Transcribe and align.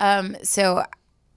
Um, 0.00 0.36
so 0.42 0.84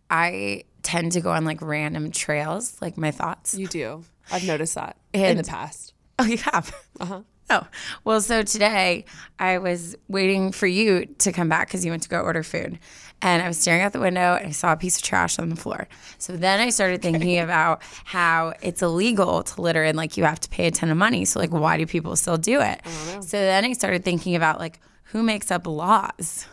I 0.10 0.64
tend 0.82 1.12
to 1.14 1.22
go 1.22 1.32
on 1.32 1.46
like 1.46 1.62
random 1.62 2.12
trails, 2.12 2.78
like 2.82 2.98
my 2.98 3.12
thoughts. 3.12 3.54
You 3.56 3.68
do. 3.68 4.04
I've 4.32 4.46
noticed 4.46 4.76
that 4.76 4.98
in 5.14 5.38
the 5.38 5.44
past. 5.44 5.94
Oh, 6.20 6.26
you 6.26 6.38
have? 6.38 6.76
Uh 7.00 7.06
huh. 7.06 7.22
Oh, 7.50 7.68
well, 8.06 8.22
so 8.22 8.42
today 8.42 9.06
I 9.38 9.58
was 9.58 9.96
waiting 10.08 10.52
for 10.52 10.66
you 10.66 11.06
to 11.20 11.32
come 11.32 11.50
back 11.50 11.68
because 11.68 11.84
you 11.84 11.92
went 11.92 12.04
to 12.04 12.10
go 12.10 12.22
order 12.22 12.42
food. 12.42 12.80
And 13.22 13.44
I 13.44 13.48
was 13.48 13.58
staring 13.60 13.82
out 13.82 13.94
the 13.94 14.00
window 14.00 14.36
and 14.36 14.48
I 14.48 14.52
saw 14.52 14.72
a 14.74 14.78
piece 14.78 14.98
of 14.98 15.04
trash 15.04 15.40
on 15.40 15.50
the 15.50 15.56
floor. 15.56 15.88
So 16.18 16.36
then 16.36 16.60
I 16.60 16.70
started 16.70 17.02
thinking 17.02 17.40
about 17.40 17.82
how 18.06 18.54
it's 18.62 18.82
illegal 18.82 19.44
to 19.44 19.62
litter 19.62 19.84
and 19.84 19.98
like 19.98 20.18
you 20.18 20.24
have 20.24 20.40
to 20.42 20.50
pay 20.50 20.68
a 20.68 20.72
ton 20.72 20.90
of 20.90 20.98
money. 20.98 21.26
So, 21.26 21.40
like, 21.40 21.52
why 21.52 21.78
do 21.78 21.86
people 21.86 22.16
still 22.16 22.38
do 22.38 22.62
it? 22.62 22.82
So 23.22 23.38
then 23.38 23.66
I 23.66 23.74
started 23.74 24.04
thinking 24.04 24.36
about 24.36 24.60
like 24.60 24.80
who 25.06 25.22
makes 25.24 25.52
up 25.52 25.68
laws? 25.68 26.48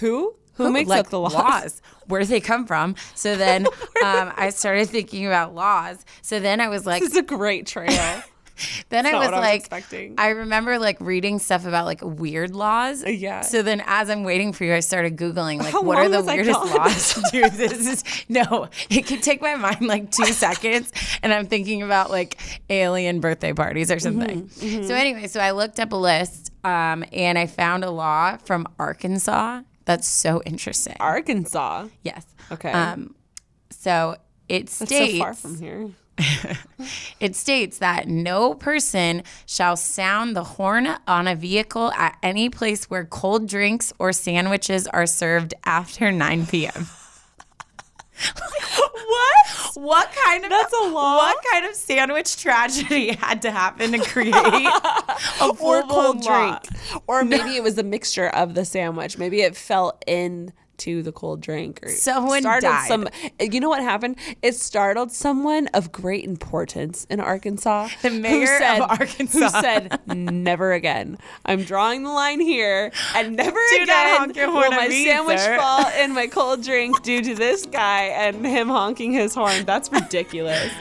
Who? 0.00 0.34
Who 0.56 0.70
makes 0.72 0.88
like 0.88 1.00
up 1.00 1.08
the 1.10 1.20
laws? 1.20 1.80
Where 2.06 2.20
do 2.20 2.26
they 2.26 2.40
come 2.40 2.66
from? 2.66 2.96
So 3.14 3.36
then 3.36 3.66
um, 4.04 4.32
I 4.36 4.50
started 4.50 4.88
thinking 4.88 5.26
about 5.26 5.54
laws. 5.54 6.04
So 6.22 6.40
then 6.40 6.60
I 6.60 6.68
was 6.68 6.86
like, 6.86 7.02
This 7.02 7.12
is 7.12 7.16
a 7.18 7.22
great 7.22 7.66
trail. 7.66 8.22
then 8.88 9.04
I 9.04 9.12
was 9.12 9.26
what 9.26 9.34
I 9.34 9.38
was 9.38 9.44
like, 9.44 9.60
expecting. 9.60 10.14
I 10.16 10.28
remember 10.30 10.78
like 10.78 10.98
reading 11.00 11.38
stuff 11.38 11.66
about 11.66 11.84
like 11.84 12.00
weird 12.02 12.54
laws. 12.54 13.04
yeah. 13.04 13.42
So 13.42 13.60
then 13.60 13.82
as 13.84 14.08
I'm 14.08 14.24
waiting 14.24 14.54
for 14.54 14.64
you, 14.64 14.72
I 14.74 14.80
started 14.80 15.16
Googling 15.18 15.58
like, 15.58 15.72
How 15.72 15.82
what 15.82 15.98
are 15.98 16.08
the 16.08 16.22
weirdest 16.22 16.58
laws? 16.64 17.22
Dude, 17.32 17.52
this 17.52 17.86
is, 17.86 18.04
no, 18.30 18.68
it 18.88 19.02
could 19.06 19.22
take 19.22 19.42
my 19.42 19.56
mind 19.56 19.82
like 19.86 20.10
two 20.10 20.32
seconds. 20.32 20.90
And 21.22 21.34
I'm 21.34 21.46
thinking 21.46 21.82
about 21.82 22.10
like 22.10 22.38
alien 22.70 23.20
birthday 23.20 23.52
parties 23.52 23.90
or 23.90 23.98
something. 23.98 24.44
Mm-hmm, 24.48 24.84
So 24.86 24.94
anyway, 24.94 25.26
so 25.26 25.40
I 25.40 25.50
looked 25.50 25.78
up 25.78 25.92
a 25.92 25.96
list 25.96 26.50
um, 26.64 27.04
and 27.12 27.36
I 27.38 27.46
found 27.46 27.84
a 27.84 27.90
law 27.90 28.38
from 28.38 28.66
Arkansas. 28.78 29.60
That's 29.86 30.06
so 30.06 30.42
interesting. 30.44 30.96
Arkansas. 31.00 31.88
yes. 32.02 32.26
Okay. 32.52 32.70
Um, 32.70 33.14
so 33.70 34.16
it 34.48 34.66
That's 34.66 34.90
states 34.90 35.12
so 35.12 35.18
far 35.18 35.34
from 35.34 35.58
here. 35.58 35.90
it 37.20 37.36
states 37.36 37.78
that 37.78 38.08
no 38.08 38.54
person 38.54 39.22
shall 39.44 39.76
sound 39.76 40.34
the 40.34 40.44
horn 40.44 40.88
on 41.06 41.28
a 41.28 41.34
vehicle 41.34 41.92
at 41.92 42.16
any 42.22 42.48
place 42.48 42.88
where 42.90 43.04
cold 43.04 43.48
drinks 43.48 43.92
or 43.98 44.12
sandwiches 44.12 44.86
are 44.88 45.06
served 45.06 45.54
after 45.64 46.10
9 46.10 46.46
p.m. 46.46 46.86
what? 49.06 49.74
What 49.74 50.10
kind 50.24 50.44
of 50.44 50.50
That's 50.50 50.72
a? 50.72 50.92
What 50.92 51.36
kind 51.52 51.66
of 51.66 51.74
sandwich 51.74 52.36
tragedy 52.36 53.12
had 53.20 53.42
to 53.42 53.50
happen 53.50 53.92
to 53.92 53.98
create 53.98 54.34
a 54.34 55.20
or 55.40 55.54
full-blown 55.54 55.86
cold 55.88 56.22
drink. 56.22 57.02
Or 57.06 57.24
maybe 57.24 57.56
it 57.56 57.62
was 57.62 57.78
a 57.78 57.82
mixture 57.82 58.28
of 58.28 58.54
the 58.54 58.64
sandwich. 58.64 59.18
Maybe 59.18 59.42
it 59.42 59.56
fell 59.56 59.98
in 60.06 60.52
to 60.78 61.02
the 61.02 61.12
cold 61.12 61.40
drink 61.40 61.80
or 61.82 61.88
Someone 61.88 62.42
startled 62.42 62.72
died. 62.72 62.88
some 62.88 63.08
you 63.40 63.60
know 63.60 63.68
what 63.68 63.82
happened 63.82 64.16
it 64.42 64.54
startled 64.54 65.10
someone 65.12 65.68
of 65.68 65.92
great 65.92 66.24
importance 66.24 67.06
in 67.10 67.20
arkansas 67.20 67.88
The 68.02 68.10
mayor 68.10 68.56
of 68.56 68.80
Arkansas. 68.82 69.38
who 69.38 69.48
said 69.48 70.00
never 70.06 70.72
again 70.72 71.18
i'm 71.44 71.62
drawing 71.62 72.02
the 72.02 72.10
line 72.10 72.40
here 72.40 72.92
and 73.14 73.36
never 73.36 73.58
Do 73.70 73.82
again 73.82 74.32
will 74.52 74.70
my 74.70 74.88
me, 74.88 75.04
sandwich 75.06 75.38
sir." 75.38 75.56
fall 75.58 75.86
in 76.00 76.12
my 76.14 76.26
cold 76.26 76.62
drink 76.62 77.02
due 77.02 77.22
to 77.22 77.34
this 77.34 77.66
guy 77.66 78.04
and 78.04 78.44
him 78.46 78.68
honking 78.68 79.12
his 79.12 79.34
horn 79.34 79.64
that's 79.64 79.90
ridiculous 79.92 80.72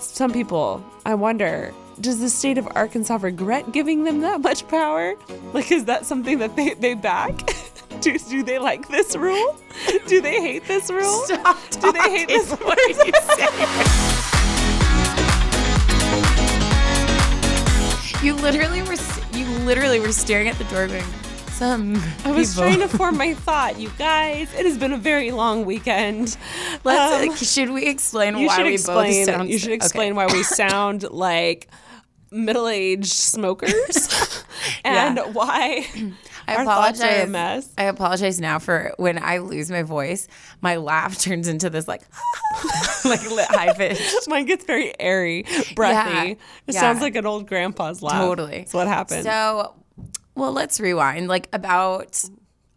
some 0.00 0.32
people, 0.32 0.82
I 1.04 1.14
wonder, 1.14 1.72
does 2.00 2.20
the 2.20 2.30
state 2.30 2.56
of 2.58 2.66
Arkansas 2.74 3.18
regret 3.20 3.70
giving 3.72 4.04
them 4.04 4.20
that 4.22 4.40
much 4.40 4.66
power? 4.68 5.14
Like, 5.52 5.70
is 5.70 5.84
that 5.84 6.06
something 6.06 6.38
that 6.38 6.56
they, 6.56 6.74
they 6.74 6.94
back? 6.94 7.38
do, 8.00 8.18
do 8.18 8.42
they 8.42 8.58
like 8.58 8.88
this 8.88 9.16
rule? 9.16 9.56
Do 10.06 10.20
they 10.20 10.40
hate 10.40 10.66
this 10.66 10.90
rule? 10.90 11.22
Stop 11.24 11.58
Do 11.70 11.92
they 11.92 11.98
hate 12.10 12.28
this. 12.28 12.50
What 12.50 12.78
are 12.78 12.88
you 12.88 12.94
saying? 12.94 13.86
You 18.22 18.34
literally 18.34 18.82
were 18.82 18.96
you 19.32 19.46
literally 19.64 19.98
were 19.98 20.12
staring 20.12 20.48
at 20.48 20.56
the 20.58 20.64
door 20.64 20.86
going, 20.86 21.02
some 21.48 21.96
I 22.22 22.32
was 22.32 22.50
people- 22.54 22.64
trying 22.68 22.80
to 22.80 22.88
form 22.88 23.16
my 23.24 23.32
thought, 23.32 23.78
you 23.80 23.88
guys. 23.96 24.52
It 24.52 24.66
has 24.66 24.76
been 24.76 24.92
a 24.92 24.98
very 24.98 25.30
long 25.30 25.64
weekend. 25.64 26.36
Let's, 26.84 27.30
Um, 27.30 27.34
should 27.36 27.70
we 27.70 27.86
explain 27.86 28.44
why 28.44 28.56
should 28.56 28.66
we 28.66 28.74
explain. 28.74 29.24
both 29.24 29.34
sound 29.34 29.48
you 29.48 29.58
should 29.58 29.68
okay. 29.70 29.74
explain 29.76 30.16
why 30.16 30.26
we 30.26 30.42
sound 30.62 31.10
like 31.10 31.68
middle-aged 32.30 33.10
smokers, 33.10 34.44
and 34.84 35.16
Yeah. 35.16 35.26
why 35.32 35.88
I 36.50 36.56
our 36.56 36.64
thoughts 36.64 37.00
are 37.00 37.04
a 37.04 37.08
apologize. 37.08 37.28
mess. 37.30 37.68
I 37.78 37.84
apologize 37.84 38.40
now 38.40 38.58
for 38.58 38.92
when 38.96 39.22
I 39.22 39.38
lose 39.38 39.70
my 39.70 39.82
voice, 39.82 40.28
my 40.60 40.76
laugh 40.76 41.18
turns 41.22 41.48
into 41.48 41.70
this 41.70 41.86
like 41.88 42.02
like 43.04 43.22
li- 43.30 43.44
high 43.48 43.72
pitched. 43.74 44.14
Mine 44.28 44.46
gets 44.46 44.64
very 44.64 44.92
airy, 45.00 45.44
breathy. 45.74 45.94
Yeah, 45.94 46.22
It 46.24 46.38
yeah. 46.68 46.80
sounds 46.80 47.00
like 47.00 47.16
an 47.16 47.26
old 47.26 47.46
grandpa's 47.46 48.02
laugh. 48.02 48.20
Totally. 48.20 48.58
That's 48.58 48.74
what 48.74 48.86
happened. 48.86 49.24
So, 49.24 49.74
well, 50.34 50.52
let's 50.52 50.80
rewind. 50.80 51.28
Like 51.28 51.48
about 51.52 52.22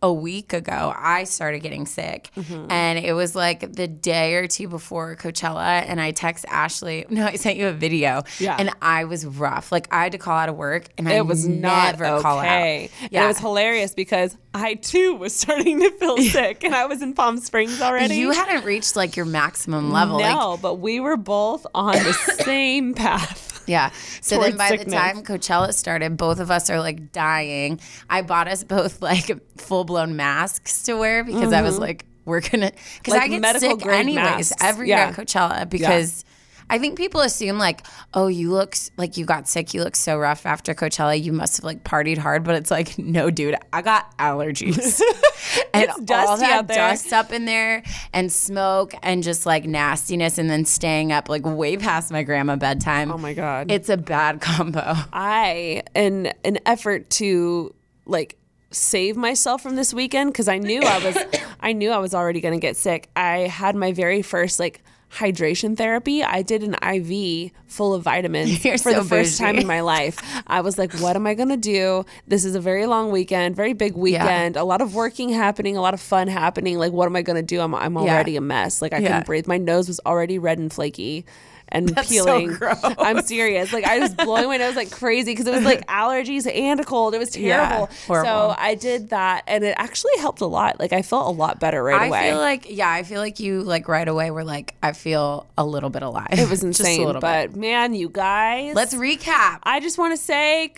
a 0.03 0.11
week 0.13 0.51
ago, 0.53 0.93
I 0.95 1.23
started 1.23 1.59
getting 1.61 1.85
sick. 1.87 2.29
Mm-hmm. 2.37 2.69
And 2.69 2.99
it 2.99 3.13
was 3.13 3.35
like 3.35 3.73
the 3.73 3.87
day 3.87 4.35
or 4.35 4.47
two 4.47 4.67
before 4.67 5.15
Coachella. 5.15 5.83
And 5.87 5.99
I 5.99 6.11
text 6.11 6.45
Ashley, 6.49 7.05
no, 7.09 7.25
I 7.25 7.35
sent 7.35 7.57
you 7.57 7.67
a 7.69 7.71
video. 7.71 8.23
Yeah. 8.37 8.57
And 8.59 8.69
I 8.81 9.05
was 9.05 9.25
rough. 9.25 9.71
Like 9.71 9.87
I 9.91 10.03
had 10.03 10.11
to 10.11 10.17
call 10.17 10.37
out 10.37 10.49
of 10.49 10.55
work 10.55 10.89
and 10.97 11.07
I 11.07 11.13
it 11.13 11.25
was 11.25 11.47
not 11.47 11.97
never 11.97 12.21
call 12.21 12.37
out. 12.39 12.45
okay. 12.45 12.89
And 13.01 13.11
Yeah. 13.11 13.23
it 13.23 13.27
was 13.27 13.39
hilarious 13.39 13.93
because 13.95 14.37
I 14.53 14.75
too 14.75 15.15
was 15.15 15.33
starting 15.39 15.79
to 15.79 15.89
feel 15.91 16.17
sick, 16.35 16.63
and 16.63 16.75
I 16.75 16.85
was 16.85 17.01
in 17.01 17.13
Palm 17.13 17.37
Springs 17.39 17.81
already. 17.81 18.17
You 18.17 18.31
hadn't 18.31 18.65
reached 18.65 18.95
like 18.95 19.15
your 19.15 19.25
maximum 19.25 19.91
level. 19.91 20.17
Like 20.19 20.35
no, 20.35 20.59
but 20.61 20.75
we 20.75 20.99
were 20.99 21.17
both 21.17 21.65
on 21.73 21.95
the 21.95 22.13
same 22.43 22.93
path. 22.93 23.52
Yeah. 23.65 23.91
So 24.21 24.39
then 24.39 24.57
by 24.57 24.69
sickness. 24.69 24.91
the 24.91 24.97
time 24.97 25.23
Coachella 25.23 25.73
started, 25.73 26.17
both 26.17 26.39
of 26.39 26.51
us 26.51 26.69
are 26.69 26.79
like 26.79 27.11
dying. 27.11 27.79
I 28.09 28.21
bought 28.21 28.47
us 28.47 28.63
both 28.63 29.01
like 29.01 29.31
full 29.57 29.83
blown 29.83 30.15
masks 30.15 30.83
to 30.83 30.95
wear 30.95 31.23
because 31.23 31.53
I 31.53 31.61
was 31.61 31.79
like, 31.79 32.05
we're 32.25 32.41
gonna 32.41 32.71
because 32.71 33.13
Mm-hmm. 33.13 33.31
Like 33.31 33.45
I 33.45 33.51
get 33.51 33.59
sick 33.59 33.85
anyways 33.85 34.15
masks. 34.15 34.53
every 34.61 34.87
year 34.87 34.97
at 34.97 35.13
Coachella 35.15 35.69
because 35.69 36.23
I 36.73 36.79
think 36.79 36.97
people 36.97 37.21
assume 37.21 37.59
like, 37.59 37.85
oh, 38.15 38.25
you 38.25 38.49
look 38.49 38.75
like 38.97 39.15
you 39.15 39.25
got 39.25 39.47
sick, 39.47 39.75
you 39.75 39.83
look 39.83 39.95
so 39.95 40.17
rough 40.17 40.43
after 40.47 40.73
Coachella, 40.73 41.21
you 41.21 41.31
must 41.31 41.57
have 41.57 41.63
like 41.63 41.83
partied 41.83 42.17
hard, 42.17 42.43
but 42.43 42.55
it's 42.55 42.71
like, 42.71 42.97
no, 42.97 43.29
dude, 43.29 43.55
I 43.71 43.83
got 43.83 44.17
allergies. 44.17 44.99
and 45.75 45.83
It's 45.83 45.93
all 45.99 46.03
dusty 46.03 46.47
that 46.47 46.51
out 46.51 46.67
there. 46.67 46.77
dust 46.77 47.13
up 47.13 47.31
in 47.31 47.45
there 47.45 47.83
and 48.11 48.31
smoke 48.31 48.95
and 49.03 49.21
just 49.21 49.45
like 49.45 49.65
nastiness 49.65 50.39
and 50.39 50.49
then 50.49 50.65
staying 50.65 51.11
up 51.11 51.29
like 51.29 51.45
way 51.45 51.77
past 51.77 52.11
my 52.11 52.23
grandma 52.23 52.55
bedtime. 52.55 53.11
Oh 53.11 53.19
my 53.19 53.35
God. 53.35 53.71
It's 53.71 53.89
a 53.89 53.97
bad 53.97 54.41
combo. 54.41 54.81
I, 55.13 55.83
in 55.93 56.33
an 56.43 56.57
effort 56.65 57.07
to 57.11 57.75
like 58.07 58.35
save 58.71 59.15
myself 59.15 59.61
from 59.61 59.75
this 59.75 59.93
weekend, 59.93 60.31
because 60.33 60.47
I 60.47 60.57
knew 60.57 60.81
I 60.81 61.05
was, 61.05 61.17
I 61.59 61.73
knew 61.73 61.91
I 61.91 61.99
was 61.99 62.15
already 62.15 62.41
going 62.41 62.55
to 62.55 62.59
get 62.59 62.77
sick. 62.77 63.09
I 63.15 63.41
had 63.41 63.75
my 63.75 63.91
very 63.91 64.23
first 64.23 64.59
like 64.59 64.81
hydration 65.13 65.77
therapy. 65.77 66.23
I 66.23 66.41
did 66.41 66.63
an 66.63 66.75
IV 66.83 67.51
full 67.67 67.93
of 67.93 68.03
vitamins 68.03 68.63
You're 68.65 68.77
for 68.77 68.91
so 68.91 69.01
the 69.01 69.07
first 69.07 69.37
time 69.37 69.57
in 69.57 69.67
my 69.67 69.81
life. 69.81 70.19
I 70.47 70.61
was 70.61 70.77
like, 70.77 70.93
what 70.95 71.15
am 71.15 71.27
I 71.27 71.33
going 71.33 71.49
to 71.49 71.57
do? 71.57 72.05
This 72.27 72.45
is 72.45 72.55
a 72.55 72.59
very 72.59 72.85
long 72.85 73.11
weekend, 73.11 73.55
very 73.55 73.73
big 73.73 73.95
weekend, 73.95 74.55
a 74.57 74.63
lot 74.63 74.81
of 74.81 74.95
working 74.95 75.29
happening, 75.29 75.77
a 75.77 75.81
lot 75.81 75.93
of 75.93 76.01
fun 76.01 76.27
happening. 76.27 76.77
Like, 76.77 76.91
what 76.91 77.05
am 77.05 77.15
I 77.15 77.21
going 77.21 77.35
to 77.37 77.41
do? 77.43 77.61
I'm, 77.61 77.73
I'm 77.75 77.97
already 77.97 78.35
a 78.35 78.41
mess. 78.41 78.81
Like, 78.81 78.93
I 78.93 78.97
Yeah. 78.97 79.07
couldn't 79.09 79.25
breathe. 79.25 79.47
My 79.47 79.57
nose 79.57 79.87
was 79.87 79.99
already 80.05 80.39
red 80.39 80.57
and 80.59 80.71
flaky. 80.71 81.25
And 81.73 81.89
so 81.89 82.03
peeling. 82.03 82.53
gross. 82.53 82.79
I'm 82.83 83.21
serious. 83.23 83.73
Like 83.73 83.83
I 83.85 83.99
was 83.99 84.13
blowing 84.13 84.47
my 84.47 84.57
nose 84.57 84.75
like 84.75 84.91
crazy 84.91 85.31
because 85.31 85.47
it 85.47 85.53
was 85.53 85.63
like 85.65 85.85
allergies 85.87 86.49
and 86.49 86.79
a 86.79 86.83
cold. 86.83 87.15
It 87.15 87.17
was 87.17 87.31
terrible. 87.31 87.89
horrible. 88.07 88.29
so 88.29 88.55
I 88.57 88.75
did 88.75 89.09
that, 89.09 89.43
and 89.47 89.63
it 89.63 89.73
actually 89.77 90.17
helped 90.19 90.41
a 90.41 90.45
lot. 90.45 90.79
Like 90.79 90.93
I 90.93 91.01
felt 91.01 91.27
a 91.27 91.31
lot 91.37 91.59
better 91.59 91.83
right 91.83 92.01
I 92.01 92.05
away. 92.05 92.19
I 92.19 92.29
feel 92.29 92.37
like 92.37 92.67
yeah, 92.69 92.89
I 92.91 93.03
feel 93.03 93.19
like 93.19 93.39
you 93.39 93.63
like 93.63 93.87
right 93.87 94.07
away 94.07 94.29
were 94.31 94.43
like, 94.43 94.75
I 94.83 94.91
feel 94.93 95.47
a 95.57 95.65
little 95.65 95.89
bit 95.89 96.03
alive. 96.03 96.27
it 96.31 96.49
was 96.49 96.61
Just 96.61 96.79
a 96.81 96.83
insane. 96.85 97.19
but 97.19 97.51
bit. 97.51 97.55
man, 97.59 97.95
you 97.95 98.07
guys, 98.09 98.75
let's 98.75 98.93
recap. 98.93 99.59
I 99.63 99.79
just 99.79 99.97
want 99.97 100.13
to 100.15 100.23
say, 100.23 100.73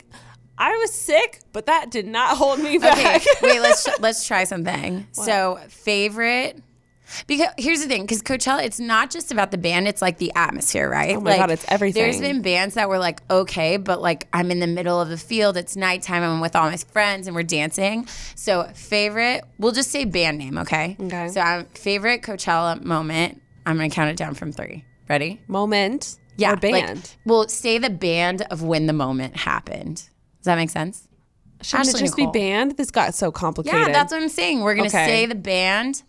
I 0.57 0.71
was 0.77 0.93
sick, 0.93 1.41
but 1.51 1.65
that 1.65 1.91
did 1.91 2.07
not 2.07 2.37
hold 2.37 2.59
me 2.59 2.77
back. 2.77 2.97
Okay, 3.21 3.25
wait, 3.41 3.59
let's 3.59 3.87
let's 3.99 4.25
try 4.25 4.45
something. 4.45 5.05
So 5.11 5.59
favorite. 5.67 6.61
Because 7.27 7.47
here's 7.57 7.81
the 7.81 7.87
thing, 7.87 8.01
because 8.03 8.21
Coachella, 8.21 8.63
it's 8.63 8.79
not 8.79 9.11
just 9.11 9.31
about 9.31 9.51
the 9.51 9.57
band; 9.57 9.87
it's 9.87 10.01
like 10.01 10.17
the 10.17 10.31
atmosphere, 10.35 10.89
right? 10.89 11.15
Oh 11.15 11.21
my 11.21 11.31
like, 11.31 11.39
God, 11.39 11.51
it's 11.51 11.65
everything. 11.67 12.01
There's 12.01 12.19
been 12.19 12.41
bands 12.41 12.75
that 12.75 12.89
were 12.89 12.99
like, 12.99 13.21
okay, 13.29 13.77
but 13.77 14.01
like 14.01 14.27
I'm 14.33 14.51
in 14.51 14.59
the 14.59 14.67
middle 14.67 14.99
of 14.99 15.09
the 15.09 15.17
field, 15.17 15.57
it's 15.57 15.75
nighttime, 15.75 16.23
I'm 16.23 16.41
with 16.41 16.55
all 16.55 16.69
my 16.69 16.77
friends, 16.77 17.27
and 17.27 17.35
we're 17.35 17.43
dancing. 17.43 18.07
So 18.35 18.63
favorite, 18.73 19.43
we'll 19.57 19.71
just 19.71 19.91
say 19.91 20.05
band 20.05 20.37
name, 20.37 20.57
okay? 20.59 20.97
Okay. 20.99 21.29
So 21.29 21.41
um, 21.41 21.65
favorite 21.73 22.21
Coachella 22.21 22.81
moment. 22.83 23.41
I'm 23.65 23.77
gonna 23.77 23.89
count 23.89 24.09
it 24.09 24.17
down 24.17 24.35
from 24.35 24.51
three. 24.51 24.85
Ready? 25.09 25.41
Moment. 25.47 26.17
Yeah, 26.37 26.53
Or 26.53 26.57
band. 26.57 26.97
Like, 26.99 27.05
well, 27.25 27.47
say 27.47 27.77
the 27.77 27.89
band 27.89 28.41
of 28.51 28.61
when 28.61 28.87
the 28.87 28.93
moment 28.93 29.37
happened. 29.37 29.95
Does 29.95 30.45
that 30.45 30.55
make 30.55 30.69
sense? 30.69 31.07
Shouldn't 31.61 31.89
it 31.89 31.97
just 31.97 32.17
Nicole. 32.17 32.31
be 32.33 32.39
band? 32.39 32.77
This 32.77 32.91
got 32.91 33.15
so 33.15 33.31
complicated. 33.31 33.79
Yeah, 33.79 33.93
that's 33.93 34.11
what 34.11 34.21
I'm 34.21 34.29
saying. 34.29 34.61
We're 34.61 34.75
gonna 34.75 34.87
Okay. 34.89 35.05
say 35.05 35.25
the 35.25 35.35
band 35.35 36.03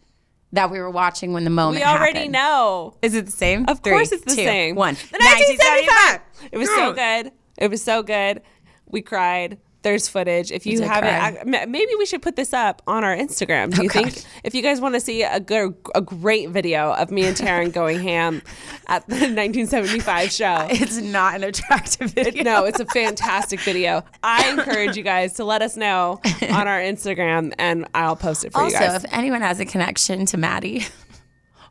that 0.53 0.71
we 0.71 0.79
were 0.79 0.91
watching 0.91 1.33
when 1.33 1.45
the 1.45 1.51
moment. 1.51 1.77
we 1.79 1.85
already 1.85 2.19
happened. 2.19 2.33
know. 2.33 2.97
Is 3.03 3.15
it 3.15 3.27
the 3.27 3.33
same? 3.33 3.65
Of 3.69 3.81
Three, 3.81 3.93
course, 3.93 4.13
it's 4.13 4.25
the 4.25 4.31
two, 4.31 4.45
same. 4.45 4.77
One. 4.77 4.95
The 4.95 5.19
1975. 5.19 6.21
It 6.53 6.59
was 6.59 6.69
so 6.69 6.93
good. 6.93 7.33
It 7.59 7.71
was 7.71 7.83
so 7.83 8.03
good. 8.03 8.43
We 8.87 9.03
cried. 9.03 9.59
There's 9.87 10.09
footage. 10.09 10.51
If 10.51 10.67
you 10.67 10.83
haven't. 10.83 11.47
I, 11.55 11.65
maybe 11.67 11.93
we 11.97 12.07
should 12.07 12.21
put 12.21 12.35
this 12.35 12.53
up 12.53 12.83
on 12.89 13.05
our 13.05 13.17
Instagram. 13.17 13.73
Do 13.73 13.85
you 13.85 13.89
Oh, 13.89 13.93
think? 13.93 14.25
If 14.43 14.53
you 14.53 14.61
guys 14.61 14.81
want 14.81 14.95
to 14.97 15.01
see 15.01 15.23
a 15.23 15.39
good, 15.39 15.77
a 15.95 16.01
great 16.01 16.51
video 16.51 16.93
of 16.95 17.13
me 17.13 17.25
and 17.25 17.37
Taryn 17.37 17.73
going 17.73 18.01
ham 18.01 18.43
at 18.89 19.07
the 19.07 19.15
1975 19.15 20.33
show. 20.33 20.67
It's 20.87 20.97
not 20.99 21.37
an 21.37 21.45
attractive 21.45 22.11
video. 22.11 22.43
No, 22.43 22.65
it's 22.65 22.81
a 22.81 22.87
fantastic 22.87 23.61
video. 23.61 24.03
I 24.25 24.51
encourage 24.59 24.97
you 24.97 25.05
guys 25.05 25.35
to 25.35 25.45
let 25.45 25.63
us 25.63 25.77
know 25.77 26.21
on 26.51 26.67
our 26.67 26.81
Instagram, 26.81 27.53
and 27.59 27.87
I'll 27.95 28.17
post 28.17 28.45
it 28.45 28.53
for 28.53 28.63
Also, 28.63 28.75
you 28.75 28.81
guys. 28.81 28.93
Also, 28.95 29.07
if 29.07 29.13
anyone 29.15 29.41
has 29.43 29.61
a 29.61 29.65
connection 29.65 30.27
to 30.27 30.37
Matty, 30.37 30.85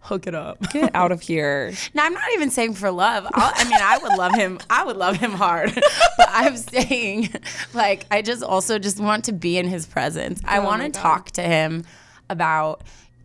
hook 0.05 0.27
it 0.27 0.35
up. 0.35 0.61
Get 0.71 0.93
out 0.93 1.11
of 1.11 1.21
here. 1.29 1.73
No, 1.93 2.03
I'm 2.03 2.13
not 2.13 2.31
even 2.33 2.51
saying 2.51 2.75
for 2.75 2.91
love. 2.91 3.25
I'll, 3.33 3.51
I 3.55 3.63
mean, 3.65 3.79
I 3.81 3.97
would 3.97 4.17
love 4.17 4.35
him. 4.35 4.59
I 4.69 4.83
would 4.85 4.97
love 4.97 5.17
him 5.17 5.31
hard. 5.31 5.73
but 6.17 6.29
I'm 6.29 6.55
saying, 6.57 7.29
like, 7.73 8.05
I 8.11 8.21
just 8.21 8.43
also 8.43 8.79
just 8.79 8.99
want 8.99 9.25
to 9.25 9.33
be 9.33 9.57
in 9.57 9.67
his 9.67 9.85
presence. 9.85 10.41
I 10.45 10.59
oh 10.59 10.63
want 10.63 10.81
to 10.83 10.89
talk 10.89 11.31
to 11.31 11.41
him 11.41 11.83
about. 12.29 12.83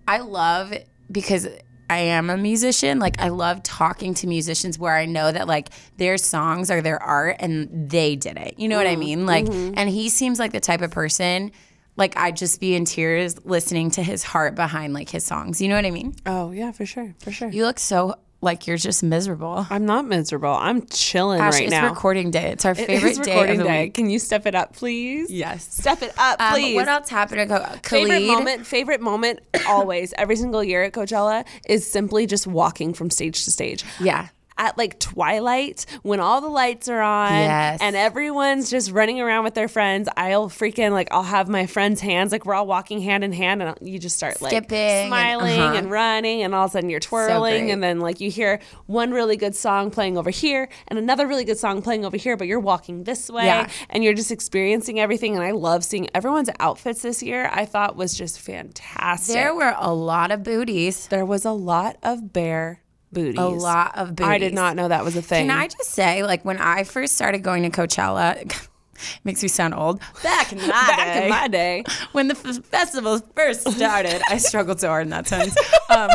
I 0.09 0.19
love 0.19 0.73
because 1.13 1.47
I 1.89 1.99
am 1.99 2.31
a 2.31 2.37
musician. 2.37 2.99
Like, 2.99 3.21
I 3.21 3.29
love 3.29 3.63
talking 3.63 4.15
to 4.15 4.27
musicians 4.27 4.79
where 4.79 4.95
I 4.95 5.07
know 5.07 5.31
that 5.31 5.47
like 5.47 5.69
their 5.99 6.17
songs 6.17 6.71
are 6.71 6.81
their 6.81 7.03
art 7.03 7.37
and 7.41 7.91
they 7.91 8.17
did 8.17 8.39
it. 8.39 8.55
You 8.59 8.69
know 8.69 8.77
what 8.77 8.87
I 8.87 8.93
mm-hmm. 8.93 9.01
mean? 9.01 9.27
Like, 9.27 9.45
mm-hmm. 9.45 9.75
and 9.77 9.91
he 9.91 10.09
seems 10.09 10.39
like 10.39 10.53
the 10.53 10.61
type 10.61 10.81
of 10.81 10.91
person. 10.91 11.53
Like 12.01 12.17
I'd 12.17 12.37
just 12.37 12.61
be 12.61 12.75
in 12.75 12.85
tears 12.87 13.45
listening 13.45 13.91
to 13.93 14.03
his 14.03 14.25
heart 14.25 14.57
behind 14.57 14.93
like 14.95 15.09
his 15.11 15.23
songs. 15.25 15.61
You 15.61 15.69
know 15.69 15.77
what 15.77 15.85
I 15.87 15.91
mean? 15.93 16.17
Oh 16.27 16.51
yeah, 16.51 16.73
for 16.73 16.85
sure, 16.87 17.15
for 17.21 17.31
sure. 17.31 17.49
You 17.51 17.65
look 17.65 17.79
so 17.79 18.17
like 18.43 18.67
you're 18.67 18.79
just 18.79 19.03
miserable. 19.03 19.67
I'm 19.69 19.85
not 19.85 20.07
miserable. 20.07 20.49
I'm 20.49 20.87
chilling 20.87 21.43
Ashley, 21.43 21.59
right 21.59 21.65
it's 21.67 21.71
now. 21.73 21.87
It's 21.89 21.95
recording 21.95 22.31
day. 22.31 22.53
It's 22.53 22.65
our 22.65 22.73
It 22.73 22.87
favorite 22.87 23.11
is 23.11 23.19
day 23.19 23.33
recording 23.33 23.61
of 23.61 23.67
the 23.67 23.71
day. 23.71 23.83
week. 23.85 23.95
Can 23.95 24.09
you 24.09 24.19
step 24.19 24.47
it 24.47 24.55
up, 24.55 24.75
please? 24.75 25.31
Yes. 25.31 25.63
Step 25.71 26.01
it 26.03 26.15
up, 26.17 26.41
Um, 26.41 26.55
please. 26.55 26.75
what 26.75 26.89
else 26.89 27.11
happened? 27.11 27.51
Go- 27.51 27.59
Favorite 27.83 27.83
Khalid. 27.83 28.27
moment, 28.27 28.67
favorite 28.67 29.03
moment 29.03 29.41
always, 29.69 30.15
every 30.17 30.37
single 30.37 30.65
year 30.65 30.83
at 30.85 30.93
Coachella 30.93 31.45
is 31.69 31.87
simply 31.91 32.25
just 32.27 32.47
walking 32.47 32.95
from 32.95 33.11
stage 33.11 33.45
to 33.45 33.51
stage. 33.51 33.85
Yeah. 34.01 34.29
At 34.63 34.77
like 34.77 35.01
twilight, 35.01 35.87
when 36.03 36.21
all 36.21 36.43
the 36.43 36.49
lights 36.49 36.87
are 36.89 37.01
on 37.01 37.33
Yes. 37.33 37.79
and 37.81 37.97
everyone's 37.97 38.69
just 38.69 38.91
running 38.91 39.19
around 39.19 39.45
with 39.45 39.55
their 39.55 39.69
friends, 39.69 40.07
I'll 40.19 40.51
freaking 40.51 40.93
like 40.93 41.09
I'll 41.11 41.23
have 41.23 41.49
my 41.49 41.65
friends' 41.65 42.03
hands 42.03 42.31
like 42.31 42.45
we're 42.45 42.53
all 42.53 42.67
walking 42.67 43.01
hand 43.01 43.25
in 43.25 43.33
hand, 43.33 43.63
and 43.63 43.75
you 43.81 43.99
just 43.99 44.17
start 44.17 44.43
like 44.43 44.51
Skipping 44.51 45.07
smiling, 45.09 45.59
and, 45.59 45.77
uh-huh. 45.87 45.89
running, 45.89 46.43
and 46.43 46.55
all 46.55 46.67
of 46.67 46.71
a 46.71 46.73
sudden 46.73 46.91
you're 46.91 47.01
twirling, 47.01 47.65
great. 47.65 47.73
and 47.73 47.83
then 47.83 48.01
like 48.01 48.21
you 48.21 48.31
hear 48.31 48.61
one 48.85 49.13
really 49.13 49.39
good 49.39 49.57
song 49.57 49.91
playing 49.91 50.19
over 50.19 50.29
here 50.29 50.69
and 50.89 50.99
another 50.99 51.27
really 51.27 51.45
good 51.47 51.57
song 51.59 51.81
playing 51.81 52.05
over 52.05 52.19
here, 52.19 52.37
but 52.37 52.47
you're 52.47 52.61
walking 52.61 53.05
this 53.05 53.31
way, 53.31 53.47
Yeah. 53.47 53.67
and 53.89 54.05
you're 54.05 54.13
just 54.13 54.31
experiencing 54.31 55.01
everything. 55.01 55.37
And 55.37 55.43
I 55.45 55.53
love 55.53 55.85
seeing 55.85 56.09
everyone's 56.15 56.51
outfits 56.61 57.01
this 57.01 57.23
year. 57.23 57.49
I 57.51 57.65
thought 57.65 57.97
was 57.97 58.13
just 58.15 58.39
fantastic. 58.39 59.35
There 59.35 59.55
were 59.55 59.75
a 59.79 59.95
lot 59.95 60.31
of 60.31 60.43
booties. 60.43 61.07
There 61.07 61.25
was 61.25 61.47
a 61.47 61.53
lot 61.53 61.97
of 62.03 62.35
bare 62.35 62.83
booties. 63.13 63.39
A 63.39 63.47
lot 63.47 63.97
of 63.99 64.15
booties. 64.17 64.31
I 64.31 64.39
did 64.39 64.55
not 64.55 64.77
know 64.77 64.89
that 64.89 65.05
was 65.05 65.17
a 65.17 65.23
thing. 65.23 65.49
Can 65.49 65.57
I 65.59 65.67
just 65.69 65.91
say, 65.91 66.23
like, 66.23 66.45
when 66.45 66.59
I 66.59 66.85
first 66.85 67.15
started 67.15 67.39
going 67.43 67.63
to 67.63 67.71
Coachella, 67.71 68.69
makes 69.25 69.43
me 69.43 69.49
sound 69.49 69.75
old. 69.75 70.01
Back 70.23 70.53
in 70.53 70.59
my 70.59 70.67
Back 70.69 71.15
day, 71.15 71.25
in 71.25 71.31
my 71.31 71.49
day, 71.49 71.85
when 72.13 72.29
the 72.29 72.35
f- 72.35 72.65
festival 72.67 73.19
first 73.35 73.69
started, 73.71 74.21
I 74.29 74.37
struggled 74.39 74.81
so 74.81 74.89
hard 74.89 75.05
in 75.05 75.11
that 75.11 75.27
sense. 75.27 75.55
Um, 75.89 76.11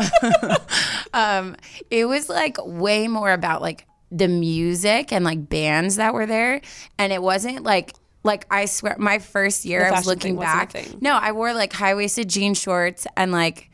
um, 1.14 1.56
it 1.90 2.06
was 2.06 2.30
like 2.30 2.58
way 2.64 3.08
more 3.08 3.32
about 3.32 3.62
like 3.62 3.86
the 4.12 4.28
music 4.28 5.12
and 5.12 5.25
like 5.25 5.50
bands 5.50 5.96
that 5.98 6.14
were 6.14 6.25
there, 6.25 6.62
and 6.98 7.12
it 7.14 7.22
wasn't 7.22 7.64
like. 7.64 7.94
Like 8.24 8.48
I 8.50 8.66
swear, 8.66 8.96
my 8.98 9.20
first 9.20 9.66
year 9.66 9.86
I 9.86 9.92
was 9.92 10.08
looking 10.08 10.30
thing 10.32 10.38
wasn't 10.38 10.56
a 10.56 10.58
back. 10.58 10.72
thing. 10.72 10.98
No, 11.00 11.14
I 11.16 11.32
wore 11.32 11.54
like 11.54 11.72
high 11.72 11.94
waisted 11.94 12.28
jean 12.28 12.56
shorts 12.56 13.06
and 13.16 13.32
like, 13.32 13.70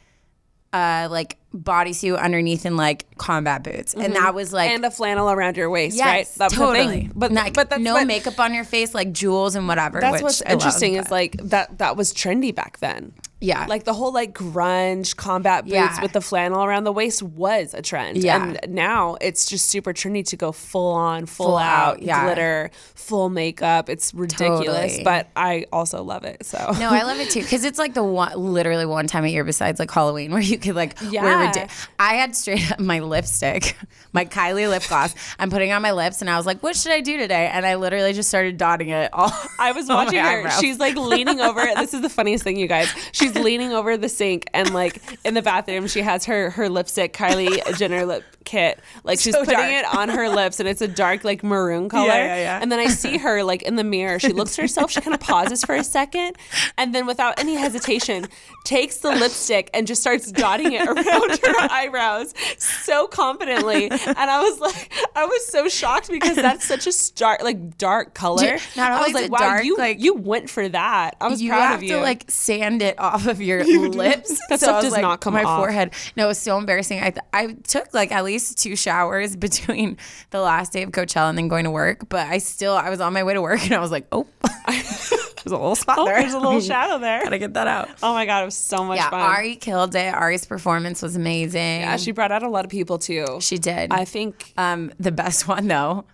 uh, 0.74 1.08
like 1.12 1.38
bodysuit 1.54 2.18
underneath 2.20 2.66
and 2.66 2.78
like 2.78 3.06
combat 3.18 3.64
boots, 3.64 3.94
and 3.94 4.16
that 4.16 4.34
was 4.34 4.54
like 4.54 4.70
and 4.72 4.86
a 4.86 4.92
flannel 4.92 5.30
around 5.30 5.58
your 5.58 5.70
waist, 5.70 5.98
Yes, 5.98 6.06
right? 6.06 6.28
That 6.38 6.46
was 6.46 6.54
the 6.54 6.66
totally. 6.66 6.88
thing. 7.02 7.12
But 7.16 7.32
like, 7.32 7.54
but 7.54 7.70
that's 7.70 7.82
no 7.82 7.94
what, 7.96 8.08
makeup 8.08 8.40
on 8.40 8.54
your 8.54 8.64
face, 8.64 8.94
like 8.94 9.12
jewels 9.12 9.56
and 9.56 9.68
whatever. 9.68 10.00
That's 10.00 10.16
which 10.16 10.24
what's 10.24 10.42
I 10.42 10.46
love, 10.50 10.54
interesting 10.54 10.96
is 10.96 11.12
like 11.12 11.38
that 11.44 11.78
that 11.80 11.98
was 11.98 12.14
trendy 12.14 12.54
back 12.56 12.80
then. 12.80 13.14
Yeah. 13.42 13.66
Like 13.68 13.84
the 13.86 13.94
whole 13.94 14.14
like 14.14 14.34
grunge 14.34 15.16
combat 15.16 15.64
boots 15.66 15.74
Yeah. 15.74 16.02
with 16.02 16.14
the 16.14 16.22
flannel 16.22 16.64
around 16.64 16.84
the 16.84 16.92
waist 16.92 17.24
was 17.24 17.74
a 17.74 17.82
trend. 17.82 18.18
Yeah. 18.18 18.44
And 18.64 18.74
now 18.76 19.18
it's 19.20 19.46
just 19.48 19.68
super 19.68 19.94
trendy 19.94 20.26
to 20.28 20.38
go 20.38 20.52
full 20.52 20.94
on, 20.94 21.26
full, 21.26 21.48
Full 21.48 21.58
out, 21.58 21.96
out, 21.98 22.02
yeah. 22.04 22.24
glitter, 22.24 22.70
full 22.96 23.30
makeup. 23.30 23.90
It's 23.90 24.14
ridiculous, 24.14 24.98
Totally. 24.98 25.04
but 25.04 25.28
I 25.36 25.66
also 25.74 26.04
love 26.04 26.24
it. 26.24 26.46
So 26.46 26.58
No, 26.80 26.90
I 26.92 27.02
love 27.04 27.20
it 27.20 27.32
too 27.32 27.42
because 27.42 27.66
it's 27.66 27.80
like 27.80 27.94
the 27.96 28.04
one, 28.04 28.34
literally 28.38 28.86
one 28.86 29.08
time 29.08 29.26
a 29.26 29.28
year 29.28 29.44
besides 29.44 29.80
like 29.80 29.90
Halloween 29.92 30.32
where 30.34 30.42
you 30.42 30.58
could 30.60 30.76
like 30.76 31.00
wear. 31.02 31.12
Yeah. 31.12 31.48
ridi- 31.48 31.72
I 32.00 32.14
had 32.16 32.36
straight 32.36 32.72
up 32.72 32.80
my 32.80 33.00
lipstick, 33.00 33.76
my 34.14 34.24
Kylie 34.26 34.70
lip 34.70 34.84
gloss. 34.88 35.16
I'm 35.40 35.50
putting 35.50 35.72
on 35.72 35.82
my 35.82 35.92
lips 35.94 36.22
and 36.22 36.30
I 36.30 36.38
was 36.38 36.46
like, 36.46 36.62
"What 36.62 36.76
should 36.76 36.92
I 36.92 37.02
do 37.02 37.18
today?" 37.18 37.50
And 37.52 37.66
I 37.66 37.76
literally 37.76 38.14
just 38.14 38.30
started 38.30 38.58
dotting 38.58 38.90
it 38.90 39.10
all. 39.14 39.32
I 39.60 39.72
was 39.72 39.88
watching 39.90 40.20
her. 40.20 40.26
eyebrows. 40.40 40.60
She's 40.60 40.78
like 40.80 40.96
leaning 40.96 41.40
over. 41.42 41.62
This 41.76 41.94
is 41.94 42.02
the 42.02 42.10
funniest 42.10 42.44
thing, 42.44 42.58
you 42.58 42.68
guys. 42.68 42.88
She's 43.12 43.31
leaning 43.36 43.72
over 43.72 43.98
the 43.98 44.10
sink 44.10 44.46
and 44.54 44.74
like 44.74 45.02
in 45.26 45.34
the 45.34 45.42
bathroom, 45.42 45.88
she 45.88 46.02
has 46.02 46.26
her 46.26 46.50
her 46.52 46.70
lipstick, 46.70 47.14
Kylie 47.14 47.78
Jenner 47.78 48.06
lip 48.06 48.24
kit. 48.44 48.80
Like 49.04 49.20
she's 49.20 49.34
So 49.34 49.40
putting 49.42 49.56
dark. 49.60 49.72
it 49.72 49.86
on 49.96 50.10
her 50.10 50.30
lips, 50.30 50.60
and 50.60 50.68
it's 50.68 50.82
a 50.82 50.88
dark 50.88 51.24
like 51.24 51.44
maroon 51.44 51.90
color. 51.90 52.08
Yeah, 52.08 52.26
yeah, 52.26 52.36
yeah. 52.38 52.60
And 52.62 52.72
then 52.72 52.80
I 52.80 52.88
see 52.88 53.18
her 53.18 53.44
like 53.44 53.62
in 53.64 53.76
the 53.76 53.84
mirror. 53.84 54.20
She 54.20 54.34
looks 54.34 54.58
at 54.58 54.62
herself. 54.64 54.92
She 54.92 55.02
kind 55.02 55.14
of 55.14 55.20
pauses 55.20 55.64
for 55.64 55.76
a 55.76 55.84
second, 55.84 56.36
and 56.78 56.94
then 56.96 57.06
without 57.06 57.40
any 57.40 57.56
hesitation, 57.56 58.28
takes 58.66 58.98
the 58.98 59.12
lipstick 59.12 59.70
and 59.74 59.88
just 59.88 60.02
starts 60.02 60.32
dotting 60.32 60.74
it 60.74 60.88
around 60.88 61.40
her 61.40 61.68
eyebrows 61.72 62.34
so 62.58 63.08
confidently. 63.08 63.90
And 63.90 64.18
I 64.18 64.42
was 64.42 64.60
like, 64.60 64.92
I 65.16 65.26
was 65.26 65.48
so 65.48 65.68
shocked 65.70 66.10
because 66.10 66.36
that's 66.36 66.66
such 66.66 66.88
a 66.88 66.92
stark, 66.92 67.42
like 67.44 67.78
dark 67.78 68.14
color. 68.14 68.58
Not 68.76 68.92
I 68.92 69.02
was 69.04 69.14
like, 69.14 69.32
wow, 69.32 69.38
dark, 69.40 69.64
you 69.66 69.78
like- 69.78 70.00
you 70.00 70.14
went 70.14 70.50
for 70.50 70.68
that. 70.70 71.16
I 71.22 71.28
was 71.28 71.42
you 71.42 71.50
proud 71.50 71.76
of 71.76 71.84
you. 71.84 71.96
to 71.96 72.02
like 72.02 72.30
sand 72.30 72.82
it 72.82 73.00
off 73.00 73.28
of 73.28 73.42
your 73.42 73.64
lips. 73.90 74.40
That 74.50 74.60
So 74.60 74.66
stuff 74.68 74.82
does 74.84 74.92
like, 74.92 75.02
not 75.02 75.22
come 75.22 75.34
my 75.34 75.44
off. 75.44 75.60
forehead. 75.60 75.92
No, 76.16 76.26
it 76.26 76.28
was 76.28 76.38
so 76.38 76.58
embarrassing. 76.58 77.00
I 77.00 77.10
th- 77.12 77.26
I 77.34 77.54
took 77.68 77.94
like 77.94 78.12
at 78.12 78.24
least 78.24 78.31
two 78.40 78.76
showers 78.76 79.36
between 79.38 79.98
the 80.32 80.42
last 80.42 80.74
day 80.74 80.84
of 80.84 80.92
Coachella 80.92 81.30
and 81.30 81.38
then 81.38 81.48
going 81.48 81.66
to 81.66 81.72
work. 81.72 82.10
But 82.10 82.28
I 82.28 82.38
still 82.40 82.74
I 82.74 82.90
was 82.90 83.02
on 83.02 83.14
my 83.14 83.24
way 83.24 83.34
to 83.34 83.42
work 83.42 83.64
and 83.64 83.74
I 83.74 83.80
was 83.80 83.92
like, 83.92 84.08
oh, 84.12 84.28
there's 84.68 85.12
a 85.46 85.50
little 85.50 85.76
spot 85.76 85.98
oh, 86.00 86.06
there. 86.06 86.22
there's 86.22 86.34
a 86.34 86.40
little 86.40 86.62
shadow 86.62 86.98
there. 87.00 87.24
Gotta 87.24 87.40
get 87.40 87.54
that 87.56 87.68
out. 87.68 87.90
Oh 88.04 88.14
my 88.14 88.26
god, 88.26 88.44
it 88.44 88.46
was 88.46 88.56
so 88.56 88.84
much 88.84 88.98
Yeah, 88.98 89.10
fun. 89.10 89.22
Ari 89.22 89.56
killed 89.56 89.96
it. 89.96 90.14
Ari's 90.14 90.46
performance 90.46 91.02
was 91.02 91.16
amazing. 91.16 91.82
yeah, 91.82 91.98
she 91.98 92.12
brought 92.12 92.32
out 92.32 92.44
a 92.44 92.50
lot 92.50 92.66
of 92.66 92.72
people 92.72 92.98
too. 92.98 93.26
she 93.42 93.58
did. 93.58 93.92
I 93.92 94.06
think. 94.06 94.54
um, 94.58 94.92
the 95.00 95.12
best 95.12 95.48
one 95.48 95.68
though, 95.68 96.06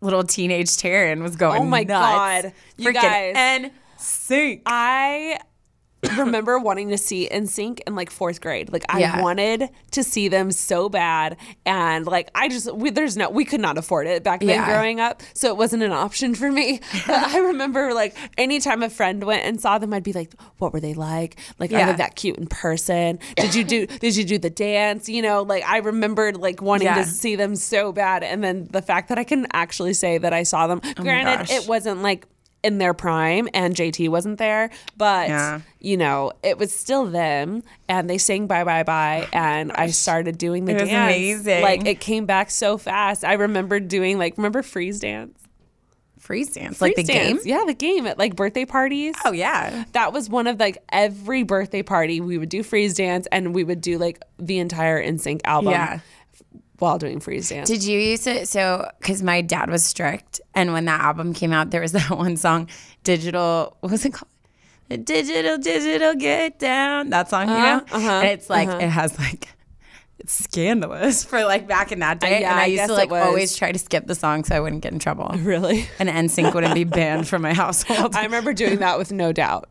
little 0.00 0.22
teenage 0.24 0.68
Taryn 0.68 1.22
was 1.22 1.36
going. 1.36 1.62
Oh 1.62 1.64
my 1.64 1.82
nuts. 1.84 2.44
God. 2.44 2.52
You 2.76 2.90
Freaking 2.90 2.94
guys. 2.94 3.34
and 3.36 3.70
sync. 3.96 4.62
I 4.66 5.40
remember 6.16 6.58
wanting 6.60 6.90
to 6.90 6.98
see 6.98 7.28
NSYNC 7.28 7.80
in 7.86 7.96
like 7.96 8.10
fourth 8.10 8.40
grade. 8.40 8.72
Like 8.72 8.84
I 8.88 9.00
Yeah. 9.00 9.20
wanted 9.20 9.68
to 9.92 10.04
see 10.04 10.28
them 10.28 10.52
so 10.52 10.88
bad, 10.88 11.36
and 11.66 12.06
like 12.06 12.30
I 12.36 12.48
just 12.48 12.72
we, 12.72 12.90
there's 12.90 13.16
no 13.16 13.30
we 13.30 13.44
could 13.44 13.60
not 13.60 13.76
afford 13.78 14.06
it 14.06 14.22
back 14.22 14.38
then 14.40 14.48
Yeah. 14.50 14.66
growing 14.66 15.00
up, 15.00 15.22
so 15.34 15.48
it 15.48 15.56
wasn't 15.56 15.82
an 15.82 15.90
option 15.92 16.34
for 16.36 16.50
me. 16.52 16.80
But 17.06 17.34
I 17.34 17.38
remember 17.38 17.94
like 17.94 18.14
anytime 18.36 18.82
a 18.84 18.90
friend 18.90 19.24
went 19.24 19.44
and 19.44 19.60
saw 19.60 19.78
them, 19.78 19.92
I'd 19.92 20.04
be 20.04 20.12
like, 20.12 20.32
"What 20.58 20.72
were 20.72 20.80
they 20.80 20.94
like? 20.94 21.36
Like 21.58 21.72
are 21.72 21.86
they 21.86 21.92
that 21.94 22.14
cute 22.14 22.36
in 22.38 22.46
person? 22.46 23.18
Did 23.36 23.54
you 23.56 23.64
do 23.64 23.86
did 24.04 24.14
you 24.16 24.24
do 24.24 24.38
the 24.38 24.50
dance? 24.50 25.08
You 25.08 25.22
know, 25.22 25.42
like 25.42 25.64
I 25.66 25.78
remembered 25.78 26.36
like 26.36 26.62
wanting 26.62 26.86
Yeah. 26.86 27.02
to 27.02 27.04
see 27.04 27.34
them 27.34 27.56
so 27.56 27.90
bad, 27.92 28.22
and 28.22 28.44
then 28.44 28.68
the 28.70 28.82
fact 28.82 29.08
that 29.08 29.18
I 29.18 29.24
can 29.24 29.46
actually 29.52 29.94
say 29.94 30.18
that 30.18 30.32
I 30.32 30.44
saw 30.44 30.68
them. 30.68 30.80
Oh 30.84 31.02
granted, 31.02 31.50
it 31.52 31.66
wasn't 31.66 32.02
like 32.02 32.26
in 32.64 32.78
their 32.78 32.92
prime 32.92 33.48
and 33.54 33.74
JT 33.76 34.08
wasn't 34.08 34.38
there, 34.38 34.70
but 34.96 35.28
Yeah. 35.28 35.60
you 35.78 35.96
know, 35.96 36.32
it 36.42 36.58
was 36.58 36.72
still 36.74 37.06
them 37.06 37.62
and 37.88 38.10
they 38.10 38.18
sang 38.18 38.46
bye 38.48 38.64
bye 38.64 38.82
bye 38.82 39.28
and 39.32 39.70
I 39.72 39.88
started 39.90 40.38
doing 40.38 40.64
the 40.64 40.72
It 40.72 40.80
was 40.80 40.88
dance. 40.90 41.14
amazing. 41.14 41.62
Like 41.62 41.86
it 41.86 42.00
came 42.00 42.26
back 42.26 42.50
so 42.50 42.76
fast. 42.76 43.24
I 43.24 43.34
remember 43.34 43.78
doing 43.78 44.18
like 44.18 44.36
remember 44.36 44.62
freeze 44.62 44.98
dance? 45.00 45.38
Freeze 46.18 46.52
dance, 46.52 46.80
like 46.82 46.96
the 46.96 47.04
Freeze 47.04 47.06
game. 47.16 47.32
dance. 47.36 47.46
Yeah, 47.46 47.62
the 47.64 47.74
game 47.74 48.06
at 48.06 48.18
like 48.18 48.34
birthday 48.34 48.64
parties. 48.64 49.14
Oh 49.24 49.30
yeah. 49.32 49.84
That 49.92 50.12
was 50.12 50.28
one 50.28 50.46
of 50.48 50.58
like 50.58 50.78
every 50.90 51.44
birthday 51.44 51.82
party 51.82 52.20
we 52.20 52.36
would 52.38 52.48
do 52.48 52.62
freeze 52.64 52.94
dance 52.94 53.26
and 53.30 53.54
we 53.54 53.62
would 53.64 53.80
do 53.80 53.98
like 53.98 54.20
the 54.38 54.58
entire 54.58 55.00
NSYNC 55.02 55.42
album 55.44 55.72
Yeah. 55.72 56.00
While 56.78 56.98
doing 56.98 57.20
freeze 57.20 57.48
dance. 57.48 57.68
Did 57.68 57.84
you 57.84 57.98
use 57.98 58.26
it? 58.26 58.48
So, 58.48 58.90
because 58.98 59.22
my 59.22 59.40
dad 59.40 59.70
was 59.70 59.84
strict, 59.84 60.40
and 60.54 60.72
when 60.72 60.84
that 60.86 61.00
album 61.00 61.32
came 61.32 61.52
out, 61.52 61.70
there 61.70 61.80
was 61.80 61.92
that 61.98 62.10
one 62.10 62.36
song, 62.36 62.68
Digital. 63.04 63.76
What 63.80 63.92
was 63.92 64.04
it 64.04 64.12
called? 64.12 64.28
Digital, 65.04 65.58
digital, 65.58 66.14
get 66.14 66.58
down. 66.58 67.10
That 67.10 67.28
song, 67.28 67.48
you 67.48 67.54
know. 67.54 67.84
uh-huh, 67.92 67.98
and 67.98 68.28
it's 68.28 68.48
like 68.48 68.68
it 68.68 68.88
has 68.88 69.18
like. 69.18 69.48
It's 70.20 70.32
scandalous 70.32 71.24
for 71.30 71.44
like 71.44 71.68
back 71.68 71.92
in 71.92 72.00
that 72.00 72.18
day, 72.18 72.40
yeah, 72.40 72.50
and 72.50 72.58
I, 72.58 72.64
I 72.64 72.66
used 72.66 72.86
to 72.86 72.92
like 72.92 73.12
always 73.12 73.56
try 73.56 73.70
to 73.70 73.78
skip 73.78 74.06
the 74.08 74.16
song 74.16 74.42
so 74.42 74.56
I 74.56 74.60
wouldn't 74.60 74.82
get 74.82 74.92
in 74.92 74.98
trouble, 74.98 75.28
really? 75.38 75.86
and 76.00 76.08
NSYNC 76.08 76.54
wouldn't 76.54 76.74
be 76.74 76.82
banned 76.82 77.28
from 77.28 77.42
my 77.42 77.54
household. 77.64 78.16
I 78.16 78.24
remember 78.24 78.52
doing 78.52 78.78
that 78.78 78.98
with 78.98 79.12
No 79.12 79.32
Doubt. 79.32 79.70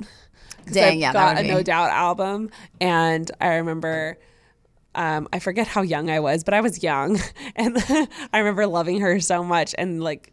Dang, 0.71 0.93
I 0.93 0.95
yeah, 0.95 1.11
that 1.11 1.35
got 1.35 1.43
a 1.43 1.47
No 1.47 1.61
Doubt 1.63 1.89
album, 1.89 2.49
and 2.79 3.29
I 3.41 3.55
remember. 3.55 4.17
Um, 4.97 5.27
I 5.31 5.39
forget 5.39 5.67
how 5.67 5.83
young 5.83 6.09
I 6.09 6.19
was, 6.19 6.43
but 6.43 6.53
I 6.53 6.59
was 6.61 6.81
young, 6.83 7.19
and 7.55 7.77
I 8.33 8.39
remember 8.39 8.67
loving 8.67 8.99
her 9.01 9.19
so 9.21 9.43
much, 9.43 9.73
and 9.77 10.03
like 10.03 10.31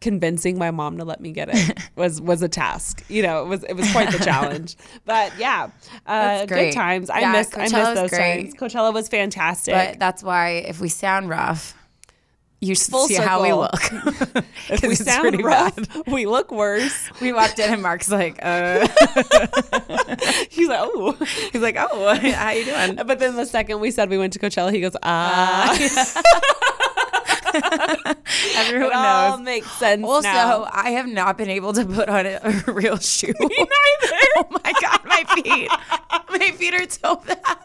convincing 0.00 0.58
my 0.58 0.70
mom 0.72 0.98
to 0.98 1.04
let 1.04 1.20
me 1.20 1.30
get 1.30 1.48
it 1.52 1.78
was 1.96 2.20
was 2.20 2.42
a 2.42 2.48
task. 2.48 3.04
You 3.08 3.22
know, 3.22 3.42
it 3.44 3.48
was 3.48 3.64
it 3.64 3.74
was 3.74 3.90
quite 3.92 4.10
the 4.10 4.18
challenge. 4.24 4.76
But 5.04 5.36
yeah, 5.38 5.70
uh, 6.06 6.46
good 6.46 6.72
times. 6.72 7.10
I 7.10 7.20
Yeah, 7.20 7.32
miss 7.32 7.50
I 7.56 7.62
miss 7.62 7.72
those 7.72 8.10
great. 8.10 8.52
times. 8.52 8.54
Coachella 8.54 8.92
was 8.92 9.08
fantastic. 9.08 9.74
but 9.74 9.98
that's 9.98 10.22
why 10.22 10.50
if 10.66 10.80
we 10.80 10.88
sound 10.88 11.28
rough, 11.28 11.76
you 12.62 12.76
Full 12.76 13.08
see 13.08 13.14
how 13.16 13.42
we 13.42 13.52
look. 13.52 13.74
if 14.70 14.82
we 14.86 14.94
sound 14.94 15.42
rough, 15.42 15.74
bad. 15.76 15.88
we 16.06 16.26
look 16.26 16.52
worse. 16.52 17.10
We 17.20 17.32
walked 17.32 17.58
in 17.58 17.72
and 17.72 17.82
Mark's 17.82 18.08
like, 18.10 18.38
uh, 18.42 18.86
He's 20.48 20.68
like, 20.68 20.80
oh. 20.80 21.12
he's 21.52 21.60
like, 21.60 21.76
oh, 21.78 22.14
how 22.14 22.50
you 22.50 22.64
doing? 22.64 22.96
But 23.06 23.18
then 23.18 23.36
the 23.36 23.46
second 23.46 23.80
we 23.80 23.90
said 23.90 24.08
we 24.10 24.18
went 24.18 24.32
to 24.34 24.38
Coachella, 24.38 24.72
he 24.72 24.80
goes, 24.80 24.96
ah. 25.02 25.72
Everyone 28.56 28.90
it 28.92 28.96
all 28.96 29.36
knows. 29.38 29.44
makes 29.44 29.70
sense 29.72 30.04
Also, 30.04 30.28
now. 30.28 30.68
I 30.72 30.90
have 30.90 31.06
not 31.06 31.36
been 31.36 31.50
able 31.50 31.72
to 31.74 31.84
put 31.84 32.08
on 32.08 32.26
a, 32.26 32.40
a 32.42 32.72
real 32.72 32.96
shoe. 32.96 33.32
neither. 33.40 33.66
oh 34.36 34.46
my 34.64 34.72
god, 34.80 35.00
my 35.12 35.42
feet! 35.42 35.70
My 36.30 36.50
feet 36.52 36.74
are 36.74 36.88
so 36.88 37.16
bad, 37.16 37.58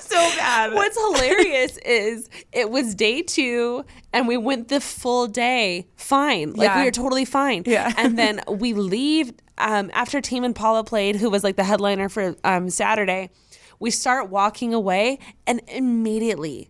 so 0.00 0.16
bad. 0.36 0.72
What's 0.72 0.96
hilarious 0.98 1.76
is 1.78 2.30
it 2.50 2.70
was 2.70 2.94
day 2.94 3.20
two 3.22 3.84
and 4.12 4.26
we 4.26 4.36
went 4.38 4.68
the 4.68 4.80
full 4.80 5.26
day 5.26 5.86
fine. 5.96 6.50
Like 6.52 6.74
we 6.74 6.80
Yeah. 6.80 6.84
were 6.86 6.90
totally 6.90 7.24
fine. 7.26 7.64
Yeah. 7.66 7.92
And 7.98 8.18
then 8.18 8.40
we 8.48 8.72
leave 8.72 9.32
um, 9.58 9.90
after 9.92 10.20
Tame 10.22 10.44
Impala 10.44 10.82
played, 10.82 11.16
who 11.16 11.28
was 11.28 11.44
like 11.44 11.56
the 11.56 11.64
headliner 11.64 12.08
for 12.08 12.34
um, 12.42 12.70
Saturday. 12.70 13.28
We 13.78 13.90
start 13.90 14.30
walking 14.30 14.72
away 14.72 15.18
and 15.46 15.60
immediately 15.68 16.69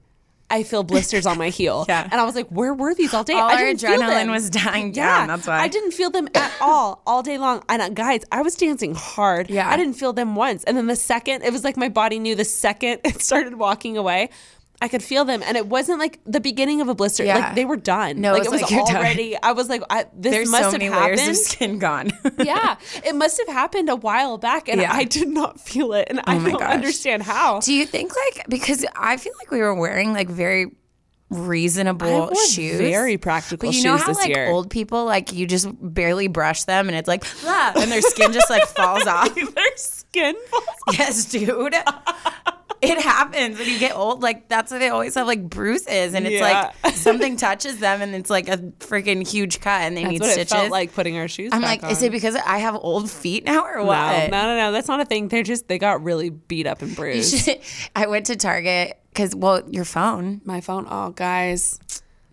I 0.50 0.62
feel 0.64 0.82
blisters 0.82 1.26
on 1.26 1.38
my 1.38 1.48
heel. 1.48 1.86
Yeah. 1.88 2.08
And 2.10 2.20
I 2.20 2.24
was 2.24 2.34
like, 2.34 2.48
where 2.48 2.74
were 2.74 2.94
these 2.94 3.14
all 3.14 3.24
day? 3.24 3.32
All 3.34 3.48
I 3.50 3.56
didn't 3.56 3.80
feel 3.80 3.90
adrenaline 3.98 4.24
them. 4.24 4.30
was 4.30 4.50
dying 4.50 4.92
Yeah, 4.94 5.20
down, 5.20 5.28
that's 5.28 5.46
why. 5.46 5.58
I 5.60 5.68
didn't 5.68 5.92
feel 5.92 6.10
them 6.10 6.28
at 6.34 6.52
all 6.60 7.02
all 7.06 7.22
day 7.22 7.38
long. 7.38 7.62
And 7.68 7.80
uh, 7.82 7.88
guys, 7.88 8.22
I 8.30 8.42
was 8.42 8.54
dancing 8.56 8.94
hard. 8.94 9.48
Yeah. 9.50 9.68
I 9.68 9.76
didn't 9.76 9.94
feel 9.94 10.12
them 10.12 10.34
once. 10.36 10.64
And 10.64 10.76
then 10.76 10.86
the 10.86 10.96
second, 10.96 11.42
it 11.42 11.52
was 11.52 11.64
like 11.64 11.76
my 11.76 11.88
body 11.88 12.18
knew 12.18 12.34
the 12.34 12.44
second 12.44 13.00
it 13.04 13.22
started 13.22 13.54
walking 13.54 13.96
away. 13.96 14.30
I 14.82 14.88
could 14.88 15.02
feel 15.02 15.26
them, 15.26 15.42
and 15.44 15.56
it 15.58 15.66
wasn't 15.66 15.98
like 15.98 16.20
the 16.24 16.40
beginning 16.40 16.80
of 16.80 16.88
a 16.88 16.94
blister. 16.94 17.22
Yeah. 17.24 17.38
Like 17.38 17.54
they 17.54 17.64
were 17.66 17.76
done. 17.76 18.20
No, 18.20 18.32
like 18.32 18.44
it 18.44 18.50
was 18.50 18.62
like 18.62 18.70
you're 18.70 18.84
done. 18.86 18.96
already. 18.96 19.36
I 19.42 19.52
was 19.52 19.68
like, 19.68 19.82
I, 19.90 20.06
this 20.14 20.32
There's 20.32 20.50
must 20.50 20.64
so 20.64 20.70
have 20.70 20.80
many 20.80 20.86
happened. 20.86 21.16
layers 21.18 21.28
of 21.28 21.36
skin 21.36 21.78
gone. 21.78 22.10
yeah, 22.38 22.76
it 23.04 23.14
must 23.14 23.38
have 23.38 23.48
happened 23.48 23.90
a 23.90 23.96
while 23.96 24.38
back, 24.38 24.68
and 24.68 24.80
Yeah. 24.80 24.90
Oh 24.92 24.96
I 24.96 25.04
did 25.04 25.28
not 25.28 25.60
feel 25.60 25.92
it, 25.92 26.06
and 26.08 26.20
I 26.24 26.38
don't 26.38 26.58
gosh. 26.58 26.72
understand 26.72 27.22
how. 27.24 27.60
Do 27.60 27.74
you 27.74 27.84
think 27.84 28.12
like 28.34 28.46
because 28.48 28.86
I 28.96 29.18
feel 29.18 29.34
like 29.38 29.50
we 29.50 29.58
were 29.60 29.74
wearing 29.74 30.12
like 30.14 30.28
very 30.30 30.70
reasonable 31.28 32.34
shoes, 32.34 32.78
very 32.78 33.16
practical 33.16 33.68
But 33.68 33.76
you 33.76 33.84
know 33.84 33.96
shoes 33.96 34.02
how 34.02 34.08
this 34.08 34.18
like 34.18 34.28
year. 34.30 34.48
old 34.48 34.68
people 34.70 35.04
like 35.04 35.32
you 35.32 35.46
just 35.46 35.68
barely 35.80 36.26
brush 36.26 36.64
them 36.64 36.88
and 36.88 36.96
it's 36.96 37.06
like 37.06 37.24
ah, 37.44 37.72
and 37.76 37.90
their 37.92 38.02
skin 38.02 38.32
just 38.32 38.50
like 38.50 38.64
falls 38.66 39.06
off. 39.06 39.32
Their 39.34 39.76
skin 39.76 40.34
falls 40.50 40.64
off. 40.88 40.98
Yes, 40.98 41.26
dude. 41.26 41.74
It 42.82 42.98
happens 43.02 43.58
when 43.58 43.68
you 43.68 43.78
get 43.78 43.94
old. 43.94 44.22
Like 44.22 44.48
that's 44.48 44.72
why 44.72 44.78
they 44.78 44.88
always 44.88 45.14
have 45.14 45.26
like 45.26 45.42
bruises, 45.48 46.14
and 46.14 46.26
it's 46.26 46.40
Yeah. 46.40 46.72
like 46.84 46.94
something 46.94 47.36
touches 47.36 47.78
them, 47.78 48.00
and 48.00 48.14
it's 48.14 48.30
like 48.30 48.48
a 48.48 48.56
freaking 48.78 49.26
huge 49.28 49.60
cut, 49.60 49.82
and 49.82 49.96
they 49.96 50.02
That's 50.02 50.12
need 50.12 50.20
what 50.22 50.30
stitches. 50.30 50.52
it 50.52 50.54
felt 50.56 50.70
like 50.70 50.94
putting 50.94 51.18
our 51.18 51.28
shoes. 51.28 51.50
I'm 51.52 51.60
like, 51.62 51.84
is 51.84 51.98
on. 52.00 52.04
it 52.04 52.10
because 52.10 52.36
I 52.36 52.58
have 52.58 52.74
old 52.76 53.10
feet 53.10 53.44
now 53.44 53.64
or 53.64 53.76
No, 53.80 53.84
what? 53.84 54.30
no, 54.30 54.42
no, 54.44 54.56
no. 54.56 54.72
That's 54.72 54.88
not 54.88 55.00
a 55.00 55.04
thing. 55.04 55.28
They're 55.28 55.42
just 55.42 55.68
they 55.68 55.78
got 55.78 56.02
really 56.02 56.30
beat 56.30 56.66
up 56.66 56.80
and 56.82 56.96
bruised. 56.96 57.50
I 57.94 58.06
went 58.06 58.26
to 58.26 58.36
Target 58.36 58.98
because 59.10 59.34
well, 59.34 59.62
your 59.68 59.84
phone. 59.84 60.40
My 60.44 60.60
phone. 60.62 60.86
Oh, 60.88 61.10
guys. 61.10 61.78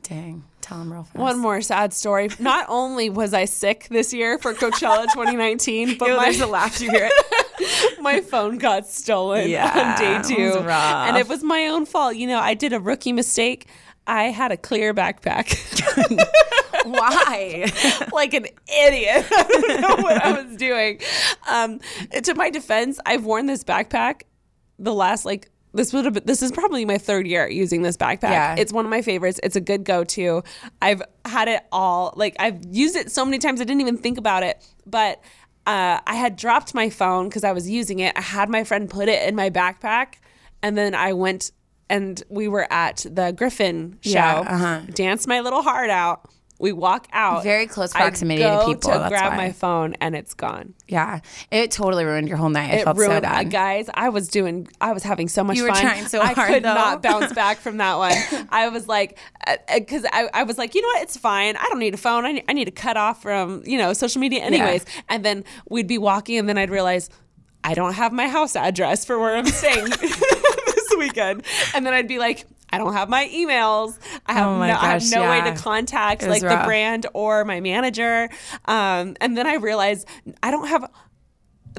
Dang, 0.03 0.45
tell 0.61 0.77
them 0.77 0.93
real 0.93 1.03
fast. 1.03 1.17
One 1.17 1.37
more 1.39 1.59
sad 1.61 1.91
story. 1.93 2.29
Not 2.39 2.67
only 2.69 3.09
was 3.09 3.33
I 3.33 3.43
sick 3.43 3.87
this 3.89 4.13
year 4.13 4.37
for 4.39 4.53
Coachella 4.53 5.03
2019, 5.13 5.97
but 5.97 6.07
Ew, 6.07 6.15
my 6.15 6.23
there's 6.23 6.39
a 6.39 6.47
laugh 6.47 6.79
you 6.79 6.89
hear 6.89 7.09
it. 7.11 7.25
my 8.01 8.21
phone 8.21 8.57
got 8.57 8.87
stolen 8.87 9.49
Yeah, 9.49 9.95
on 9.95 9.99
day 9.99 10.35
two. 10.35 10.57
And 10.67 11.17
it 11.17 11.27
was 11.27 11.43
my 11.43 11.67
own 11.67 11.85
fault. 11.85 12.15
You 12.15 12.27
know, 12.27 12.39
I 12.39 12.53
did 12.53 12.73
a 12.73 12.79
rookie 12.79 13.13
mistake. 13.13 13.67
I 14.05 14.25
had 14.25 14.51
a 14.51 14.57
clear 14.57 14.93
backpack. 14.93 15.57
Why? 16.85 17.71
like 18.13 18.33
an 18.33 18.45
idiot. 18.67 19.25
I 19.31 19.43
don't 19.43 19.81
know 19.81 20.03
what 20.03 20.23
I 20.23 20.41
was 20.41 20.55
doing. 20.55 21.01
Um, 21.49 21.79
to 22.23 22.33
my 22.33 22.49
defense, 22.49 22.99
I've 23.05 23.25
worn 23.25 23.45
this 23.47 23.63
backpack 23.63 24.21
the 24.79 24.93
last 24.93 25.25
like 25.25 25.49
this 25.73 25.93
would 25.93 26.05
have 26.05 26.13
been, 26.13 26.23
this 26.25 26.41
is 26.41 26.51
probably 26.51 26.85
my 26.85 26.97
third 26.97 27.27
year 27.27 27.47
using 27.47 27.81
this 27.81 27.97
backpack. 27.97 28.31
Yeah. 28.31 28.55
It's 28.57 28.73
one 28.73 28.85
of 28.85 28.89
my 28.89 29.01
favorites. 29.01 29.39
It's 29.43 29.55
a 29.55 29.61
good 29.61 29.83
go-to. 29.83 30.43
I've 30.81 31.01
had 31.25 31.47
it 31.47 31.61
all 31.71 32.13
like 32.15 32.35
I've 32.39 32.63
used 32.71 32.95
it 32.95 33.11
so 33.11 33.25
many 33.25 33.37
times 33.37 33.61
I 33.61 33.63
didn't 33.63 33.81
even 33.81 33.97
think 33.97 34.17
about 34.17 34.43
it. 34.43 34.65
But 34.85 35.21
uh, 35.67 35.99
I 36.07 36.15
had 36.15 36.37
dropped 36.37 36.73
my 36.73 36.89
phone 36.89 37.27
because 37.27 37.43
I 37.43 37.51
was 37.51 37.69
using 37.69 37.99
it. 37.99 38.13
I 38.17 38.21
had 38.21 38.49
my 38.49 38.63
friend 38.63 38.89
put 38.89 39.09
it 39.09 39.27
in 39.27 39.35
my 39.35 39.49
backpack, 39.49 40.15
and 40.63 40.77
then 40.77 40.95
I 40.95 41.11
went 41.11 41.51
and 41.89 42.21
we 42.29 42.47
were 42.47 42.71
at 42.71 42.97
the 42.97 43.33
Gryffin 43.33 43.97
show. 44.01 44.11
Yeah, 44.11 44.39
uh-huh. 44.39 44.81
Danced 44.93 45.27
my 45.27 45.41
little 45.41 45.61
heart 45.61 45.89
out. 45.89 46.29
We 46.59 46.71
walk 46.71 47.07
out. 47.13 47.43
Very 47.43 47.67
close 47.67 47.93
I 47.93 47.99
proximity 47.99 48.41
to 48.41 48.47
go 48.49 48.65
people, 48.65 48.91
To 48.91 49.05
grab 49.09 49.33
why. 49.33 49.37
my 49.37 49.51
phone 49.51 49.93
and 50.01 50.15
it's 50.15 50.33
gone. 50.33 50.73
yeah, 50.87 51.19
it 51.51 51.69
totally 51.69 52.03
ruined 52.03 52.27
your 52.27 52.37
whole 52.37 52.49
night. 52.49 52.71
I 52.71 52.75
It 52.77 52.83
felt 52.83 52.97
ruined, 52.97 53.13
so 53.17 53.21
bad. 53.21 53.45
uh, 53.45 53.49
guys. 53.49 53.89
I 53.93 54.09
was 54.09 54.27
doing. 54.27 54.67
I 54.81 54.91
was 54.91 55.03
having 55.03 55.27
so 55.27 55.43
much 55.43 55.57
You 55.57 55.63
were 55.63 55.69
fun. 55.69 55.81
trying 55.81 56.05
so 56.07 56.19
I 56.19 56.33
hard, 56.33 56.51
could 56.53 56.63
though. 56.63 56.73
not 56.73 57.03
bounce 57.03 57.31
back 57.33 57.57
from 57.59 57.77
that 57.77 57.97
one. 57.97 58.47
I 58.51 58.69
was 58.69 58.87
like, 58.87 59.19
because 59.71 60.03
I, 60.11 60.29
I 60.33 60.43
was 60.43 60.57
like, 60.57 60.73
you 60.73 60.81
know 60.81 60.87
what? 60.87 61.03
It's 61.03 61.15
fine. 61.17 61.55
I 61.57 61.63
don't 61.69 61.79
need 61.79 61.93
a 61.93 61.97
phone. 61.97 62.25
I 62.25 62.31
need, 62.31 62.43
I 62.49 62.53
need 62.53 62.65
to 62.65 62.71
cut 62.71 62.97
off 62.97 63.21
from 63.21 63.61
you 63.65 63.77
know 63.77 63.93
social 63.93 64.19
media 64.19 64.41
anyways. 64.43 64.83
And 65.09 65.23
then 65.23 65.43
we'd 65.69 65.87
be 65.87 65.99
walking, 65.99 66.39
and 66.39 66.49
then 66.49 66.57
I'd 66.57 66.71
realize 66.71 67.09
I 67.63 67.75
don't 67.75 67.93
have 67.93 68.11
my 68.11 68.27
house 68.27 68.55
address 68.55 69.05
for 69.05 69.19
where 69.19 69.35
I'm 69.37 69.45
staying 69.45 69.85
this 69.89 70.93
weekend. 70.97 71.43
And 71.75 71.85
then 71.85 71.93
I'd 71.93 72.07
be 72.07 72.17
like. 72.17 72.45
I 72.77 72.79
don't 72.79 72.93
have 72.93 73.09
my 73.09 73.27
emails. 73.29 73.97
I 74.27 74.33
have 74.33 74.47
Oh 74.47 74.57
no, 74.57 74.63
I 74.63 74.67
have 74.67 75.01
gosh, 75.01 75.09
no 75.09 75.27
way 75.27 75.41
to 75.41 75.55
contact 75.59 76.21
like 76.21 76.43
the 76.43 76.61
brand 76.63 77.07
or 77.15 77.43
my 77.43 77.59
manager. 77.59 78.29
Um, 78.65 79.15
and 79.19 79.35
then 79.35 79.47
I 79.47 79.55
realized 79.55 80.07
I 80.43 80.51
don't 80.51 80.67
have 80.67 80.87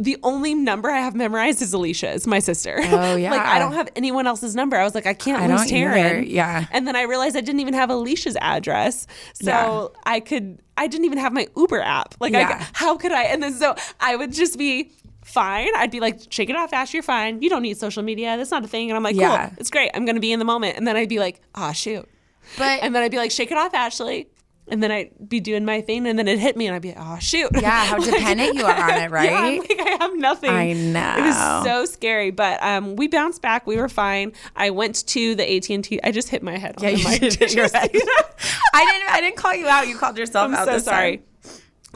the 0.01 0.17
only 0.25 0.55
number 0.55 0.91
I 0.91 0.99
have 0.99 1.15
memorized 1.15 1.63
is 1.63 1.73
Alicia's, 1.73 2.27
my 2.27 2.41
sister. 2.41 2.79
Oh, 2.83 3.15
yeah. 3.15 3.31
like 3.33 3.41
I 3.41 3.61
don't 3.61 3.75
have 3.75 3.89
anyone 3.95 4.27
else's 4.27 4.57
number. 4.57 4.77
I 4.77 4.83
was 4.83 4.95
like, 4.95 5.07
I 5.07 5.15
can't 5.15 5.41
I 5.41 5.47
lose 5.47 5.73
either. 5.73 5.89
Taryn. 5.91 6.29
Yeah. 6.29 6.67
And 6.73 6.87
then 6.87 6.97
I 6.97 7.03
realized 7.03 7.37
I 7.37 7.43
didn't 7.43 7.61
even 7.61 7.75
have 7.75 7.91
Alicia's 7.91 8.37
address. 8.41 9.07
So 9.35 9.93
Yeah. 9.95 10.01
I 10.05 10.19
could 10.21 10.61
I 10.77 10.87
didn't 10.87 11.07
even 11.07 11.19
have 11.19 11.33
my 11.33 11.47
Uber 11.57 11.81
app. 11.81 12.15
Like 12.21 12.35
I, 12.35 12.65
how 12.73 12.97
could 12.97 13.13
I? 13.13 13.25
And 13.25 13.43
then 13.43 13.53
so 13.53 13.77
I 14.01 14.17
would 14.17 14.33
just 14.33 14.59
be 14.59 14.93
fine. 15.29 15.69
I'd 15.77 15.91
be 15.91 16.01
like, 16.01 16.21
shake 16.31 16.51
it 16.51 16.57
off, 16.57 16.73
Ash, 16.73 16.93
you're 16.95 17.03
fine. 17.03 17.43
You 17.43 17.49
don't 17.51 17.63
need 17.63 17.77
social 17.77 18.03
media. 18.03 18.37
That's 18.37 18.51
not 18.51 18.65
a 18.65 18.69
thing. 18.69 18.91
And 18.91 18.97
I'm 18.97 19.03
like, 19.03 19.17
Yeah. 19.17 19.49
cool, 19.49 19.57
it's 19.59 19.71
great. 19.71 19.91
I'm 19.95 20.05
gonna 20.05 20.21
be 20.21 20.33
in 20.33 20.39
the 20.39 20.45
moment. 20.45 20.77
And 20.77 20.87
then 20.87 20.97
I'd 20.97 21.09
be 21.09 21.19
like, 21.19 21.41
ah 21.55 21.73
shoot. 21.73 22.09
But 22.57 22.83
And 22.83 22.95
then 22.95 23.03
I'd 23.03 23.11
be 23.11 23.19
like, 23.19 23.31
shake 23.31 23.51
it 23.51 23.57
off, 23.59 23.75
Ashley. 23.75 24.29
And 24.71 24.83
then 24.83 24.93
I'd 24.93 25.11
be 25.31 25.41
doing 25.41 25.65
my 25.65 25.81
thing, 25.81 26.07
and 26.07 26.19
then 26.19 26.29
it'd 26.29 26.41
hit 26.41 26.55
me, 26.55 26.67
and 26.67 26.77
I'd 26.77 26.83
be 26.83 26.89
like, 26.89 26.99
"Oh 27.01 27.19
shoot!" 27.21 27.49
Yeah, 27.55 27.87
how 27.87 27.97
Like- 28.01 28.11
dependent 28.11 28.55
you 28.55 28.67
are 28.67 28.91
on 28.91 28.99
it, 28.99 29.01
Yeah, 29.01 29.07
right? 29.09 29.33
I'm 29.33 29.59
like 29.61 29.81
I 29.81 29.97
have 29.99 30.15
nothing. 30.15 30.51
I 30.51 30.65
It 30.65 30.75
know. 30.93 31.15
was 31.25 31.65
so 31.65 31.87
scary, 31.87 32.31
but 32.31 32.63
um, 32.63 32.95
we 32.97 33.09
bounced 33.09 33.41
back. 33.41 33.67
We 33.67 33.79
were 33.79 33.89
fine. 33.89 34.35
I 34.57 34.69
went 34.69 35.07
to 35.07 35.35
the 35.37 35.57
AT 35.57 35.71
and 35.71 35.83
T. 35.83 35.99
I 36.05 36.11
just 36.13 36.29
hit 36.29 36.43
my 36.43 36.59
head. 36.59 36.75
yeah, 36.83 36.89
on 36.89 36.95
the 36.97 37.01
you 37.01 37.09
mic. 37.09 37.21
did 37.23 37.39
Did 37.39 37.53
You're 37.55 37.65
you 37.65 37.71
right. 37.73 37.91
see 37.91 37.99
that? 37.99 38.25
I 38.75 38.85
didn't. 38.85 39.09
I 39.11 39.21
didn't 39.23 39.37
call 39.37 39.55
you 39.55 39.67
out. 39.69 39.89
You 39.89 39.97
called 39.97 40.19
yourself 40.19 40.49
I'm 40.51 40.55
out. 40.55 40.67
so 40.67 40.73
this 40.75 40.85
time. 40.85 40.93
sorry. 40.93 41.23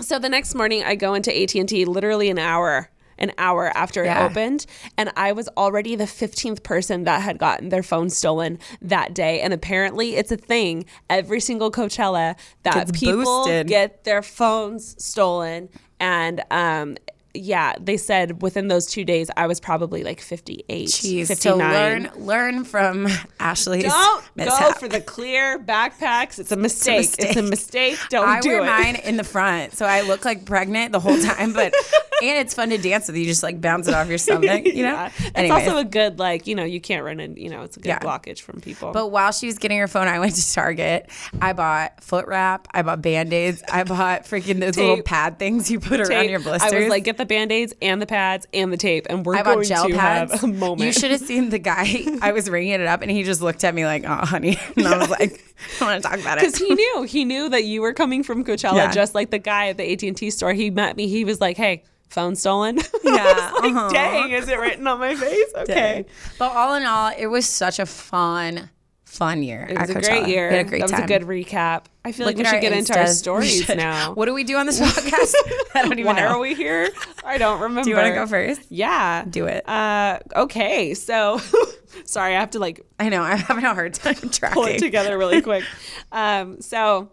So 0.01 0.19
the 0.19 0.31
next 0.31 0.55
morning, 0.55 0.83
I 0.83 0.95
go 0.95 1.13
into 1.13 1.31
AT 1.43 1.55
and 1.55 1.69
T 1.69 1.85
literally 1.85 2.31
an 2.31 2.39
hour, 2.39 2.89
an 3.23 3.33
hour 3.39 3.73
after 3.75 4.05
Yeah. 4.05 4.25
it 4.27 4.31
opened, 4.31 4.67
and 4.99 5.11
I 5.17 5.33
was 5.33 5.49
already 5.57 5.97
the 5.97 6.05
15th 6.07 6.63
person 6.63 7.05
that 7.05 7.23
had 7.23 7.39
gotten 7.39 7.71
their 7.71 7.83
phone 7.83 8.11
stolen 8.11 8.59
that 8.83 9.15
day. 9.15 9.41
And 9.41 9.53
apparently, 9.55 10.17
it's 10.17 10.31
a 10.33 10.37
thing 10.37 10.85
every 11.09 11.41
single 11.41 11.71
Coachella 11.71 12.35
that 12.65 12.75
Gets 12.75 12.93
people 13.01 13.23
boosted. 13.45 13.69
get 13.69 14.05
their 14.05 14.23
phones 14.23 15.03
stolen, 15.03 15.69
and 16.01 16.43
um. 16.51 16.97
Yeah, 17.35 17.75
they 17.81 17.97
said 17.97 18.43
within 18.43 18.69
those 18.69 18.87
two 18.87 19.05
days, 19.05 19.31
I 19.37 19.47
was 19.47 19.59
probably 19.59 20.05
like 20.05 20.21
58, 20.21 20.89
Jeez, 20.89 21.29
59. 21.29 21.39
so 21.39 21.57
learn 21.57 22.11
learn 22.27 22.65
from 22.65 23.09
Ashley's 23.41 23.85
Don't 23.85 24.25
go 24.37 24.73
for 24.73 24.87
the 24.89 25.01
clear 25.01 25.59
backpacks. 25.59 26.39
It's 26.39 26.53
a 26.53 26.57
mistake. 26.57 27.11
It's 27.19 27.37
a 27.37 27.43
mistake. 27.43 27.99
Don't 28.11 28.29
I 28.29 28.41
do 28.41 28.51
wear 28.51 28.61
it. 28.61 28.67
mine 28.67 28.97
in 28.97 29.17
the 29.17 29.25
front, 29.25 29.75
so 29.75 29.87
I 29.87 30.03
look 30.03 30.25
like 30.25 30.45
pregnant 30.45 30.93
the 30.93 31.01
whole 31.01 31.19
time. 31.19 31.53
But 31.55 31.73
and 32.23 32.39
it's 32.39 32.53
fun 32.55 32.69
to 32.71 32.79
dance 32.79 33.07
with. 33.07 33.17
You 33.17 33.25
just 33.25 33.43
like 33.43 33.61
bounce 33.61 33.89
it 33.89 33.95
off 33.95 34.09
your 34.09 34.19
stomach, 34.19 34.65
you 34.67 34.83
know. 34.83 34.93
Yeah. 34.93 35.11
It's 35.37 35.51
also 35.51 35.79
a 35.79 35.85
good 35.85 36.19
like 36.19 36.47
you 36.47 36.55
know 36.55 36.65
you 36.65 36.81
can't 36.81 37.05
run 37.05 37.19
in 37.19 37.37
you 37.37 37.49
know 37.49 37.63
it's 37.63 37.77
a 37.77 37.81
good 37.81 37.89
Yeah. 37.89 37.99
blockage 38.01 38.41
from 38.41 38.61
people. 38.61 38.93
But 38.93 39.09
while 39.11 39.33
she 39.33 39.47
was 39.47 39.59
getting 39.59 39.79
her 39.79 39.89
phone, 39.89 40.07
I 40.07 40.19
went 40.19 40.35
to 40.35 40.53
Target. 40.53 41.09
I 41.41 41.53
bought 41.55 42.03
foot 42.03 42.27
wrap. 42.27 42.69
I 42.73 42.83
bought 42.83 43.01
band 43.03 43.33
aids. 43.33 43.63
I 43.73 43.85
bought 43.85 44.25
freaking 44.25 44.61
those 44.61 44.77
little 44.77 45.03
pad 45.03 45.39
things 45.39 45.71
you 45.71 45.81
put 45.81 46.01
around 46.01 46.29
your 46.29 46.41
blisters. 46.41 46.73
I 46.73 46.79
was 46.79 46.89
like, 46.89 47.05
get 47.05 47.17
the 47.17 47.22
band 47.27 47.53
aids 47.53 47.73
and 47.83 48.01
the 48.01 48.07
pads 48.07 48.47
and 48.53 48.73
the 48.73 48.77
tape, 48.77 49.07
and 49.11 49.25
we're 49.25 49.37
I 49.37 49.43
going 49.43 49.65
gel 49.65 49.89
to 49.89 49.95
pads. 49.95 50.33
have 50.33 50.45
a 50.45 50.47
moment. 50.47 50.81
You 50.83 50.93
should 50.93 51.11
have 51.11 51.21
seen 51.21 51.51
the 51.51 51.59
guy. 51.59 52.05
I 52.23 52.33
was 52.33 52.49
ringing 52.49 52.73
it 52.75 52.87
up, 52.87 53.03
and 53.03 53.11
he 53.11 53.23
just 53.23 53.41
looked 53.43 53.65
at 53.65 53.75
me 53.75 53.85
like, 53.85 54.05
"Oh, 54.07 54.15
honey," 54.27 54.59
and 54.77 54.87
I 54.87 54.99
was 54.99 55.11
like, 55.11 55.43
"I 55.81 55.85
want 55.85 56.03
to 56.03 56.09
talk 56.09 56.19
about 56.21 56.39
it." 56.39 56.41
because 56.53 56.57
he 56.57 56.75
knew 56.75 57.03
he 57.03 57.25
knew 57.25 57.49
that 57.49 57.65
you 57.65 57.83
were 57.83 57.93
coming 57.93 58.23
from 58.23 58.45
Coachella, 58.45 58.77
Yeah. 58.77 58.91
just 58.91 59.15
like 59.15 59.31
the 59.31 59.39
guy 59.39 59.69
at 59.69 59.77
the 59.77 59.93
AT 59.93 60.03
and 60.03 60.17
T 60.17 60.31
store. 60.31 60.53
He 60.53 60.71
met 60.71 60.97
me. 60.97 61.09
He 61.09 61.25
was 61.25 61.41
like, 61.41 61.57
"Hey, 61.57 61.83
phone 62.09 62.35
stolen." 62.37 62.79
Yeah, 63.05 63.51
like, 63.61 63.73
uh-huh. 63.75 63.91
dang, 63.91 64.31
is 64.31 64.49
it 64.49 64.59
written 64.59 64.87
on 64.87 64.99
my 65.01 65.15
face? 65.15 65.53
Okay. 65.57 66.07
But 66.39 66.53
all 66.53 66.75
in 66.75 66.85
all, 66.85 67.13
it 67.17 67.27
was 67.27 67.47
such 67.47 67.79
a 67.79 67.85
fun, 67.87 68.71
fun 69.13 69.43
year. 69.43 69.67
It 69.69 69.79
was 69.79 69.91
a 69.91 69.95
Coachella. 69.95 70.09
great 70.09 70.29
year. 70.29 70.49
We 70.49 70.57
had 70.57 70.67
a 70.67 70.69
great 70.69 70.79
that 70.81 70.91
was 70.91 71.01
a 71.01 71.07
good 71.07 71.23
recap. 71.23 71.85
I 72.05 72.13
feel 72.13 72.27
Look 72.27 72.37
like 72.37 72.45
we 72.47 72.51
should 72.51 72.63
get 72.63 72.73
into 72.73 72.99
our 72.99 73.05
Instas. 73.05 73.19
Stories 73.19 73.65
should. 73.65 73.77
now. 73.77 74.15
What 74.15 74.25
do 74.27 74.33
we 74.35 74.43
do 74.43 74.57
on 74.57 74.65
this 74.67 74.81
podcast? 74.83 75.35
I 75.75 75.83
don't 75.83 75.93
even 75.93 76.07
Why 76.07 76.21
know. 76.21 76.29
are 76.29 76.39
we 76.39 76.55
here? 76.55 76.89
I 77.25 77.37
don't 77.39 77.61
remember. 77.61 77.83
Do 77.85 77.91
you 77.91 77.97
want 77.97 78.09
to 78.09 78.15
go 78.15 78.27
first? 78.27 78.63
Yeah. 78.71 79.25
Do 79.29 79.45
it. 79.47 79.69
Uh, 79.69 80.19
okay. 80.35 80.95
So, 80.95 81.39
sorry, 82.07 82.35
I 82.35 82.41
have 82.41 82.51
to 82.53 82.59
like 82.59 82.81
I 82.99 83.11
know 83.11 83.23
I'm 83.23 83.37
having 83.39 83.65
a 83.65 83.75
hard 83.75 83.95
time 83.95 84.15
pull 84.15 84.29
it 84.31 84.33
tracking. 84.33 84.79
together 84.81 85.19
really 85.19 85.43
quick. 85.43 85.65
um, 86.11 86.61
so, 86.63 87.11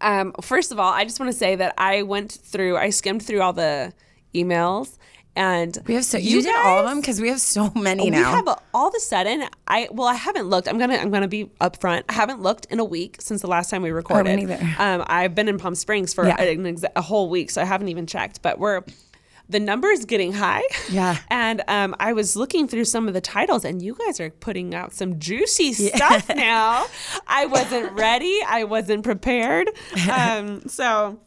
um, 0.00 0.32
first 0.42 0.72
of 0.72 0.78
all, 0.80 0.92
I 0.92 1.04
just 1.04 1.18
want 1.20 1.30
to 1.32 1.38
say 1.38 1.54
that 1.56 1.74
I 1.78 2.02
went 2.02 2.32
through, 2.32 2.76
I 2.76 2.90
skimmed 2.90 3.22
through 3.22 3.40
all 3.40 3.52
the 3.52 3.92
emails, 4.34 4.98
and 5.38 5.78
We 5.86 5.94
have 5.94 6.04
so 6.04 6.18
you, 6.18 6.42
did 6.42 6.54
all 6.56 6.80
of 6.80 6.84
them 6.86 7.00
because 7.00 7.20
we 7.20 7.28
have 7.28 7.40
so 7.40 7.70
many 7.74 8.04
We 8.04 8.10
now. 8.10 8.18
We 8.30 8.36
have 8.36 8.48
a, 8.48 8.56
all 8.74 8.88
of 8.88 8.94
a 8.96 9.00
sudden. 9.00 9.44
I 9.66 9.88
well, 9.90 10.08
I 10.08 10.14
haven't 10.14 10.48
looked. 10.48 10.68
I'm 10.68 10.76
gonna 10.78 10.96
I'm 10.96 11.10
gonna 11.10 11.28
be 11.28 11.46
upfront. 11.60 12.02
I 12.08 12.12
haven't 12.12 12.42
looked 12.42 12.66
in 12.66 12.78
a 12.80 12.84
week 12.84 13.16
since 13.20 13.40
the 13.40 13.46
last 13.48 13.70
time 13.70 13.82
we 13.82 13.90
recorded. 13.90 14.36
neither. 14.36 14.58
Um, 14.78 15.04
I've 15.06 15.34
been 15.34 15.48
in 15.48 15.56
Palm 15.58 15.74
Springs 15.74 16.12
for 16.12 16.26
Yeah. 16.26 16.40
an 16.42 16.64
exa- 16.64 16.92
a 16.96 17.00
whole 17.02 17.30
week, 17.30 17.50
so 17.50 17.62
I 17.62 17.64
haven't 17.64 17.88
even 17.88 18.06
checked. 18.06 18.42
But 18.42 18.58
we're 18.58 18.82
the 19.50 19.60
number 19.60 19.88
is 19.88 20.04
getting 20.04 20.32
high. 20.34 20.64
Yeah. 20.90 21.16
And 21.30 21.62
um, 21.68 21.96
I 21.98 22.12
was 22.12 22.36
looking 22.36 22.68
through 22.68 22.84
some 22.84 23.08
of 23.08 23.14
the 23.14 23.20
titles, 23.22 23.64
and 23.64 23.80
you 23.80 23.94
guys 23.94 24.20
are 24.20 24.28
putting 24.30 24.74
out 24.74 24.92
some 24.92 25.18
juicy 25.18 25.72
stuff 25.72 26.28
now. 26.34 26.84
I 27.26 27.46
wasn't 27.46 27.92
ready. 27.92 28.38
I 28.46 28.64
wasn't 28.64 29.04
prepared. 29.04 29.70
Um, 30.10 30.68
so 30.68 31.18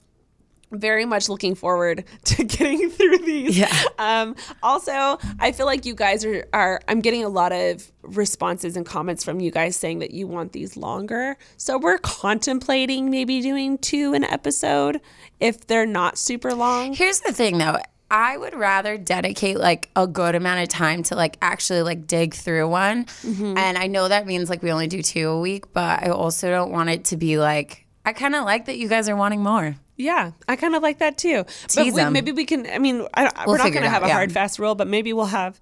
very 0.71 1.05
much 1.05 1.29
looking 1.29 1.55
forward 1.55 2.03
to 2.25 2.43
getting 2.43 2.89
through 2.89 3.19
these. 3.19 3.57
Yeah. 3.57 3.73
Um, 3.99 4.35
also, 4.63 5.19
I 5.39 5.51
feel 5.51 5.65
like 5.65 5.85
you 5.85 5.95
guys 5.95 6.25
are, 6.25 6.45
are, 6.53 6.81
I'm 6.87 7.01
getting 7.01 7.23
a 7.23 7.29
lot 7.29 7.51
of 7.51 7.91
responses 8.01 8.75
and 8.75 8.85
comments 8.85 9.23
from 9.23 9.39
you 9.39 9.51
guys 9.51 9.75
saying 9.75 9.99
that 9.99 10.11
you 10.11 10.27
want 10.27 10.53
these 10.53 10.75
longer. 10.75 11.37
So 11.57 11.77
we're 11.77 11.99
contemplating 11.99 13.09
maybe 13.09 13.41
doing 13.41 13.77
two 13.77 14.13
an 14.13 14.23
episode 14.23 15.01
if 15.39 15.67
they're 15.67 15.85
not 15.85 16.17
super 16.17 16.53
long. 16.53 16.93
Here's 16.93 17.19
the 17.19 17.33
thing 17.33 17.57
though. 17.57 17.77
I 18.09 18.35
would 18.35 18.53
rather 18.53 18.97
dedicate 18.97 19.57
like 19.57 19.89
a 19.95 20.05
good 20.05 20.35
amount 20.35 20.61
of 20.61 20.67
time 20.67 21.01
to 21.03 21.15
like 21.15 21.37
actually 21.41 21.81
like 21.81 22.07
dig 22.07 22.33
through 22.33 22.67
one. 22.67 23.05
Mm-hmm. 23.05 23.57
And 23.57 23.77
I 23.77 23.87
know 23.87 24.09
that 24.09 24.27
means 24.27 24.49
like 24.49 24.61
we 24.61 24.69
only 24.69 24.87
do 24.87 25.01
two 25.01 25.29
a 25.29 25.39
week, 25.39 25.71
but 25.71 26.03
I 26.03 26.09
also 26.09 26.49
don't 26.49 26.71
want 26.71 26.89
it 26.89 27.05
to 27.05 27.17
be 27.17 27.37
like 27.37 27.85
I 28.03 28.13
kind 28.13 28.35
of 28.35 28.43
like 28.45 28.65
that 28.65 28.77
you 28.77 28.89
guys 28.89 29.07
are 29.07 29.15
wanting 29.15 29.41
more. 29.41 29.75
Yeah, 30.01 30.31
I 30.47 30.55
kind 30.55 30.75
of 30.75 30.81
like 30.83 30.99
that 30.99 31.17
too. 31.17 31.43
But 31.43 31.69
Tease 31.69 31.93
we, 31.93 32.01
'em. 32.01 32.13
maybe 32.13 32.31
we 32.31 32.45
can, 32.45 32.65
I 32.67 32.77
mean, 32.79 33.07
I, 33.13 33.23
don't- 33.23 33.47
we're 33.47 33.57
not 33.57 33.71
going 33.71 33.83
to 33.83 33.89
have 33.89 34.03
a 34.03 34.07
yeah. 34.07 34.13
hard, 34.13 34.31
fast 34.31 34.59
rule, 34.59 34.75
but 34.75 34.87
maybe 34.87 35.13
we'll 35.13 35.25
have 35.25 35.59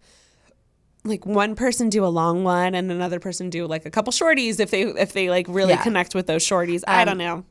like 1.05 1.25
one 1.25 1.55
person 1.55 1.89
do 1.89 2.03
a 2.05 2.07
long 2.07 2.43
one 2.43 2.75
and 2.75 2.91
another 2.91 3.19
person 3.19 3.49
do 3.49 3.65
like 3.67 3.85
a 3.85 3.89
couple 3.89 4.11
shorties 4.11 4.59
if 4.59 4.69
they 4.71 4.81
if 4.83 5.13
they 5.13 5.29
like 5.29 5.45
really 5.49 5.73
Yeah. 5.73 5.81
connect 5.83 6.13
with 6.15 6.27
those 6.27 6.43
shorties. 6.45 6.83
I 6.87 7.01
Um, 7.03 7.07
don't 7.07 7.17
know. 7.17 7.45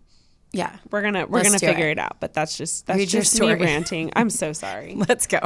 Yeah. 0.53 0.77
We're 0.90 1.03
gonna 1.03 1.27
we're 1.27 1.38
let's 1.38 1.48
gonna 1.48 1.59
figure 1.59 1.88
it. 1.88 1.92
it. 1.92 1.98
out, 1.98 2.16
but 2.20 2.33
that's 2.35 2.57
just 2.59 2.87
that's 2.87 2.98
Read 2.98 3.09
just 3.09 3.40
me 3.40 3.53
ranting. 3.55 4.11
I'm 4.16 4.31
so 4.31 4.53
sorry. 4.53 4.94
Let's 5.09 5.27
go. 5.27 5.40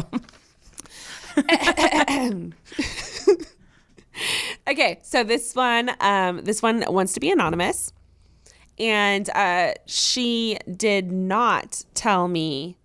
Okay, 4.69 5.01
so 5.03 5.25
this 5.25 5.55
one, 5.55 5.91
um, 6.01 6.43
this 6.45 6.61
one 6.63 6.85
wants 6.87 7.15
to 7.15 7.21
be 7.21 7.31
anonymous, 7.31 7.93
and 8.83 9.31
uh, 9.31 9.75
she 9.87 10.59
did 10.77 11.13
not 11.13 11.85
tell 11.95 12.27
me 12.27 12.77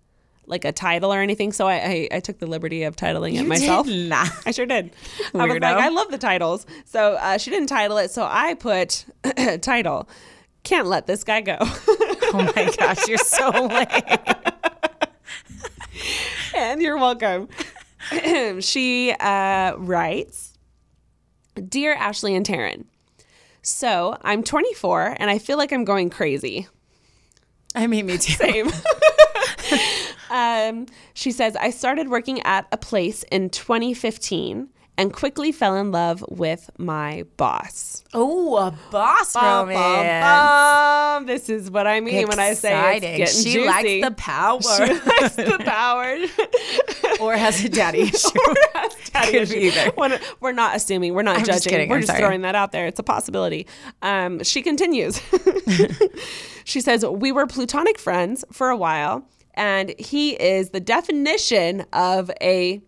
like 0.46 0.64
a 0.64 0.72
title 0.72 1.12
or 1.12 1.20
anything, 1.20 1.52
so 1.52 1.66
I 1.66 1.74
I, 1.74 2.08
I 2.12 2.20
took 2.20 2.38
the 2.38 2.46
liberty 2.46 2.84
of 2.84 2.96
titling 2.96 3.34
it 3.34 3.44
myself. 3.44 3.86
I 4.46 4.52
sure 4.52 4.64
did. 4.64 4.92
I 5.34 5.44
was 5.44 5.60
like, 5.60 5.62
I 5.62 5.88
love 5.88 6.10
the 6.10 6.18
titles. 6.18 6.64
So 6.86 7.14
uh, 7.14 7.36
she 7.36 7.50
didn't 7.50 7.68
title 7.68 7.98
it, 7.98 8.10
so 8.10 8.26
I 8.26 8.54
put 8.54 9.04
title. 9.60 10.08
Can't 10.62 10.86
let 10.86 11.06
this 11.06 11.24
guy 11.24 11.42
go. 11.42 11.58
Oh 12.30 12.52
my 12.54 12.70
gosh, 12.78 13.08
you're 13.08 13.16
so 13.16 13.48
lame. 13.48 13.86
and 16.54 16.82
you're 16.82 16.98
welcome. 16.98 17.48
she 18.60 19.14
uh, 19.18 19.74
writes 19.78 20.58
Dear 21.54 21.94
Ashley 21.94 22.34
and 22.34 22.44
Taryn, 22.44 22.84
so 23.68 24.16
I'm 24.22 24.42
24 24.42 25.16
and 25.18 25.30
I 25.30 25.38
feel 25.38 25.58
like 25.58 25.72
I'm 25.72 25.84
going 25.84 26.10
crazy. 26.10 26.68
I 27.74 27.86
mean, 27.86 28.06
me 28.06 28.18
too. 28.18 28.32
Same. 28.32 28.70
um, 30.30 30.86
she 31.14 31.30
says, 31.30 31.56
I 31.56 31.70
started 31.70 32.08
working 32.08 32.40
at 32.42 32.66
a 32.72 32.76
place 32.76 33.22
in 33.24 33.50
2015 33.50 34.68
and 34.98 35.12
quickly 35.12 35.52
fell 35.52 35.76
in 35.76 35.90
love 35.92 36.22
with 36.28 36.68
my 36.76 37.24
boss. 37.38 38.04
Oh, 38.12 38.56
a 38.56 38.74
boss 38.90 39.32
Bum, 39.32 39.42
bum, 39.44 39.68
romance. 39.68 40.24
bum. 40.24 41.26
This 41.26 41.48
is 41.48 41.70
what 41.70 41.86
I 41.86 42.00
mean 42.00 42.26
when 42.28 42.38
I 42.38 42.52
say 42.54 42.96
it's 42.96 43.00
getting 43.00 43.26
She 43.26 43.52
juicy. 43.54 43.66
likes 43.66 44.08
the 44.08 44.14
power. 44.16 44.60
She 44.60 44.92
likes 44.92 45.36
the 45.36 45.58
power. 45.64 46.16
or 47.20 47.36
has 47.36 47.64
a 47.64 47.68
daddy 47.68 48.00
issue. 48.12 48.28
Daddy 49.12 49.32
Could 49.32 49.42
issue. 49.42 49.54
be 49.54 49.60
either. 49.68 49.92
We're, 49.96 50.18
we're 50.40 50.52
not 50.52 50.76
assuming. 50.76 51.14
We're 51.14 51.22
not 51.22 51.38
I'm 51.38 51.44
judging. 51.44 51.72
just. 51.72 51.88
We're 51.88 51.94
I'm 51.96 52.00
just 52.02 52.08
sorry. 52.08 52.20
throwing 52.20 52.42
that 52.42 52.54
out 52.54 52.72
there. 52.72 52.86
It's 52.86 52.98
a 52.98 53.02
possibility. 53.04 53.66
Um, 54.02 54.42
she 54.42 54.62
continues. 54.62 55.20
she 56.64 56.80
says, 56.80 57.04
We 57.06 57.32
were 57.32 57.46
platonic 57.46 57.98
friends 57.98 58.44
for 58.52 58.68
a 58.68 58.76
while, 58.76 59.24
and 59.54 59.94
he 59.98 60.32
is 60.32 60.70
the 60.70 60.80
definition 60.80 61.84
of 61.92 62.30
a 62.40 62.82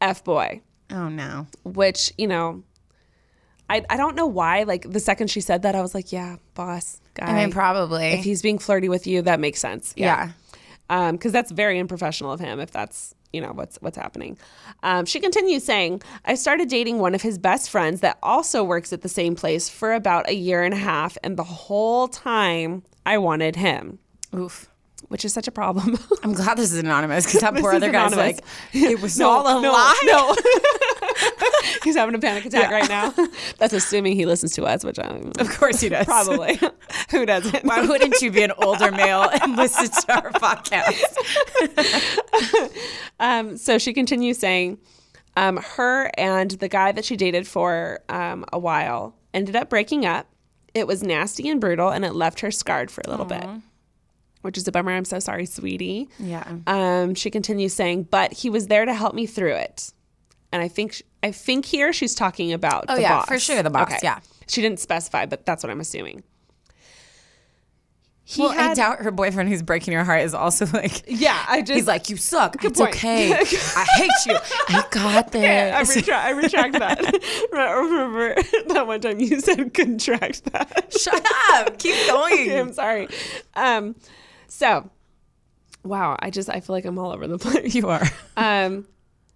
F 0.00 0.24
boy, 0.24 0.60
Oh 0.92 1.08
no. 1.08 1.46
which, 1.64 2.12
you 2.18 2.26
know, 2.28 2.62
I, 3.68 3.82
I 3.88 3.96
don't 3.96 4.14
know 4.14 4.26
why. 4.26 4.62
Like 4.64 4.90
the 4.90 5.00
second 5.00 5.28
she 5.28 5.40
said 5.40 5.62
that, 5.62 5.74
I 5.74 5.80
was 5.80 5.94
like, 5.94 6.12
Yeah, 6.12 6.36
boss, 6.54 7.00
guy. 7.14 7.26
I 7.26 7.40
mean, 7.40 7.50
probably. 7.52 8.06
If 8.08 8.24
he's 8.24 8.42
being 8.42 8.58
flirty 8.58 8.88
with 8.88 9.06
you, 9.06 9.22
that 9.22 9.40
makes 9.40 9.60
sense. 9.60 9.94
yeah. 9.96 10.32
Um, 10.90 11.12
because 11.16 11.32
that's 11.32 11.50
very 11.50 11.78
unprofessional 11.78 12.32
of 12.32 12.40
him 12.40 12.60
if 12.60 12.70
that's 12.70 13.14
you 13.32 13.40
know 13.40 13.52
what's 13.52 13.78
what's 13.80 13.96
happening. 13.96 14.36
Um, 14.82 15.06
she 15.06 15.20
continues 15.20 15.64
saying, 15.64 16.02
"I 16.26 16.34
started 16.34 16.68
dating 16.68 16.98
one 16.98 17.14
of 17.14 17.22
his 17.22 17.38
best 17.38 17.70
friends 17.70 18.00
that 18.00 18.18
also 18.22 18.62
works 18.62 18.92
at 18.92 19.00
the 19.00 19.08
same 19.08 19.34
place 19.34 19.70
for 19.70 19.94
about 19.94 20.28
a 20.28 20.34
year 20.34 20.62
and 20.62 20.74
a 20.74 20.76
half, 20.76 21.16
and 21.24 21.38
the 21.38 21.44
whole 21.44 22.08
time 22.08 22.82
I 23.06 23.16
wanted 23.16 23.56
him, 23.56 24.00
Oof. 24.34 24.68
Which 25.08 25.24
is 25.24 25.32
such 25.32 25.48
a 25.48 25.50
problem." 25.52 25.98
I'm 26.22 26.32
glad 26.32 26.56
this 26.58 26.72
is 26.72 26.78
anonymous 26.78 27.26
because 27.26 27.40
that 27.40 27.54
poor 27.54 27.72
other 27.74 27.90
guy's 27.90 28.12
anonymous. 28.12 28.40
like, 28.40 28.82
it 28.90 29.00
was 29.00 29.20
all 29.20 29.46
a 29.46 29.60
no, 29.60 29.72
lie. 29.72 30.00
No, 30.04 30.36
he's 31.84 31.96
having 31.96 32.14
a 32.14 32.18
panic 32.18 32.44
attack 32.44 32.70
right 32.70 32.88
now. 32.88 33.12
That's 33.58 33.72
assuming 33.72 34.16
he 34.16 34.26
listens 34.26 34.52
to 34.54 34.64
us, 34.64 34.84
which 34.84 34.98
I'm 34.98 35.32
Of 35.38 35.50
course 35.58 35.80
he 35.80 35.88
does. 35.88 36.06
probably. 36.06 36.58
Who 37.10 37.26
doesn't? 37.26 37.64
Why 37.64 37.82
wouldn't 37.86 38.20
you 38.20 38.30
be 38.30 38.42
an 38.42 38.52
older 38.58 38.90
male 38.90 39.28
and 39.42 39.56
listen 39.56 39.88
to 39.88 40.14
our 40.14 40.30
podcast? 40.32 41.02
Um, 43.20 43.56
so 43.56 43.78
she 43.78 43.92
continues 43.92 44.38
saying, 44.38 44.78
um, 45.36 45.56
her 45.58 46.10
and 46.18 46.50
the 46.52 46.68
guy 46.68 46.92
that 46.92 47.04
she 47.04 47.16
dated 47.16 47.46
for 47.46 48.00
um, 48.08 48.44
a 48.52 48.58
while 48.58 49.14
ended 49.32 49.56
up 49.56 49.70
breaking 49.70 50.04
up. 50.04 50.26
It 50.74 50.86
was 50.86 51.02
nasty 51.02 51.48
and 51.48 51.60
brutal, 51.60 51.90
and 51.90 52.04
it 52.04 52.14
left 52.14 52.40
her 52.40 52.50
scarred 52.50 52.90
for 52.90 53.02
a 53.06 53.10
little 53.10 53.26
bit, 53.26 53.44
which 54.42 54.56
is 54.58 54.68
a 54.68 54.72
bummer. 54.72 54.92
I'm 54.92 55.04
so 55.04 55.18
sorry, 55.18 55.46
sweetie. 55.46 56.08
Yeah. 56.18 56.44
Um, 56.66 57.14
she 57.14 57.30
continues 57.30 57.72
saying, 57.74 58.04
but 58.10 58.32
he 58.32 58.50
was 58.50 58.66
there 58.68 58.84
to 58.84 58.92
help 58.94 59.14
me 59.14 59.26
through 59.26 59.54
it. 59.54 59.92
And 60.52 60.62
I 60.62 60.68
think 60.68 61.02
I 61.22 61.32
think 61.32 61.64
here 61.64 61.92
she's 61.92 62.14
talking 62.14 62.52
about 62.52 62.84
Oh, 62.88 62.96
the 62.96 63.00
yeah, 63.02 63.18
boss. 63.20 63.26
for 63.28 63.38
sure, 63.38 63.62
the 63.62 63.70
boss, 63.70 63.88
Okay. 63.90 63.98
yeah. 64.02 64.18
She 64.48 64.60
didn't 64.60 64.80
specify, 64.80 65.24
but 65.26 65.46
that's 65.46 65.62
what 65.64 65.70
I'm 65.70 65.80
assuming. 65.80 66.22
He 68.24 68.40
well, 68.40 68.52
I 68.56 68.72
doubt 68.74 68.98
her 69.00 69.10
boyfriend 69.10 69.48
who's 69.48 69.62
breaking 69.62 69.94
her 69.94 70.04
heart 70.04 70.22
is 70.22 70.32
also 70.32 70.64
like, 70.72 71.02
Yeah, 71.06 71.44
I 71.48 71.60
just 71.60 71.72
he's 71.72 71.86
like, 71.88 72.08
you 72.08 72.16
suck. 72.16 72.64
It's 72.64 72.78
point. 72.78 72.94
okay. 72.94 73.32
I 73.40 73.44
hate 73.96 74.10
you. 74.26 74.38
I 74.68 74.84
got 74.90 75.26
I, 75.36 75.82
this. 75.82 75.96
retract, 75.96 76.24
I 76.26 76.30
retract 76.30 76.72
that. 76.78 77.00
I 77.54 77.72
remember 77.72 78.34
that 78.74 78.86
one 78.86 79.00
time 79.00 79.18
you 79.20 79.40
said 79.40 79.74
contract 79.74 80.44
that. 80.52 80.92
Shut 80.98 81.26
up. 81.50 81.78
Keep 81.78 82.06
going. 82.08 82.32
Okay, 82.34 82.60
I'm 82.60 82.72
sorry. 82.72 83.08
Um, 83.54 83.96
so, 84.52 84.90
wow, 85.82 86.14
I 86.18 86.28
just 86.28 86.50
I 86.50 86.60
feel 86.60 86.74
like 86.76 86.84
I'm 86.84 86.98
all 86.98 87.10
over 87.10 87.26
the 87.26 87.38
place. 87.46 87.74
You 87.74 87.88
are. 87.88 88.02
Um, 88.36 88.86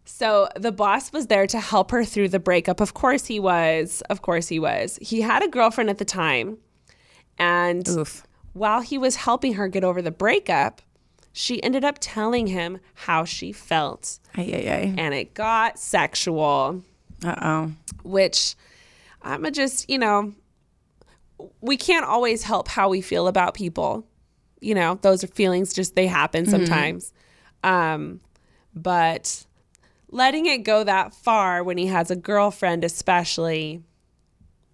so 0.05 0.49
the 0.57 0.73
boss 0.73 1.11
was 1.13 1.27
there 1.27 1.47
to 1.47 1.59
help 1.59 1.91
her 1.91 2.05
through 2.05 2.29
the 2.29 2.39
breakup. 2.39 2.81
Of 2.81 2.93
course 2.95 3.25
he 3.27 3.41
was. 3.41 4.03
Of 4.11 4.21
course 4.21 4.47
he 4.49 4.59
was. 4.61 4.99
He 5.01 5.23
had 5.23 5.43
a 5.43 5.49
girlfriend 5.49 5.89
at 5.91 5.99
the 5.99 6.05
time, 6.05 6.59
and 7.39 7.89
Oof. 7.89 8.27
while 8.53 8.83
he 8.83 8.99
was 8.99 9.17
helping 9.17 9.55
her 9.55 9.69
get 9.69 9.85
over 9.85 10.03
the 10.03 10.11
breakup, 10.11 10.83
she 11.33 11.63
ended 11.63 11.83
up 11.85 11.97
telling 12.01 12.47
him 12.47 12.79
how 12.95 13.25
she 13.25 13.53
felt, 13.53 14.19
Ay, 14.37 14.51
ay, 14.53 14.69
ay. 14.71 14.95
and 14.99 15.15
it 15.15 15.33
got 15.35 15.79
sexual. 15.79 16.83
Uh 17.25 17.35
oh. 17.43 17.73
which 18.05 18.55
I'm 19.23 19.51
just, 19.53 19.89
you 19.91 19.99
know, 19.99 20.35
we 21.61 21.77
can't 21.79 22.05
always 22.05 22.43
help 22.43 22.69
how 22.69 22.91
we 22.91 23.01
feel 23.01 23.27
about 23.29 23.55
people. 23.55 24.07
You 24.61 24.75
know, 24.75 24.99
those 25.03 25.23
are 25.23 25.29
feelings 25.29 25.73
just 25.73 25.95
they 25.95 26.07
happen 26.07 26.47
sometimes. 26.47 27.13
Um, 27.63 28.21
but 28.75 29.45
letting 30.11 30.47
it 30.47 30.59
go 30.59 30.85
that 30.85 31.15
far 31.15 31.63
when 31.63 31.79
he 31.79 31.87
has 31.87 32.11
a 32.11 32.17
girlfriend, 32.17 32.85
especially, 32.85 33.83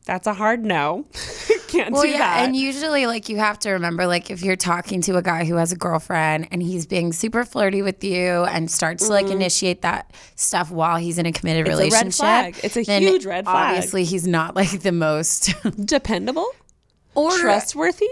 that's 0.04 0.26
a 0.26 0.34
hard 0.34 0.64
no. 0.64 1.06
can't 1.68 1.92
Well, 1.92 2.02
do 2.02 2.08
yeah, 2.08 2.18
that. 2.18 2.44
and 2.44 2.54
usually, 2.56 3.06
like, 3.06 3.28
you 3.28 3.38
have 3.38 3.58
to 3.60 3.70
remember, 3.70 4.06
like, 4.06 4.30
if 4.30 4.42
you're 4.42 4.56
talking 4.56 5.00
to 5.02 5.16
a 5.16 5.22
guy 5.22 5.44
who 5.44 5.56
has 5.56 5.72
a 5.72 5.76
girlfriend 5.76 6.48
and 6.50 6.62
he's 6.62 6.86
being 6.86 7.12
super 7.12 7.44
flirty 7.44 7.82
with 7.82 8.02
you 8.04 8.44
and 8.44 8.70
starts 8.70 9.06
to 9.06 9.12
like 9.12 9.26
initiate 9.26 9.82
that 9.82 10.12
stuff 10.34 10.70
while 10.70 10.96
he's 10.96 11.18
in 11.18 11.26
a 11.26 11.32
committed 11.32 11.66
Mm-hmm. 11.66 11.72
a 11.72 11.76
red 11.76 11.84
relationship, 11.92 12.14
flag. 12.14 12.60
It's 12.62 12.76
a 12.76 12.82
huge 12.82 13.24
red 13.24 13.44
flag. 13.44 13.76
Obviously, 13.76 14.04
he's 14.04 14.26
not 14.26 14.54
like 14.56 14.80
the 14.82 14.92
most 14.92 15.54
Dependable, 15.86 16.48
or 17.14 17.30
trustworthy. 17.38 18.08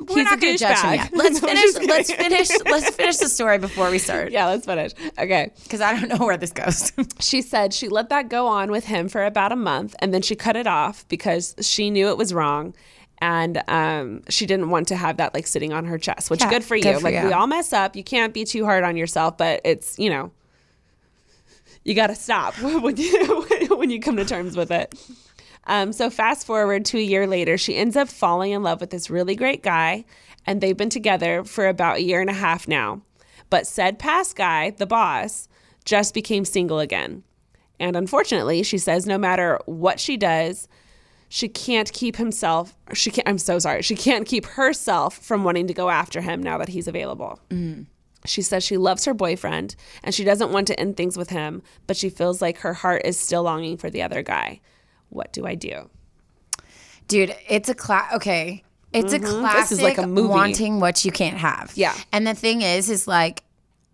I 0.00 0.04
don't 0.04 0.08
know. 0.08 0.14
We're 0.14 0.16
He's 0.20 0.24
not 0.24 0.38
a 0.38 0.40
going 0.40 0.52
to 0.54 0.58
judge 0.58 0.78
him 0.78 0.94
yet. 0.94 1.10
Let's 1.14 1.42
No, 1.42 1.48
finish. 1.48 1.88
Let's 1.88 2.12
finish. 2.12 2.48
Let's 2.70 2.90
finish 2.96 3.16
the 3.18 3.28
story 3.28 3.58
before 3.58 3.90
we 3.90 3.98
start. 3.98 4.32
Yeah, 4.32 4.46
let's 4.46 4.66
finish. 4.66 4.92
Okay. 5.18 5.50
because 5.62 5.80
I 5.80 5.98
don't 5.98 6.08
know 6.18 6.24
where 6.26 6.36
this 6.36 6.52
goes. 6.52 6.92
She 7.20 7.40
said 7.42 7.72
she 7.72 7.88
let 7.88 8.08
that 8.08 8.28
go 8.28 8.46
on 8.48 8.70
with 8.70 8.84
him 8.86 9.08
for 9.08 9.24
about 9.24 9.52
a 9.52 9.56
month 9.56 9.94
and 10.00 10.12
then 10.12 10.22
she 10.22 10.34
cut 10.34 10.56
it 10.56 10.66
off 10.66 11.06
because 11.08 11.54
she 11.60 11.90
knew 11.90 12.08
it 12.08 12.16
was 12.18 12.34
wrong 12.34 12.74
and 13.20 13.62
um, 13.68 14.22
she 14.28 14.44
didn't 14.46 14.70
want 14.70 14.88
to 14.88 14.96
have 14.96 15.18
that 15.18 15.32
like 15.34 15.46
sitting 15.46 15.72
on 15.72 15.84
her 15.84 15.98
chest, 15.98 16.28
which 16.30 16.40
Yeah, 16.40 16.50
good 16.50 16.64
for 16.64 16.74
you. 16.74 16.82
good 16.82 16.96
for 16.96 17.02
like 17.02 17.14
you. 17.14 17.26
we 17.26 17.32
all 17.32 17.46
mess 17.46 17.72
up. 17.72 17.94
You 17.94 18.02
can't 18.02 18.34
be 18.34 18.44
too 18.44 18.64
hard 18.64 18.82
on 18.82 18.96
yourself, 18.96 19.38
but 19.38 19.60
it's, 19.64 19.96
you 19.98 20.10
know, 20.10 20.32
you 21.84 21.94
got 21.94 22.08
to 22.08 22.14
stop 22.16 22.54
when 22.60 22.96
you 22.96 23.46
when 23.76 23.90
you 23.90 24.00
come 24.00 24.16
to 24.16 24.24
terms 24.24 24.56
with 24.56 24.70
it. 24.72 24.94
Um, 25.64 25.92
so 25.92 26.10
fast 26.10 26.46
forward 26.46 26.84
to 26.86 26.98
a 26.98 27.02
year 27.02 27.26
later, 27.26 27.56
she 27.56 27.76
ends 27.76 27.96
up 27.96 28.08
falling 28.08 28.52
in 28.52 28.62
love 28.62 28.80
with 28.80 28.90
this 28.90 29.10
really 29.10 29.36
great 29.36 29.62
guy, 29.62 30.04
and 30.46 30.60
they've 30.60 30.76
been 30.76 30.90
together 30.90 31.44
for 31.44 31.68
about 31.68 31.98
a 31.98 32.02
year 32.02 32.20
and 32.20 32.30
a 32.30 32.34
half 32.34 32.66
now. 32.66 33.02
But 33.48 33.66
said 33.66 33.98
past 33.98 34.34
guy, 34.34 34.70
the 34.70 34.86
boss, 34.86 35.48
just 35.84 36.14
became 36.14 36.44
single 36.44 36.80
again. 36.80 37.22
And 37.78 37.96
unfortunately, 37.96 38.62
she 38.62 38.78
says 38.78 39.06
no 39.06 39.18
matter 39.18 39.58
what 39.66 39.98
she 40.00 40.16
does, 40.16 40.68
she 41.28 41.48
can't 41.48 41.90
keep 41.92 42.16
himself 42.16 42.76
she 42.92 43.10
can't 43.10 43.28
I'm 43.28 43.38
so 43.38 43.58
sorry. 43.58 43.82
She 43.82 43.96
can't 43.96 44.26
keep 44.26 44.44
herself 44.44 45.16
from 45.18 45.44
wanting 45.44 45.66
to 45.68 45.74
go 45.74 45.88
after 45.90 46.20
him 46.20 46.42
now 46.42 46.58
that 46.58 46.68
he's 46.68 46.86
available. 46.88 47.40
She 48.24 48.42
says 48.42 48.62
she 48.62 48.76
loves 48.76 49.04
her 49.04 49.14
boyfriend 49.14 49.74
and 50.04 50.14
she 50.14 50.24
doesn't 50.24 50.52
want 50.52 50.66
to 50.68 50.78
end 50.78 50.96
things 50.96 51.16
with 51.16 51.30
him, 51.30 51.62
but 51.86 51.96
she 51.96 52.08
feels 52.10 52.40
like 52.40 52.58
her 52.58 52.74
heart 52.74 53.02
is 53.04 53.18
still 53.18 53.42
longing 53.44 53.76
for 53.76 53.90
the 53.90 54.02
other 54.02 54.22
guy. 54.22 54.60
What 55.12 55.32
do 55.32 55.46
I 55.46 55.54
do? 55.54 55.88
Dude, 57.08 57.34
it's 57.48 57.68
a 57.68 57.74
class. 57.74 58.12
Okay. 58.14 58.64
It's 58.92 59.12
a 59.12 59.18
classic 59.18 59.32
Mm-hmm. 59.42 59.60
This 59.60 59.72
is 59.72 59.82
like 59.82 59.98
a 59.98 60.06
movie. 60.06 60.28
wanting 60.28 60.80
what 60.80 61.04
you 61.04 61.12
can't 61.12 61.38
have. 61.38 61.72
Yeah. 61.74 61.94
And 62.12 62.26
the 62.26 62.34
thing 62.34 62.62
is, 62.62 62.90
is 62.90 63.06
like, 63.08 63.42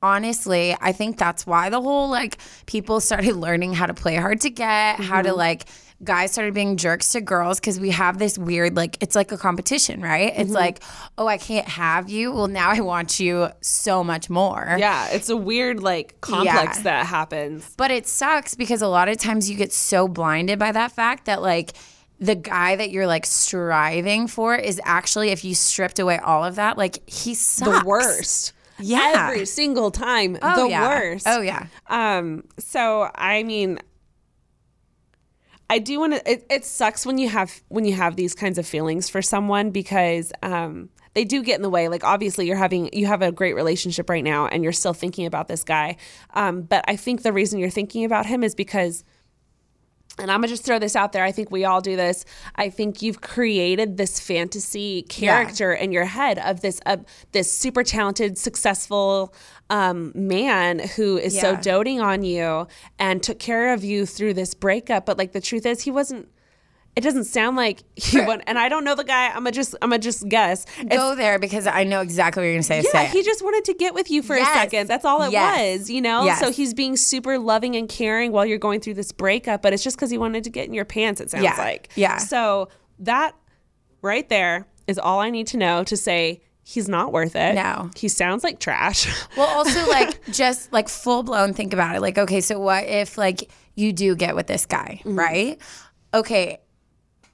honestly, 0.02 0.76
I 0.80 0.92
think 0.92 1.18
that's 1.18 1.46
why 1.46 1.70
the 1.70 1.80
whole 1.80 2.08
like 2.08 2.38
people 2.66 3.00
started 3.00 3.36
learning 3.36 3.74
how 3.74 3.86
to 3.86 3.94
play 3.94 4.16
hard 4.16 4.40
to 4.42 4.50
get, 4.50 4.96
how 5.00 5.16
Mm-hmm. 5.18 5.28
to 5.28 5.34
like, 5.34 5.64
guys 6.04 6.30
started 6.32 6.54
being 6.54 6.76
jerks 6.76 7.10
to 7.12 7.20
girls 7.20 7.58
because 7.58 7.80
we 7.80 7.90
have 7.90 8.18
this 8.18 8.38
weird, 8.38 8.76
like, 8.76 8.96
it's 9.00 9.16
like 9.16 9.32
a 9.32 9.36
competition, 9.36 10.00
right? 10.00 10.32
Mm-hmm. 10.32 10.42
It's 10.42 10.52
like, 10.52 10.80
oh, 11.16 11.26
I 11.26 11.38
can't 11.38 11.66
have 11.66 12.08
you. 12.08 12.30
Well, 12.32 12.46
now 12.46 12.70
I 12.70 12.80
want 12.80 13.18
you 13.18 13.48
so 13.60 14.04
much 14.04 14.30
more. 14.30 14.76
Yeah, 14.78 15.08
it's 15.10 15.28
a 15.28 15.36
weird 15.36 15.80
like 15.82 16.20
complex 16.20 16.78
Yeah. 16.78 16.82
that 16.84 17.06
happens. 17.06 17.74
But 17.76 17.90
it 17.90 18.06
sucks 18.06 18.54
because 18.54 18.80
a 18.82 18.88
lot 18.88 19.08
of 19.08 19.18
times 19.18 19.50
you 19.50 19.56
get 19.56 19.72
so 19.72 20.06
blinded 20.08 20.58
by 20.58 20.70
that 20.72 20.92
fact 20.92 21.24
that 21.26 21.42
like 21.42 21.72
the 22.20 22.34
guy 22.34 22.76
that 22.76 22.90
you're 22.90 23.06
like 23.06 23.26
striving 23.26 24.26
for 24.26 24.54
is 24.56 24.80
actually 24.84 25.30
if 25.30 25.44
you 25.44 25.54
stripped 25.54 25.98
away 25.98 26.18
all 26.18 26.44
of 26.44 26.56
that, 26.56 26.78
like 26.78 27.08
he 27.08 27.34
sucks. 27.34 27.80
The 27.80 27.86
worst. 27.86 28.52
Yeah. 28.80 29.26
every 29.30 29.44
single 29.46 29.90
time. 29.90 30.38
Oh, 30.40 30.62
the 30.64 30.70
yeah. 30.70 30.88
worst. 30.88 31.26
Oh, 31.28 31.40
yeah. 31.40 31.66
Um, 31.88 32.44
so 32.58 33.10
I 33.14 33.42
mean, 33.42 33.80
I 35.70 35.78
do 35.78 36.00
want 36.00 36.14
to. 36.14 36.30
It, 36.30 36.46
it 36.48 36.64
sucks 36.64 37.04
when 37.04 37.18
you 37.18 37.28
have 37.28 37.62
when 37.68 37.84
you 37.84 37.94
have 37.94 38.16
these 38.16 38.34
kinds 38.34 38.58
of 38.58 38.66
feelings 38.66 39.08
for 39.08 39.20
someone 39.20 39.70
because 39.70 40.32
um, 40.42 40.88
they 41.14 41.24
do 41.24 41.42
get 41.42 41.56
in 41.56 41.62
the 41.62 41.70
way. 41.70 41.88
Like 41.88 42.04
obviously, 42.04 42.46
you're 42.46 42.56
having 42.56 42.88
you 42.92 43.06
have 43.06 43.22
a 43.22 43.30
great 43.30 43.54
relationship 43.54 44.08
right 44.08 44.24
now, 44.24 44.46
and 44.46 44.62
you're 44.62 44.72
still 44.72 44.94
thinking 44.94 45.26
about 45.26 45.48
this 45.48 45.64
guy. 45.64 45.96
Um, 46.34 46.62
but 46.62 46.84
I 46.88 46.96
think 46.96 47.22
the 47.22 47.32
reason 47.32 47.58
you're 47.58 47.70
thinking 47.70 48.04
about 48.04 48.26
him 48.26 48.42
is 48.42 48.54
because 48.54 49.04
and 50.18 50.30
I'm 50.30 50.40
gonna 50.40 50.48
just 50.48 50.64
throw 50.64 50.78
this 50.78 50.96
out 50.96 51.12
there. 51.12 51.24
I 51.24 51.32
think 51.32 51.50
we 51.50 51.64
all 51.64 51.80
do 51.80 51.96
this. 51.96 52.24
I 52.56 52.70
think 52.70 53.02
you've 53.02 53.20
created 53.20 53.96
this 53.96 54.18
fantasy 54.20 55.02
character 55.02 55.72
in 55.72 55.92
your 55.92 56.04
head 56.04 56.38
of 56.38 56.60
this 56.60 56.80
uh, 56.86 56.98
this 57.32 57.50
super 57.52 57.82
talented, 57.84 58.38
successful 58.38 59.34
um, 59.70 60.12
man 60.14 60.80
who 60.80 61.18
is 61.18 61.38
so 61.40 61.56
doting 61.56 62.00
on 62.00 62.22
you 62.22 62.66
and 62.98 63.22
took 63.22 63.38
care 63.38 63.72
of 63.72 63.84
you 63.84 64.06
through 64.06 64.34
this 64.34 64.54
breakup. 64.54 65.06
But 65.06 65.18
like 65.18 65.32
the 65.32 65.40
truth 65.40 65.66
is, 65.66 65.82
he 65.82 65.90
wasn't. 65.90 66.28
It 66.98 67.02
doesn't 67.02 67.24
sound 67.26 67.56
like 67.56 67.82
he 67.96 68.20
went. 68.20 68.42
And 68.48 68.58
I 68.58 68.68
don't 68.68 68.82
know 68.82 68.96
the 68.96 69.04
guy. 69.04 69.28
I'm 69.28 69.34
gonna 69.44 69.52
just 69.52 69.74
I'm 69.80 69.90
gonna 69.90 70.00
just 70.00 70.28
guess. 70.28 70.64
It's- 70.80 70.96
Go 70.98 71.14
there 71.14 71.38
because 71.38 71.66
I 71.68 71.84
know 71.84 72.00
exactly 72.00 72.40
what 72.40 72.44
you're 72.46 72.54
going 72.54 72.62
to 72.62 72.66
say. 72.66 72.82
yeah, 72.84 72.90
say 72.90 73.06
he 73.06 73.22
just 73.22 73.42
wanted 73.44 73.64
to 73.66 73.74
get 73.74 73.94
with 73.94 74.10
you 74.10 74.20
for 74.22 74.36
Yes. 74.36 74.48
a 74.50 74.58
second. 74.60 74.88
That's 74.88 75.04
all 75.04 75.22
it 75.22 75.30
Yes. 75.30 75.78
was, 75.80 75.90
you 75.90 76.00
know? 76.02 76.24
Yes. 76.24 76.40
So 76.40 76.50
he's 76.50 76.74
being 76.74 76.96
super 76.96 77.38
loving 77.38 77.76
and 77.76 77.88
caring 77.88 78.32
while 78.32 78.44
you're 78.44 78.58
going 78.58 78.80
through 78.80 78.94
this 78.94 79.12
breakup, 79.12 79.62
but 79.62 79.72
it's 79.72 79.84
just 79.84 79.96
because 79.96 80.10
he 80.10 80.18
wanted 80.18 80.42
to 80.44 80.50
get 80.50 80.66
in 80.66 80.74
your 80.74 80.84
pants, 80.84 81.20
it 81.20 81.30
sounds 81.30 81.44
Yeah. 81.44 81.56
like. 81.56 81.90
Yeah. 81.94 82.18
So 82.18 82.68
that 82.98 83.34
right 84.02 84.28
there 84.28 84.66
is 84.88 84.98
all 84.98 85.20
I 85.20 85.30
need 85.30 85.46
to 85.48 85.56
know 85.56 85.84
to 85.84 85.96
say 85.96 86.40
he's 86.64 86.88
not 86.88 87.12
worth 87.12 87.36
it. 87.36 87.54
No. 87.54 87.90
He 87.96 88.08
sounds 88.08 88.42
like 88.44 88.58
trash. 88.60 89.06
Well, 89.36 89.46
also 89.48 89.88
like 89.88 90.24
just 90.32 90.72
like 90.72 90.88
full 90.88 91.22
blown 91.22 91.52
think 91.54 91.72
about 91.72 91.94
it. 91.96 92.00
Like, 92.00 92.18
okay, 92.18 92.40
so 92.40 92.58
what 92.58 92.84
if 92.84 93.16
like 93.16 93.50
you 93.76 93.92
do 93.92 94.16
get 94.16 94.34
with 94.34 94.48
this 94.48 94.66
guy, 94.66 95.00
Mm-hmm. 95.04 95.18
right? 95.18 95.58
Okay. 96.12 96.58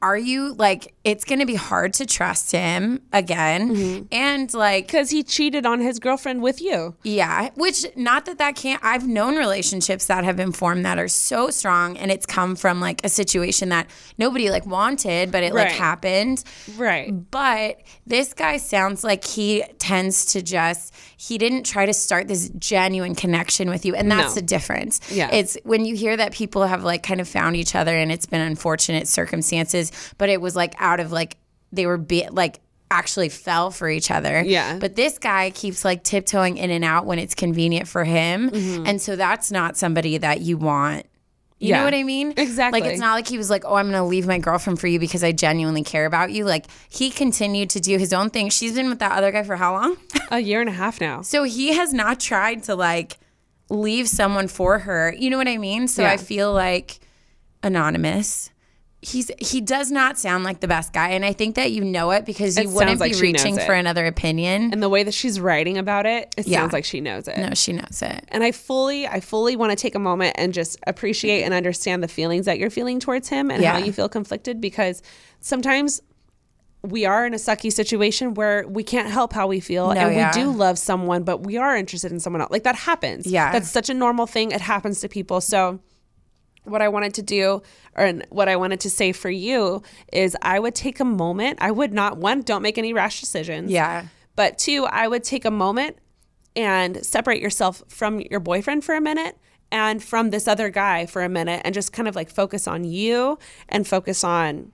Are 0.05 0.19
you 0.19 0.53
like 0.55 0.95
it's 1.03 1.25
gonna 1.25 1.47
be 1.47 1.55
hard 1.55 1.95
to 1.95 2.05
trust 2.07 2.53
him 2.53 3.01
again? 3.13 3.75
Mm-hmm. 3.75 4.05
And 4.13 4.53
like 4.55 4.87
Because 4.87 5.09
he 5.11 5.23
cheated 5.23 5.65
on 5.67 5.81
his 5.81 5.99
girlfriend 5.99 6.43
with 6.43 6.61
you. 6.61 6.95
yeah, 7.05 7.49
which 7.55 7.87
not 7.97 8.27
that 8.27 8.39
that 8.39 8.55
can't. 8.57 8.83
I've 8.85 9.07
known 9.07 9.37
relationships 9.37 10.07
that 10.07 10.25
have 10.25 10.37
been 10.37 10.53
formed 10.53 10.85
that 10.85 10.99
are 10.99 11.09
so 11.09 11.49
strong, 11.51 11.97
and 11.97 12.11
it's 12.11 12.27
come 12.27 12.55
from 12.57 12.81
like 12.81 13.01
a 13.05 13.09
situation 13.09 13.71
that 13.71 13.89
nobody 14.19 14.51
like 14.51 14.67
wanted, 14.67 15.33
but 15.33 15.43
it 15.43 15.55
like 15.55 15.73
happened. 15.73 16.45
Right. 16.77 17.11
But 17.31 17.81
this 18.07 18.35
guy 18.35 18.59
sounds 18.59 19.05
like 19.05 19.25
he 19.25 19.65
tends 19.79 20.27
to 20.33 20.43
just 20.43 20.95
he 21.17 21.39
didn't 21.39 21.65
try 21.65 21.87
to 21.87 21.95
start 21.95 22.29
this 22.29 22.51
genuine 22.59 23.15
connection 23.15 23.71
with 23.71 23.87
you, 23.87 23.95
and 23.95 24.11
that's 24.11 24.35
No. 24.35 24.41
the 24.41 24.43
difference. 24.43 25.01
Yeah. 25.11 25.31
it's 25.33 25.57
when 25.65 25.87
you 25.87 25.95
hear 25.97 26.15
that 26.17 26.33
people 26.33 26.67
have 26.67 26.85
like 26.85 27.03
kind 27.03 27.21
of 27.21 27.29
found 27.29 27.57
each 27.57 27.75
other, 27.75 27.97
and 27.97 28.13
it's 28.13 28.27
been 28.27 28.43
unfortunate 28.43 29.09
circumstances, 29.09 29.91
but 30.19 30.29
it 30.29 30.41
was 30.41 30.55
like 30.57 30.75
out 30.79 31.01
of 31.01 31.13
like 31.13 31.37
they 31.73 31.87
were 31.87 31.99
be- 31.99 32.29
like 32.31 32.61
actually 32.91 33.29
fell 33.29 33.71
for 33.71 33.89
each 33.89 34.11
other. 34.11 34.43
Yeah. 34.43 34.79
But 34.79 34.95
this 34.95 35.19
guy 35.19 35.51
keeps 35.51 35.85
like 35.85 36.05
tiptoeing 36.05 36.57
in 36.59 36.71
and 36.71 36.85
out 36.85 37.07
when 37.07 37.19
it's 37.19 37.35
convenient 37.35 37.89
for 37.89 38.05
him, 38.05 38.51
Mm-hmm. 38.51 38.87
and 38.87 39.01
so 39.03 39.17
that's 39.17 39.51
not 39.51 39.77
somebody 39.77 40.19
that 40.19 40.41
you 40.43 40.57
want. 40.57 41.07
You 41.61 41.71
Yeah. 41.71 41.79
know 41.79 41.85
what 41.85 41.95
I 41.95 42.03
mean? 42.03 42.35
Exactly. 42.37 42.81
Like 42.81 42.91
it's 42.91 43.01
not 43.01 43.15
like 43.15 43.27
he 43.27 43.39
was 43.39 43.49
like, 43.49 43.65
"Oh, 43.65 43.75
I'm 43.77 43.87
going 43.91 43.95
to 44.01 44.05
leave 44.05 44.27
my 44.27 44.39
girlfriend 44.39 44.79
for 44.81 44.87
you 44.87 44.99
because 44.99 45.25
I 45.25 45.33
genuinely 45.33 45.83
care 45.83 46.05
about 46.05 46.31
you." 46.31 46.45
Like 46.45 46.67
he 46.91 47.11
continued 47.11 47.71
to 47.71 47.81
do 47.81 47.97
his 47.97 48.13
own 48.13 48.29
thing. 48.31 48.51
She's 48.51 48.75
been 48.75 48.89
with 48.91 48.99
that 48.99 49.13
other 49.13 49.33
guy 49.33 49.45
for 49.45 49.57
how 49.57 49.73
long? 49.73 49.97
A 50.31 50.41
year 50.41 50.61
and 50.61 50.69
a 50.69 50.73
half 50.73 51.01
now. 51.01 51.23
so 51.23 51.45
he 51.45 51.73
has 51.75 51.93
not 51.95 52.21
tried 52.21 52.65
to 52.65 52.75
like 52.75 53.17
leave 53.71 54.09
someone 54.09 54.47
for 54.49 54.81
her. 54.81 55.15
You 55.19 55.31
know 55.31 55.39
what 55.39 55.49
I 55.49 55.57
mean? 55.59 55.89
So 55.89 56.03
Yeah. 56.03 56.11
I 56.13 56.17
feel 56.19 56.53
like 56.53 56.99
anonymous. 57.63 58.51
He's 59.07 59.31
he 59.39 59.61
does 59.61 59.91
not 59.91 60.19
sound 60.19 60.45
like 60.45 60.61
the 60.61 60.67
best 60.69 60.93
guy, 60.93 61.11
and 61.11 61.25
I 61.25 61.33
think 61.35 61.57
that 61.57 61.73
you 61.73 61.85
know 61.85 62.11
it 62.13 62.25
because 62.25 62.57
you 62.57 62.65
It 62.65 62.71
wouldn't 62.71 63.01
like 63.01 63.13
be 63.13 63.21
reaching 63.21 63.59
for 63.59 63.75
another 63.75 64.07
opinion. 64.07 64.73
And 64.73 64.83
the 64.83 64.89
way 64.89 65.03
that 65.03 65.13
she's 65.13 65.39
writing 65.39 65.77
about 65.77 66.07
it, 66.07 66.35
it 66.39 66.47
Yeah. 66.47 66.61
sounds 66.61 66.73
like 66.73 66.85
she 66.85 67.01
knows 67.01 67.29
it. 67.29 67.37
no, 67.37 67.51
she 67.55 67.73
knows 67.75 68.01
it. 68.03 68.25
And 68.29 68.43
I 68.43 68.51
fully, 68.53 69.07
I 69.07 69.21
fully 69.21 69.57
want 69.57 69.71
to 69.73 69.77
take 69.77 69.95
a 69.95 69.99
moment 69.99 70.37
and 70.39 70.55
just 70.55 70.79
appreciate 70.87 71.43
and 71.43 71.53
understand 71.53 72.03
the 72.03 72.09
feelings 72.09 72.47
that 72.47 72.59
you're 72.59 72.71
feeling 72.71 72.99
towards 72.99 73.29
him 73.29 73.51
and 73.51 73.63
how 73.63 73.77
you 73.79 73.93
feel 73.93 74.09
conflicted 74.09 74.61
because 74.61 75.03
sometimes 75.41 76.01
we 76.83 77.07
are 77.07 77.25
in 77.27 77.33
a 77.33 77.39
sucky 77.39 77.73
situation 77.73 78.35
where 78.35 78.67
we 78.69 78.83
can't 78.83 79.09
help 79.09 79.33
how 79.33 79.47
we 79.47 79.59
feel 79.61 79.89
No, 79.95 80.01
and 80.01 80.15
yeah. 80.15 80.35
we 80.37 80.43
do 80.43 80.51
love 80.51 80.79
someone, 80.79 81.23
but 81.25 81.39
we 81.43 81.57
are 81.57 81.77
interested 81.77 82.13
in 82.13 82.21
someone 82.21 82.43
else. 82.43 82.51
Like 82.51 82.65
that 82.65 82.77
happens. 82.77 83.27
Yeah. 83.27 83.53
That's 83.53 83.71
such 83.71 83.89
a 83.89 83.95
normal 83.95 84.27
thing. 84.27 84.51
It 84.51 84.61
happens 84.61 85.01
to 85.01 85.09
people. 85.09 85.41
So 85.41 85.81
what 86.65 86.83
I 86.83 86.89
wanted 86.89 87.15
to 87.15 87.23
do 87.23 87.63
or 87.95 88.13
what 88.31 88.49
I 88.49 88.57
wanted 88.57 88.81
to 88.81 88.91
say 88.91 89.13
for 89.13 89.31
you 89.31 89.83
is 90.13 90.37
I 90.43 90.59
would 90.59 90.75
take 90.75 91.01
a 91.01 91.05
moment. 91.05 91.59
I 91.61 91.71
would 91.71 91.93
not 91.93 92.19
one, 92.19 92.43
don't 92.43 92.63
make 92.63 92.79
any 92.79 92.93
rash 92.93 93.21
decisions. 93.21 93.71
Yeah. 93.71 94.07
But 94.37 94.59
two, 94.59 94.85
I 94.87 95.07
would 95.07 95.23
take 95.25 95.45
a 95.45 95.51
moment 95.51 95.99
and 96.57 97.05
separate 97.05 97.41
yourself 97.41 97.83
from 97.89 98.21
your 98.21 98.41
boyfriend 98.41 98.85
for 98.85 98.95
a 98.95 99.01
minute 99.01 99.39
and 99.71 100.03
from 100.03 100.31
this 100.31 100.47
other 100.47 100.71
guy 100.71 101.07
for 101.07 101.23
a 101.23 101.29
minute 101.29 101.63
and 101.65 101.75
just 101.75 101.93
kind 101.93 102.09
of 102.09 102.15
like 102.15 102.31
focus 102.31 102.67
on 102.69 102.85
you 102.85 103.39
and 103.69 103.87
focus 103.87 104.25
on 104.25 104.73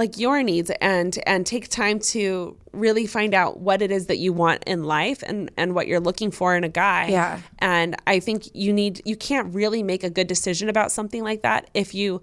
like 0.00 0.18
your 0.18 0.42
needs 0.42 0.70
and 0.80 1.18
and 1.26 1.46
take 1.46 1.68
time 1.68 1.98
to 1.98 2.56
really 2.72 3.06
find 3.06 3.34
out 3.34 3.60
what 3.60 3.82
it 3.82 3.90
is 3.90 4.06
that 4.06 4.16
you 4.16 4.32
want 4.32 4.64
in 4.66 4.82
life 4.82 5.22
and 5.26 5.50
and 5.58 5.74
what 5.74 5.86
you're 5.86 6.00
looking 6.00 6.30
for 6.30 6.56
in 6.56 6.64
a 6.64 6.68
guy. 6.68 7.08
Yeah. 7.08 7.40
And 7.58 7.94
I 8.06 8.18
think 8.18 8.48
you 8.54 8.72
need 8.72 9.02
you 9.04 9.14
can't 9.14 9.54
really 9.54 9.82
make 9.82 10.02
a 10.02 10.08
good 10.08 10.26
decision 10.26 10.70
about 10.70 10.90
something 10.90 11.22
like 11.22 11.42
that 11.42 11.68
if 11.74 11.94
you 11.94 12.22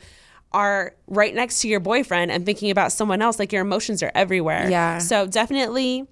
are 0.53 0.95
right 1.05 1.35
next 1.35 1.61
to 1.61 1.67
your 1.67 1.79
boyfriend 1.79 2.31
and 2.31 2.45
thinking 2.45 2.71
about 2.71 2.91
someone 2.91 3.21
else 3.21 3.37
like 3.37 3.53
your 3.53 3.61
emotions 3.61 4.01
are 4.01 4.11
everywhere. 4.15 4.67
Yeah. 4.69 4.97
So 4.97 5.27
definitely 5.27 6.07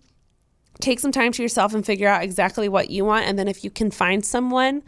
take 0.82 0.99
some 0.99 1.12
time 1.12 1.32
to 1.32 1.41
yourself 1.41 1.73
and 1.73 1.84
figure 1.84 2.08
out 2.08 2.21
exactly 2.21 2.69
what 2.69 2.91
you 2.91 3.06
want 3.06 3.25
and 3.25 3.39
then 3.39 3.47
if 3.47 3.63
you 3.63 3.71
can 3.71 3.89
find 3.89 4.23
someone 4.23 4.84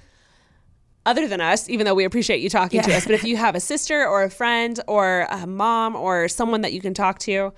other 1.08 1.28
than 1.28 1.42
us, 1.42 1.68
even 1.70 1.86
though 1.86 1.96
we 1.96 2.04
appreciate 2.06 2.42
you 2.42 2.50
talking 2.50 2.82
to 2.84 2.94
us, 2.96 3.06
but 3.06 3.14
if 3.16 3.24
you 3.24 3.38
have 3.38 3.56
a 3.56 3.60
sister 3.60 4.06
or 4.08 4.24
a 4.24 4.30
friend 4.30 4.80
or 4.88 5.26
a 5.32 5.48
mom 5.48 5.96
or 5.96 6.28
someone 6.28 6.62
that 6.62 6.74
you 6.74 6.82
can 6.82 6.94
talk 6.94 7.18
to, 7.20 7.54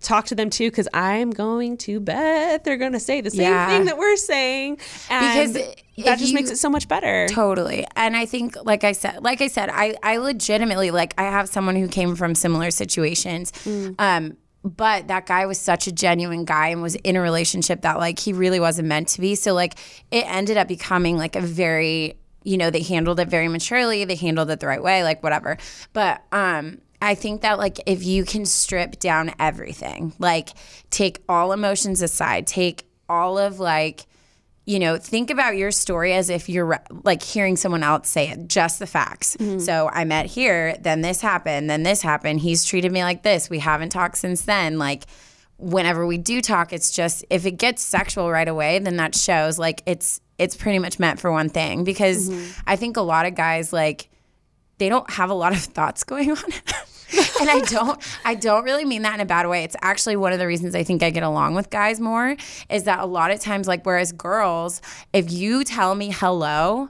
talk 0.00 0.26
to 0.26 0.34
them 0.34 0.50
too, 0.50 0.68
because 0.68 0.88
I'm 0.92 1.30
going 1.30 1.76
to 1.78 2.00
bet 2.00 2.64
they're 2.64 2.76
going 2.76 2.92
to 2.92 3.00
say 3.00 3.20
the 3.20 3.30
same 3.30 3.42
Yeah. 3.42 3.68
thing 3.68 3.84
that 3.86 3.96
we're 3.96 4.16
saying. 4.16 4.76
Because 5.08 5.52
that 6.04 6.18
just 6.18 6.34
makes 6.34 6.50
it 6.50 6.56
so 6.58 6.68
much 6.68 6.88
better. 6.88 7.28
Totally. 7.28 7.86
And 7.94 8.16
I 8.16 8.26
think 8.26 8.56
like 8.64 8.82
I 8.82 8.92
said, 8.92 9.22
like 9.22 9.40
I 9.40 9.46
said, 9.46 9.70
I 9.72 9.94
I 10.02 10.16
legitimately 10.16 10.90
like 10.90 11.14
I 11.18 11.22
have 11.24 11.48
someone 11.48 11.76
who 11.76 11.86
came 11.86 12.16
from 12.16 12.34
similar 12.34 12.70
situations. 12.72 13.52
Um 13.98 14.36
but 14.64 15.08
that 15.08 15.26
guy 15.26 15.46
was 15.46 15.58
such 15.58 15.86
a 15.88 15.92
genuine 15.92 16.44
guy 16.44 16.68
and 16.68 16.82
was 16.82 16.94
in 16.94 17.16
a 17.16 17.20
relationship 17.20 17.82
that 17.82 17.98
like 17.98 18.18
he 18.20 18.32
really 18.32 18.60
wasn't 18.60 18.86
meant 18.88 19.08
to 19.08 19.20
be. 19.20 19.34
So 19.34 19.54
like 19.54 19.74
it 20.10 20.24
ended 20.26 20.56
up 20.56 20.66
becoming 20.68 21.16
like 21.16 21.36
a 21.36 21.40
very 21.40 22.14
you 22.44 22.56
know, 22.56 22.70
they 22.70 22.82
handled 22.82 23.20
it 23.20 23.28
very 23.28 23.48
maturely, 23.48 24.04
they 24.04 24.16
handled 24.16 24.50
it 24.50 24.60
the 24.60 24.66
right 24.66 24.82
way, 24.82 25.02
like 25.02 25.22
whatever. 25.22 25.58
But 25.92 26.22
um 26.32 26.78
I 27.00 27.14
think 27.16 27.40
that 27.42 27.58
like 27.58 27.80
if 27.86 28.04
you 28.04 28.24
can 28.24 28.46
strip 28.46 28.98
down 29.00 29.32
everything, 29.38 30.12
like 30.18 30.50
take 30.90 31.22
all 31.28 31.52
emotions 31.52 32.00
aside, 32.02 32.46
take 32.46 32.86
all 33.08 33.38
of 33.38 33.58
like 33.58 34.06
you 34.64 34.78
know, 34.78 34.96
think 34.96 35.30
about 35.30 35.56
your 35.56 35.72
story 35.72 36.12
as 36.12 36.30
if 36.30 36.48
you're 36.48 36.80
like 37.02 37.20
hearing 37.20 37.56
someone 37.56 37.82
else 37.82 38.08
say 38.08 38.28
it, 38.28 38.46
just 38.46 38.78
the 38.78 38.86
facts. 38.86 39.36
So 39.58 39.90
I 39.92 40.04
met 40.04 40.26
here, 40.26 40.76
then 40.80 41.00
this 41.00 41.20
happened, 41.20 41.68
then 41.68 41.82
this 41.82 42.00
happened. 42.00 42.38
He's 42.40 42.64
treated 42.64 42.92
me 42.92 43.02
like 43.02 43.24
this. 43.24 43.50
We 43.50 43.58
haven't 43.58 43.88
talked 43.88 44.18
since 44.18 44.42
then. 44.42 44.78
Like, 44.78 45.06
whenever 45.56 46.06
we 46.06 46.16
do 46.16 46.40
talk, 46.40 46.72
it's 46.72 46.92
just 46.92 47.24
if 47.28 47.44
it 47.44 47.52
gets 47.52 47.82
sexual 47.82 48.30
right 48.30 48.46
away, 48.46 48.78
then 48.78 48.96
that 48.98 49.16
shows 49.16 49.58
like 49.58 49.82
it's 49.84 50.20
it's 50.42 50.56
pretty 50.56 50.78
much 50.78 50.98
meant 50.98 51.20
for 51.20 51.30
one 51.30 51.48
thing. 51.48 51.84
Because 51.84 52.28
mm-hmm. 52.28 52.60
I 52.66 52.76
think 52.76 52.96
a 52.96 53.02
lot 53.02 53.26
of 53.26 53.34
guys 53.34 53.72
like 53.72 54.08
they 54.78 54.88
don't 54.88 55.08
have 55.10 55.30
a 55.30 55.34
lot 55.34 55.52
of 55.52 55.58
thoughts 55.58 56.04
going 56.12 56.30
on. 56.30 56.44
and 57.40 57.50
I 57.50 57.60
don't 57.60 58.02
I 58.24 58.34
don't 58.34 58.64
really 58.64 58.84
mean 58.84 59.02
that 59.02 59.14
in 59.14 59.20
a 59.20 59.26
bad 59.26 59.46
way. 59.46 59.64
It's 59.64 59.76
actually 59.82 60.16
one 60.16 60.32
of 60.32 60.38
the 60.38 60.46
reasons 60.46 60.74
I 60.74 60.82
think 60.82 61.02
I 61.02 61.10
get 61.10 61.22
along 61.22 61.54
with 61.54 61.70
guys 61.70 62.00
more 62.00 62.36
is 62.70 62.84
that 62.84 63.00
a 63.00 63.06
lot 63.06 63.30
of 63.30 63.40
times 63.40 63.68
like 63.68 63.84
whereas 63.84 64.12
girls, 64.12 64.80
if 65.12 65.30
you 65.30 65.64
tell 65.64 65.94
me 65.94 66.10
hello, 66.10 66.88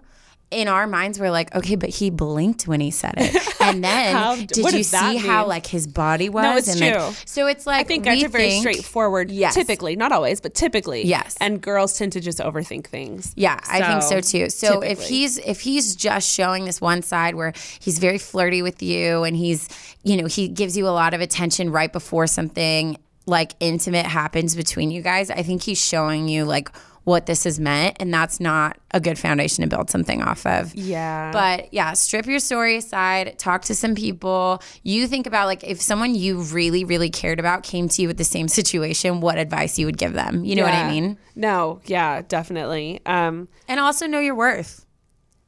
in 0.53 0.69
our 0.69 0.87
minds 0.87 1.19
we're 1.19 1.31
like, 1.31 1.55
okay, 1.55 1.75
but 1.77 1.89
he 1.89 2.11
blinked 2.11 2.69
when 2.69 2.81
he 2.81 2.91
said 2.91 3.15
it. 3.17 3.49
And 3.63 3.83
then 3.85 4.15
How- 4.17 4.35
did 4.35 4.57
you 4.73 4.83
see 4.83 5.17
how 5.17 5.47
like 5.47 5.67
his 5.67 5.87
body 5.87 6.29
was? 6.29 6.43
No, 6.43 6.57
it's 6.57 6.69
and 6.69 6.81
like- 6.81 6.95
true. 6.95 7.13
so 7.25 7.47
it's 7.47 7.65
like 7.65 7.81
I 7.81 7.85
think 7.85 8.05
guys 8.05 8.23
are 8.25 8.29
very 8.29 8.49
think- 8.51 8.61
straightforward, 8.63 9.31
Yes. 9.31 9.55
typically, 9.55 9.95
not 9.95 10.11
always, 10.11 10.41
but 10.41 10.53
typically. 10.55 11.07
Yes. 11.07 11.37
And 11.41 11.61
girls 11.61 11.97
tend 11.97 12.13
to 12.15 12.21
just 12.21 12.39
overthink 12.41 12.89
things. 12.89 13.33
Yeah, 13.37 13.61
I 13.71 13.81
think 13.81 14.03
so 14.03 14.21
too. 14.21 14.51
So 14.51 14.81
if 14.81 15.01
he's 15.03 15.39
if 15.39 15.61
he's 15.61 15.95
just 15.95 16.29
showing 16.29 16.65
this 16.65 16.81
one 16.81 17.03
side 17.03 17.37
where 17.37 17.53
he's 17.81 17.99
very 18.01 18.19
flirty 18.19 18.63
with 18.63 18.83
you 18.83 19.23
and 19.23 19.37
he's, 19.37 19.69
you 20.03 20.17
know, 20.17 20.27
he 20.27 20.49
gives 20.49 20.77
you 20.77 20.89
a 20.89 20.91
lot 20.91 21.15
of 21.15 21.21
attention 21.21 21.71
right 21.71 21.93
before 21.93 22.27
something 22.27 22.97
like 23.27 23.53
intimate 23.61 24.07
happens 24.07 24.57
between 24.57 24.91
you 24.91 25.01
guys, 25.03 25.31
I 25.31 25.45
think 25.45 25.63
he's 25.63 25.81
showing 25.81 26.27
you 26.29 26.45
like 26.45 26.69
what 27.05 27.27
this 27.27 27.45
has 27.45 27.59
meant 27.59 27.97
and 27.99 28.15
that's 28.15 28.39
not 28.39 28.79
a 28.93 29.01
good 29.01 29.19
foundation 29.19 29.63
to 29.63 29.69
build 29.69 29.91
something 29.91 30.23
off 30.23 30.47
of. 30.47 30.73
Yeah. 30.75 31.33
But 31.33 31.73
yeah, 31.75 31.95
strip 31.95 32.27
your 32.27 32.39
story 32.39 32.77
aside, 32.77 33.39
talk 33.39 33.63
to 33.63 33.75
some 33.75 33.95
people. 33.95 34.63
You 34.85 35.09
think 35.09 35.27
about 35.27 35.47
like 35.47 35.65
if 35.65 35.81
someone 35.81 36.15
you 36.15 36.43
really 36.43 36.85
really 36.85 37.11
cared 37.11 37.41
about 37.41 37.65
came 37.65 37.89
to 37.89 38.03
you 38.03 38.09
with 38.09 38.19
the 38.19 38.25
same 38.25 38.47
situation, 38.49 39.21
what 39.21 39.39
advice 39.39 39.79
you 39.79 39.87
would 39.87 39.99
give 39.99 40.13
them. 40.13 40.45
You 40.45 40.55
know 40.57 40.63
what 40.63 40.75
I 40.75 40.89
mean? 40.91 41.19
No, 41.35 41.81
yeah, 41.87 42.23
definitely. 42.23 43.01
Um 43.05 43.49
And 43.69 43.81
also 43.81 44.07
know 44.07 44.21
your 44.21 44.35
worth. 44.37 44.87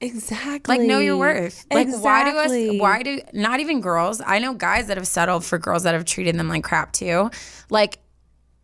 exactly. 0.01 0.77
Like 0.79 0.87
know 0.87 0.99
your 0.99 1.17
worth. 1.17 1.67
Like 1.73 1.88
why 2.01 2.31
do 2.31 2.37
us 2.37 2.51
Exactly. 2.53 2.81
why 2.81 3.03
do 3.03 3.21
not 3.33 3.61
even 3.61 3.81
girls, 3.81 4.21
I 4.25 4.38
know 4.38 4.55
guys 4.55 4.88
that 4.88 4.97
have 4.97 5.07
settled 5.07 5.45
for 5.45 5.59
girls 5.59 5.85
that 5.85 5.95
have 5.95 6.05
treated 6.05 6.37
them 6.37 6.49
like 6.49 6.64
crap 6.64 6.93
too. 6.93 7.31
Like 7.71 7.99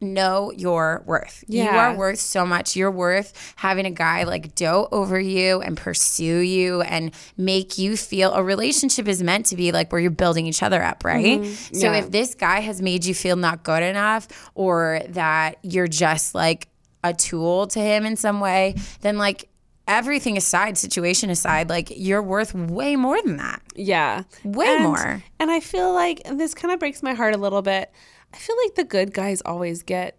know 0.01 0.51
your 0.57 1.03
worth. 1.07 1.45
You 1.47 1.65
are 1.69 1.95
worth 1.95 2.19
so 2.19 2.47
much. 2.47 2.75
You're 2.77 2.91
worth 2.91 3.53
having 3.57 3.85
a 3.87 3.91
guy 3.91 4.25
like 4.25 4.55
dote 4.55 4.89
over 4.93 5.21
you 5.21 5.61
and 5.61 5.77
pursue 5.77 6.39
you 6.39 6.81
and 6.83 7.13
make 7.37 7.77
you 7.79 7.97
feel 7.97 8.33
a 8.33 8.43
relationship 8.43 9.07
is 9.09 9.23
meant 9.23 9.47
to 9.47 9.57
be 9.57 9.73
like 9.73 9.93
where 9.93 10.01
you're 10.01 10.11
building 10.11 10.47
each 10.47 10.63
other 10.63 10.83
up, 10.83 11.05
right? 11.05 11.41
Mm-hmm. 11.41 11.75
So 11.75 11.93
Yeah. 11.93 11.99
if 11.99 12.11
this 12.11 12.35
guy 12.35 12.61
has 12.61 12.81
made 12.81 13.05
you 13.05 13.15
feel 13.15 13.37
not 13.37 13.63
good 13.63 13.83
enough 13.83 14.29
or 14.55 15.03
that 15.11 15.59
you're 15.63 15.89
just 15.89 16.35
like 16.35 16.69
a 17.05 17.13
tool 17.15 17.67
to 17.69 17.81
him 17.81 18.05
in 18.07 18.17
some 18.17 18.41
way, 18.41 18.77
then 19.03 19.19
like 19.19 19.49
everything 19.89 20.37
aside, 20.37 20.79
situation 20.79 21.31
aside, 21.31 21.69
like 21.69 21.93
you're 21.97 22.23
worth 22.23 22.55
way 22.55 22.95
more 22.97 23.21
than 23.23 23.37
that. 23.39 23.61
Yeah. 23.75 24.23
Way 24.45 24.67
And- 24.67 24.85
more. 24.85 25.23
And 25.39 25.51
I 25.51 25.61
feel 25.61 25.93
like 25.93 26.23
this 26.25 26.55
kind 26.55 26.73
of 26.73 26.79
breaks 26.81 27.03
my 27.03 27.13
heart 27.15 27.35
a 27.35 27.39
little 27.39 27.63
bit. 27.63 27.91
I 28.33 28.37
feel 28.37 28.57
like 28.65 28.75
the 28.77 28.85
good 28.85 29.13
guys 29.13 29.41
always 29.45 29.83
get 29.83 30.17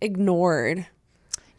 ignored. 0.00 0.86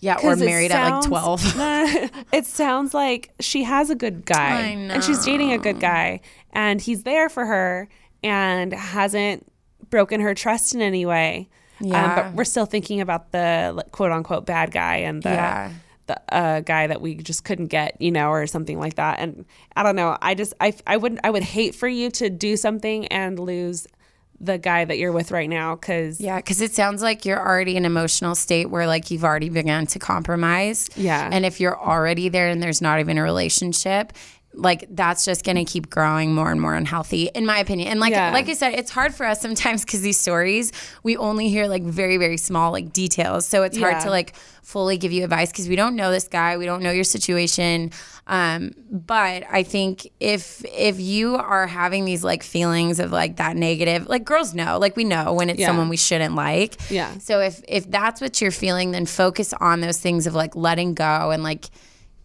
Yeah, 0.01 0.15
or 0.23 0.35
married 0.37 0.71
at 0.71 0.81
like 0.91 1.03
sounds- 1.03 1.07
12. 1.07 1.41
it 2.33 2.45
sounds 2.45 2.93
like 2.93 3.31
she 3.41 3.63
has 3.63 3.89
a 3.89 3.95
good 3.95 4.25
guy 4.25 4.61
and 4.61 5.03
she's 5.03 5.25
dating 5.25 5.51
a 5.51 5.57
good 5.57 5.81
guy 5.81 6.21
and 6.53 6.79
he's 6.79 7.03
there 7.03 7.27
for 7.27 7.45
her 7.45 7.89
and 8.23 8.71
hasn't 8.71 9.45
broken 9.89 10.21
her 10.21 10.33
trust 10.33 10.73
in 10.73 10.81
any 10.81 11.05
way. 11.05 11.49
Um, 11.81 11.87
Yeah. 11.87 12.15
but 12.15 12.33
we're 12.33 12.45
still 12.45 12.65
thinking 12.65 13.01
about 13.01 13.33
the 13.33 13.73
like, 13.75 13.91
quote 13.91 14.11
unquote 14.13 14.45
bad 14.45 14.71
guy 14.71 14.97
and 14.97 15.21
the 15.21 15.29
Yeah. 15.31 15.71
the 16.07 16.33
uh, 16.33 16.59
guy 16.61 16.87
that 16.87 17.01
we 17.01 17.15
just 17.15 17.43
couldn't 17.43 17.67
get, 17.67 18.01
you 18.01 18.11
know, 18.11 18.29
or 18.29 18.47
something 18.47 18.79
like 18.79 18.95
that. 18.95 19.19
And 19.19 19.45
I 19.75 19.83
don't 19.83 19.95
know. 19.97 20.17
I 20.21 20.33
just 20.33 20.53
I 20.61 20.73
I 20.87 20.95
wouldn't 20.95 21.19
I 21.25 21.29
would 21.29 21.43
hate 21.43 21.75
for 21.75 21.89
you 21.89 22.09
to 22.11 22.29
do 22.29 22.55
something 22.55 23.05
and 23.07 23.37
lose 23.37 23.85
the 24.41 24.57
guy 24.57 24.85
that 24.85 24.97
you're 24.97 25.11
with 25.11 25.31
right 25.31 25.49
now 25.49 25.75
because 25.75 26.19
Yeah, 26.19 26.37
because 26.37 26.61
it 26.61 26.73
sounds 26.73 27.01
like 27.01 27.25
you're 27.25 27.39
already 27.39 27.75
in 27.75 27.85
an 27.85 27.91
emotional 27.91 28.35
state 28.35 28.69
where 28.69 28.87
like 28.87 29.11
you've 29.11 29.23
already 29.23 29.49
begun 29.49 29.85
to 29.87 29.99
compromise. 29.99 30.89
Yeah. 30.95 31.29
And 31.31 31.45
if 31.45 31.59
you're 31.59 31.79
already 31.79 32.29
there 32.29 32.47
and 32.47 32.61
there's 32.63 32.81
not 32.81 32.99
even 32.99 33.17
a 33.17 33.23
relationship, 33.23 34.13
like 34.59 34.85
that's 34.91 35.25
just 35.25 35.43
gonna 35.43 35.65
keep 35.65 35.89
growing 35.89 36.33
more 36.35 36.51
and 36.51 36.59
more 36.61 36.75
unhealthy, 36.75 37.29
in 37.33 37.45
my 37.45 37.59
opinion. 37.59 37.87
And 37.89 37.99
like 37.99 38.11
Yeah. 38.11 38.31
like 38.31 38.47
I 38.49 38.53
said, 38.53 38.73
it's 38.73 38.91
hard 38.91 39.13
for 39.13 39.25
us 39.25 39.41
sometimes 39.41 39.83
because 39.85 40.01
these 40.01 40.19
stories 40.19 40.71
we 41.03 41.17
only 41.17 41.49
hear 41.49 41.67
like 41.67 41.83
very 41.83 42.17
very 42.17 42.37
small 42.37 42.71
like 42.71 42.91
details, 42.93 43.47
so 43.47 43.63
it's 43.63 43.77
hard 43.77 43.93
Yeah. 43.93 43.99
to 44.05 44.09
like 44.09 44.35
fully 44.63 44.97
give 44.97 45.11
you 45.11 45.23
advice 45.23 45.49
because 45.51 45.67
we 45.67 45.75
don't 45.75 45.95
know 45.95 46.11
this 46.11 46.27
guy, 46.27 46.57
we 46.57 46.65
don't 46.65 46.83
know 46.83 46.91
your 46.91 47.03
situation. 47.03 47.91
Um, 48.27 48.71
but 48.91 49.43
I 49.49 49.63
think 49.63 50.07
if 50.19 50.63
if 50.65 50.99
you 50.99 51.35
are 51.37 51.65
having 51.65 52.05
these 52.05 52.23
like 52.23 52.43
feelings 52.43 52.99
of 52.99 53.11
like 53.11 53.37
that 53.37 53.55
negative, 53.55 54.07
like 54.07 54.23
girls 54.25 54.53
know, 54.53 54.77
like 54.77 54.95
we 54.95 55.03
know 55.03 55.33
when 55.33 55.49
it's 55.49 55.59
Yeah. 55.59 55.67
someone 55.67 55.89
we 55.89 55.97
shouldn't 55.97 56.35
like. 56.35 56.75
Yeah. 56.91 57.17
So 57.17 57.39
if 57.39 57.61
if 57.67 57.89
that's 57.89 58.21
what 58.21 58.39
you're 58.39 58.51
feeling, 58.51 58.91
then 58.91 59.07
focus 59.07 59.51
on 59.59 59.81
those 59.81 59.97
things 59.99 60.27
of 60.27 60.35
like 60.35 60.55
letting 60.55 60.93
go 60.93 61.31
and 61.31 61.41
like, 61.41 61.65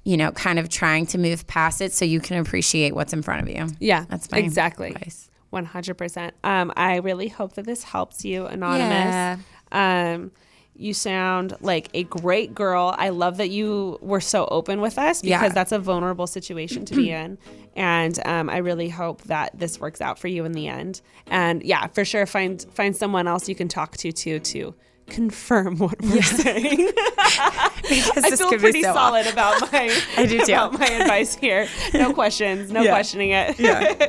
you 0.05 0.17
know, 0.17 0.31
kind 0.33 0.59
of 0.59 0.69
trying 0.69 1.07
to 1.07 1.19
move 1.19 1.47
past 1.47 1.81
it 1.81 1.93
so 1.93 2.05
you 2.05 2.21
can 2.21 2.38
appreciate 2.38 2.95
what's 2.95 3.12
in 3.12 3.23
front 3.23 3.43
of 3.43 3.49
you. 3.49 3.67
Yeah, 3.81 4.05
That's 4.09 4.31
my 4.31 4.38
exactly. 4.38 4.90
advice. 4.90 5.31
One 5.51 5.64
hundred 5.64 5.95
percent. 5.95 6.35
Um, 6.43 6.73
I 6.77 6.97
really 6.97 7.29
hope 7.29 7.55
that 7.55 7.64
this 7.64 7.85
helps 7.85 8.25
you, 8.25 8.43
Yeah. 8.45 8.51
anonymous. 8.53 9.47
Um, 9.73 10.33
you 10.77 10.93
sound 10.93 11.55
like 11.61 11.88
a 11.95 12.03
great 12.03 12.53
girl. 12.53 12.93
I 12.99 13.11
love 13.11 13.37
that 13.37 13.51
you 13.51 13.97
were 14.03 14.21
so 14.21 14.47
open 14.51 14.81
with 14.81 14.99
us 14.99 15.23
because 15.23 15.40
Yeah. 15.43 15.49
that's 15.51 15.71
a 15.71 15.79
vulnerable 15.79 16.27
situation 16.27 16.85
to 16.87 16.97
be 16.97 17.12
in, 17.12 17.38
and 17.77 18.19
um, 18.27 18.51
I 18.51 18.57
really 18.57 18.88
hope 18.88 19.23
that 19.23 19.57
this 19.57 19.79
works 19.81 20.01
out 20.01 20.19
for 20.19 20.27
you 20.27 20.45
in 20.45 20.51
the 20.51 20.67
end. 20.67 21.01
And 21.29 21.62
yeah, 21.62 21.87
for 21.87 22.05
sure, 22.05 22.27
find 22.27 22.61
find 22.75 22.97
someone 22.97 23.29
else 23.29 23.49
you 23.49 23.55
can 23.55 23.69
talk 23.69 23.97
to 23.99 24.11
too 24.11 24.40
to 24.40 24.75
confirm 25.09 25.77
what 25.79 26.01
we're 26.03 26.23
saying. 26.23 26.90
I 26.99 27.71
this 28.17 28.38
feel 28.38 28.49
could 28.51 28.57
be 28.59 28.62
pretty 28.62 28.83
so 28.83 28.90
off. 28.90 28.95
solid 28.97 29.27
about 29.27 29.61
my 29.73 30.03
I 30.17 30.27
do 30.27 30.38
too. 30.45 30.53
about 30.53 30.79
my 30.79 30.87
advice 30.87 31.35
here. 31.35 31.69
No 31.93 32.12
questions, 32.21 32.71
no 32.73 32.83
Yeah. 32.83 32.90
questioning 32.90 33.31
it. 33.31 33.59
Yeah. 33.61 34.09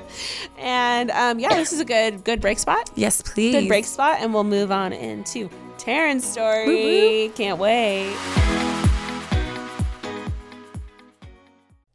and 0.58 1.12
um, 1.12 1.39
yeah, 1.39 1.55
this 1.55 1.73
is 1.73 1.79
a 1.79 1.86
good 1.86 2.23
good 2.23 2.41
break 2.41 2.60
spot. 2.60 2.89
Yes, 2.95 3.21
please. 3.21 3.53
Good 3.53 3.67
break 3.67 3.86
spot, 3.86 4.17
and 4.21 4.34
we'll 4.34 4.43
move 4.43 4.71
on 4.71 4.93
into 4.93 5.49
Taryn's 5.77 6.25
story. 6.25 7.31
Can't 7.36 7.60
wait. 7.60 8.15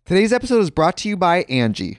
Today's 0.05 0.33
episode 0.33 0.61
is 0.61 0.71
brought 0.71 0.97
to 0.99 1.09
you 1.09 1.17
by 1.17 1.45
Angi. 1.45 1.99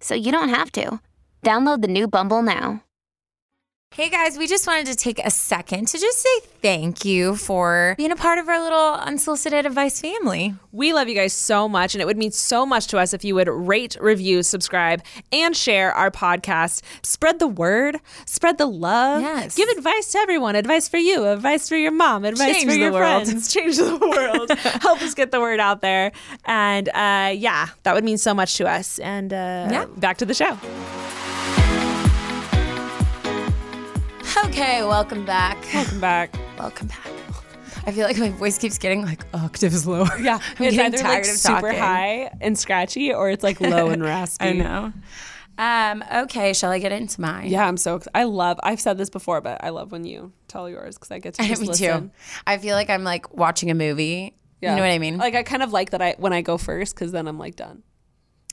so 0.00 0.14
you 0.14 0.32
don't 0.32 0.48
have 0.48 0.72
to. 0.72 1.00
Download 1.42 1.80
the 1.82 1.88
new 1.88 2.06
Bumble 2.08 2.42
now. 2.42 2.82
Hey 3.96 4.08
guys, 4.08 4.38
we 4.38 4.46
just 4.46 4.68
wanted 4.68 4.86
to 4.86 4.94
take 4.94 5.18
a 5.18 5.30
second 5.32 5.88
to 5.88 5.98
just 5.98 6.20
say 6.20 6.46
thank 6.62 7.04
you 7.04 7.34
for 7.34 7.94
being 7.98 8.12
a 8.12 8.16
part 8.16 8.38
of 8.38 8.48
our 8.48 8.62
little 8.62 8.94
unsolicited 8.94 9.66
advice 9.66 10.00
family. 10.00 10.54
We 10.70 10.92
love 10.92 11.08
you 11.08 11.16
guys 11.16 11.32
so 11.32 11.68
much, 11.68 11.96
and 11.96 12.00
it 12.00 12.04
would 12.04 12.16
mean 12.16 12.30
so 12.30 12.64
much 12.64 12.86
to 12.88 12.98
us 12.98 13.12
if 13.12 13.24
you 13.24 13.34
would 13.34 13.48
rate, 13.48 13.96
review, 14.00 14.44
subscribe, 14.44 15.02
and 15.32 15.56
share 15.56 15.92
our 15.92 16.08
podcast. 16.08 16.82
Spread 17.02 17.40
the 17.40 17.48
word, 17.48 17.96
spread 18.26 18.58
the 18.58 18.66
love. 18.66 19.22
Yes. 19.22 19.56
Give 19.56 19.68
advice 19.70 20.12
to 20.12 20.18
everyone 20.18 20.54
advice 20.54 20.88
for 20.88 20.98
you, 20.98 21.26
advice 21.26 21.68
for 21.68 21.74
your 21.76 21.90
mom, 21.90 22.24
advice 22.24 22.58
Change 22.58 22.66
for 22.66 22.70
the 22.74 22.78
your 22.78 22.92
world. 22.92 23.24
friends. 23.26 23.52
Change 23.52 23.76
the 23.76 23.96
world. 23.98 24.50
Help 24.82 25.02
us 25.02 25.14
get 25.14 25.32
the 25.32 25.40
word 25.40 25.58
out 25.58 25.80
there. 25.80 26.12
And 26.44 26.88
uh, 26.90 27.32
yeah, 27.36 27.66
that 27.82 27.96
would 27.96 28.04
mean 28.04 28.18
so 28.18 28.34
much 28.34 28.56
to 28.58 28.68
us. 28.68 29.00
And 29.00 29.32
uh, 29.32 29.66
Yeah. 29.68 29.86
back 29.96 30.18
to 30.18 30.24
the 30.26 30.34
show. 30.34 30.56
Okay, 34.36 34.82
welcome 34.84 35.24
back. 35.24 35.58
Welcome 35.74 36.00
back. 36.00 36.34
Welcome 36.58 36.86
back. 36.88 36.98
I 37.86 37.92
feel 37.92 38.06
like 38.06 38.18
my 38.18 38.30
voice 38.30 38.58
keeps 38.58 38.78
getting 38.78 39.02
like 39.04 39.24
octaves 39.34 39.86
lower. 39.86 40.06
Yeah, 40.18 40.34
I'm 40.58 40.66
it's 40.66 40.76
getting 40.76 40.80
either 40.80 40.98
tired 40.98 41.24
like 41.24 41.32
of 41.32 41.38
super 41.38 41.60
talking. 41.60 41.78
high 41.78 42.30
and 42.40 42.58
scratchy, 42.58 43.12
or 43.12 43.30
it's 43.30 43.42
like 43.42 43.60
low 43.60 43.88
and 43.88 44.02
raspy. 44.04 44.44
I 44.46 44.52
know. 44.52 44.92
Um, 45.58 46.04
okay, 46.24 46.52
shall 46.52 46.70
I 46.70 46.78
get 46.78 46.92
into 46.92 47.20
mine? 47.20 47.48
Yeah, 47.48 47.66
I'm 47.66 47.76
so. 47.76 48.00
I 48.14 48.24
love. 48.24 48.60
I've 48.62 48.80
said 48.80 48.98
this 48.98 49.10
before, 49.10 49.40
but 49.40 49.62
I 49.64 49.70
love 49.70 49.92
when 49.92 50.04
you 50.04 50.32
tell 50.48 50.68
yours 50.68 50.96
because 50.96 51.10
I 51.10 51.18
get 51.18 51.34
to 51.34 51.42
just 51.46 51.62
Me 51.62 51.68
listen. 51.68 52.08
too. 52.08 52.10
I 52.46 52.58
feel 52.58 52.76
like 52.76 52.90
I'm 52.90 53.04
like 53.04 53.34
watching 53.34 53.70
a 53.70 53.74
movie. 53.74 54.34
Yeah. 54.60 54.70
You 54.70 54.76
know 54.76 54.82
what 54.82 54.92
I 54.92 54.98
mean? 54.98 55.16
Like 55.16 55.34
I 55.34 55.42
kind 55.42 55.62
of 55.62 55.72
like 55.72 55.90
that 55.90 56.02
I 56.02 56.14
when 56.18 56.32
I 56.32 56.42
go 56.42 56.58
first 56.58 56.94
because 56.94 57.12
then 57.12 57.26
I'm 57.26 57.38
like 57.38 57.56
done. 57.56 57.82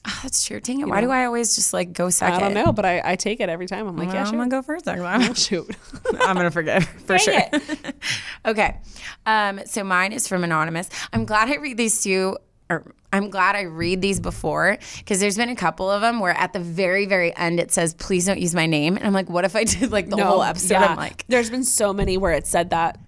Oh, 0.06 0.20
that's 0.24 0.46
true. 0.46 0.60
Dang 0.60 0.82
it. 0.82 0.88
Why 0.88 1.02
do 1.02 1.10
I 1.12 1.26
always 1.26 1.56
just 1.56 1.74
like 1.74 1.94
go 1.94 2.10
second? 2.10 2.36
I 2.36 2.40
don't 2.40 2.54
know, 2.54 2.72
but 2.72 2.86
I, 2.86 3.02
I 3.04 3.16
take 3.16 3.40
it 3.40 3.50
every 3.50 3.68
time. 3.68 3.88
I'm 3.88 3.96
like, 3.98 4.08
Well, 4.08 4.16
yeah, 4.16 4.26
I'm 4.26 4.32
gonna 4.38 4.50
go 4.50 4.62
first. 4.62 4.86
next 4.86 5.02
time. 5.02 5.34
Shoot. 5.34 5.76
I'm 6.20 6.36
gonna 6.36 6.52
forget 6.52 6.84
for 7.06 7.18
Dang 7.18 7.50
sure. 7.52 7.92
okay. 8.46 8.80
Um, 9.26 9.62
so 9.66 9.84
mine 9.84 10.14
is 10.14 10.28
from 10.28 10.44
Anonymous. 10.44 10.90
I'm 11.14 11.26
glad 11.26 11.50
I 11.50 11.56
read 11.56 11.78
these 11.78 12.02
two. 12.02 12.38
Or 12.70 12.84
I'm 13.14 13.30
glad 13.30 13.56
I 13.56 13.62
read 13.62 14.02
these 14.02 14.20
before 14.20 14.78
because 14.98 15.22
there's 15.22 15.38
been 15.38 15.48
a 15.48 15.56
couple 15.56 15.90
of 15.90 16.02
them 16.02 16.20
where 16.20 16.34
at 16.34 16.52
the 16.52 16.60
very, 16.60 17.06
very 17.06 17.34
end 17.38 17.62
it 17.62 17.72
says, 17.72 17.94
please 17.94 18.26
don't 18.26 18.42
use 18.42 18.54
my 18.54 18.66
name. 18.66 18.98
And 18.98 19.08
I'm 19.08 19.14
like, 19.14 19.30
what 19.30 19.46
if 19.46 19.56
I 19.56 19.64
did 19.64 19.90
like 19.90 20.10
the 20.10 20.22
whole 20.22 20.44
episode? 20.44 20.74
yeah. 20.74 20.88
I'm 20.88 20.98
like, 20.98 21.24
there's 21.30 21.50
been 21.50 21.64
so 21.64 21.94
many 21.94 22.18
where 22.18 22.34
it 22.34 22.46
said 22.46 22.72
that, 22.72 23.00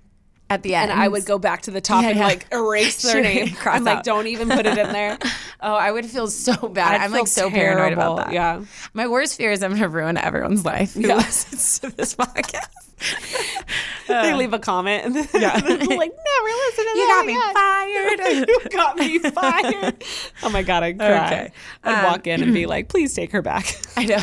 at 0.50 0.64
the 0.64 0.76
end. 0.76 0.92
and 0.92 1.00
I 1.00 1.08
would 1.08 1.26
go 1.26 1.38
back 1.38 1.62
to 1.64 1.72
the 1.72 1.82
top 1.82 2.04
Yeah, 2.04 2.10
and 2.10 2.20
yeah. 2.20 2.26
like 2.26 2.48
erase 2.52 3.02
their 3.04 3.22
name. 3.22 3.50
Cross 3.56 3.78
I'm 3.78 3.84
like, 3.84 4.04
don't 4.04 4.28
even 4.28 4.50
put 4.50 4.66
it 4.66 4.78
in 4.78 4.92
there. 4.92 5.18
Oh, 5.62 5.74
I 5.76 5.92
would 5.92 6.06
feel 6.06 6.28
so 6.28 6.70
bad. 6.70 7.02
I'm 7.02 7.12
feel 7.12 7.20
like 7.20 7.28
so 7.28 7.50
paranoid 7.50 7.92
about 7.92 8.16
that. 8.16 8.32
Yeah. 8.32 8.64
My 8.94 9.08
worst 9.10 9.36
fear 9.36 9.52
is 9.52 9.62
I'm 9.62 9.74
gonna 9.74 9.90
ruin 9.90 10.16
everyone's 10.16 10.64
life 10.64 10.94
who 10.94 11.02
Yeah. 11.02 11.16
listens 11.18 11.80
to 11.80 11.90
this 11.90 12.16
podcast. 12.16 12.70
they 14.08 14.34
leave 14.34 14.54
a 14.54 14.60
comment 14.60 15.04
and 15.06 15.14
then 15.18 15.28
yeah. 15.34 15.54
like, 15.56 15.66
never 15.68 15.98
listen 15.98 16.86
to 16.86 16.92
You 16.98 17.08
got 17.08 17.26
me 17.26 17.34
that 17.34 17.54
fired. 17.54 18.48
you 18.48 18.60
got 18.72 18.98
me 18.98 19.20
fired. 19.20 20.04
Oh 20.44 20.50
my 20.50 20.64
god, 20.64 20.84
I'd 20.84 20.98
cry. 20.98 21.26
Okay. 21.26 21.52
I'd 21.84 22.00
Um, 22.00 22.06
walk 22.06 22.26
in 22.26 22.42
and 22.42 22.54
be 22.54 22.66
like, 22.66 22.88
please 22.88 23.14
take 23.14 23.34
her 23.34 23.42
back. 23.42 23.66
I 23.98 24.06
know. 24.06 24.18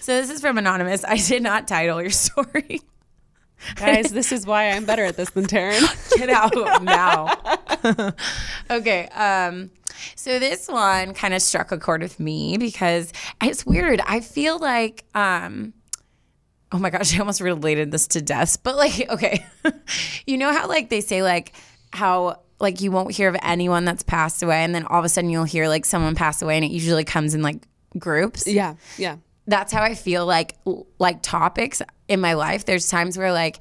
so 0.00 0.20
this 0.20 0.30
is 0.30 0.40
from 0.40 0.58
Anonymous. 0.58 1.04
I 1.04 1.16
did 1.16 1.44
not 1.44 1.68
title 1.68 2.00
your 2.00 2.10
story. 2.10 2.80
Guys, 3.76 4.10
this 4.10 4.32
is 4.32 4.46
why 4.46 4.70
I'm 4.70 4.84
better 4.84 5.04
at 5.04 5.16
this 5.16 5.30
than 5.30 5.46
Taryn. 5.46 5.80
Get 6.16 6.30
out 6.30 6.82
now. 6.82 8.12
okay. 8.70 9.06
Um, 9.08 9.70
so 10.14 10.38
this 10.38 10.68
one 10.68 11.14
kind 11.14 11.34
of 11.34 11.42
struck 11.42 11.72
a 11.72 11.78
chord 11.78 12.02
with 12.02 12.18
me 12.20 12.56
because 12.56 13.12
it's 13.42 13.66
weird. 13.66 14.00
I 14.06 14.20
feel 14.20 14.58
like, 14.58 15.04
um, 15.14 15.72
oh 16.72 16.78
my 16.78 16.90
gosh, 16.90 17.14
I 17.16 17.20
almost 17.20 17.40
related 17.40 17.90
this 17.90 18.06
to 18.08 18.22
deaths, 18.22 18.56
but 18.56 18.76
like, 18.76 19.08
okay, 19.08 19.44
you 20.26 20.38
know 20.38 20.52
how 20.52 20.68
like 20.68 20.88
they 20.88 21.00
say 21.00 21.22
like 21.22 21.52
how 21.92 22.40
like 22.58 22.80
you 22.80 22.90
won't 22.90 23.12
hear 23.12 23.28
of 23.28 23.36
anyone 23.42 23.84
that's 23.84 24.02
passed 24.02 24.42
away, 24.42 24.62
and 24.64 24.74
then 24.74 24.84
all 24.86 24.98
of 24.98 25.04
a 25.04 25.08
sudden 25.08 25.30
you'll 25.30 25.44
hear 25.44 25.68
like 25.68 25.84
someone 25.84 26.14
pass 26.14 26.42
away, 26.42 26.56
and 26.56 26.64
it 26.64 26.70
usually 26.70 27.04
comes 27.04 27.34
in 27.34 27.42
like 27.42 27.66
groups 27.98 28.46
yeah, 28.46 28.74
yeah. 28.98 29.16
That's 29.46 29.72
how 29.72 29.82
I 29.82 29.94
feel 29.94 30.26
like 30.26 30.54
like 30.98 31.22
topics 31.22 31.82
in 32.08 32.20
my 32.20 32.34
life. 32.34 32.64
There's 32.64 32.88
times 32.88 33.16
where 33.18 33.32
like 33.32 33.58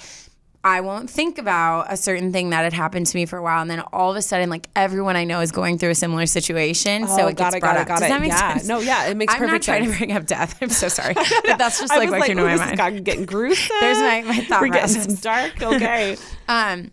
I 0.62 0.82
won't 0.82 1.10
think 1.10 1.38
about 1.38 1.86
a 1.90 1.96
certain 1.96 2.34
thing 2.34 2.50
that 2.50 2.64
had 2.66 2.74
happened 2.74 3.06
to 3.08 3.16
me 3.16 3.26
for 3.26 3.38
a 3.38 3.42
while, 3.42 3.62
and 3.62 3.72
then 3.72 3.80
all 3.94 4.12
of 4.12 4.18
a 4.18 4.22
sudden, 4.22 4.50
like 4.50 4.68
everyone 4.76 5.16
I 5.16 5.24
know 5.24 5.40
is 5.40 5.54
going 5.54 5.78
through 5.78 5.92
a 5.92 5.96
similar 5.96 6.26
situation, 6.26 7.08
so 7.08 7.14
Oh, 7.24 7.28
it 7.28 7.38
got 7.38 7.54
gets 7.54 7.56
it, 7.56 7.60
brought 7.62 7.76
got 7.76 7.82
it, 7.82 7.88
got 7.88 8.00
Does 8.00 8.08
it. 8.08 8.10
that 8.10 8.22
make 8.22 8.30
Yeah. 8.32 8.54
sense? 8.56 8.68
No, 8.68 8.80
yeah, 8.80 9.06
it 9.08 9.16
makes 9.16 9.34
I'm 9.34 9.40
not 9.40 9.48
perfect 9.48 9.64
trying 9.66 9.84
sense. 9.86 9.94
to 9.94 9.98
bring 10.00 10.12
up 10.18 10.26
death. 10.26 10.58
I'm 10.62 10.70
so 10.70 10.90
sorry, 10.90 11.14
but 11.46 11.58
that's 11.58 11.80
just 11.80 11.96
like 11.96 12.10
what 12.12 12.26
came 12.28 12.36
to 12.36 12.44
my 12.44 12.58
mind. 12.58 12.78
got- 12.78 13.04
getting 13.06 13.26
gruesome. 13.26 13.74
There's 13.80 14.00
my- 14.00 14.22
my 14.24 14.40
thought 14.50 14.62
We're 14.62 14.68
getting 14.68 14.96
process. 14.96 15.22
dark. 15.22 15.62
Okay. 15.62 16.18
Um, 16.50 16.92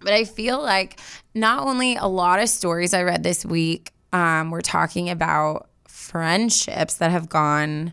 but 0.00 0.12
I 0.12 0.24
feel 0.24 0.60
like 0.60 0.98
not 1.36 1.62
only 1.66 1.94
a 1.94 2.06
lot 2.06 2.40
of 2.40 2.48
stories 2.48 2.92
I 2.94 3.04
read 3.04 3.22
this 3.22 3.46
week 3.46 3.92
um, 4.12 4.50
were 4.50 4.60
talking 4.60 5.08
about 5.08 5.68
friendships 5.86 6.94
that 6.96 7.12
have 7.12 7.28
gone 7.28 7.92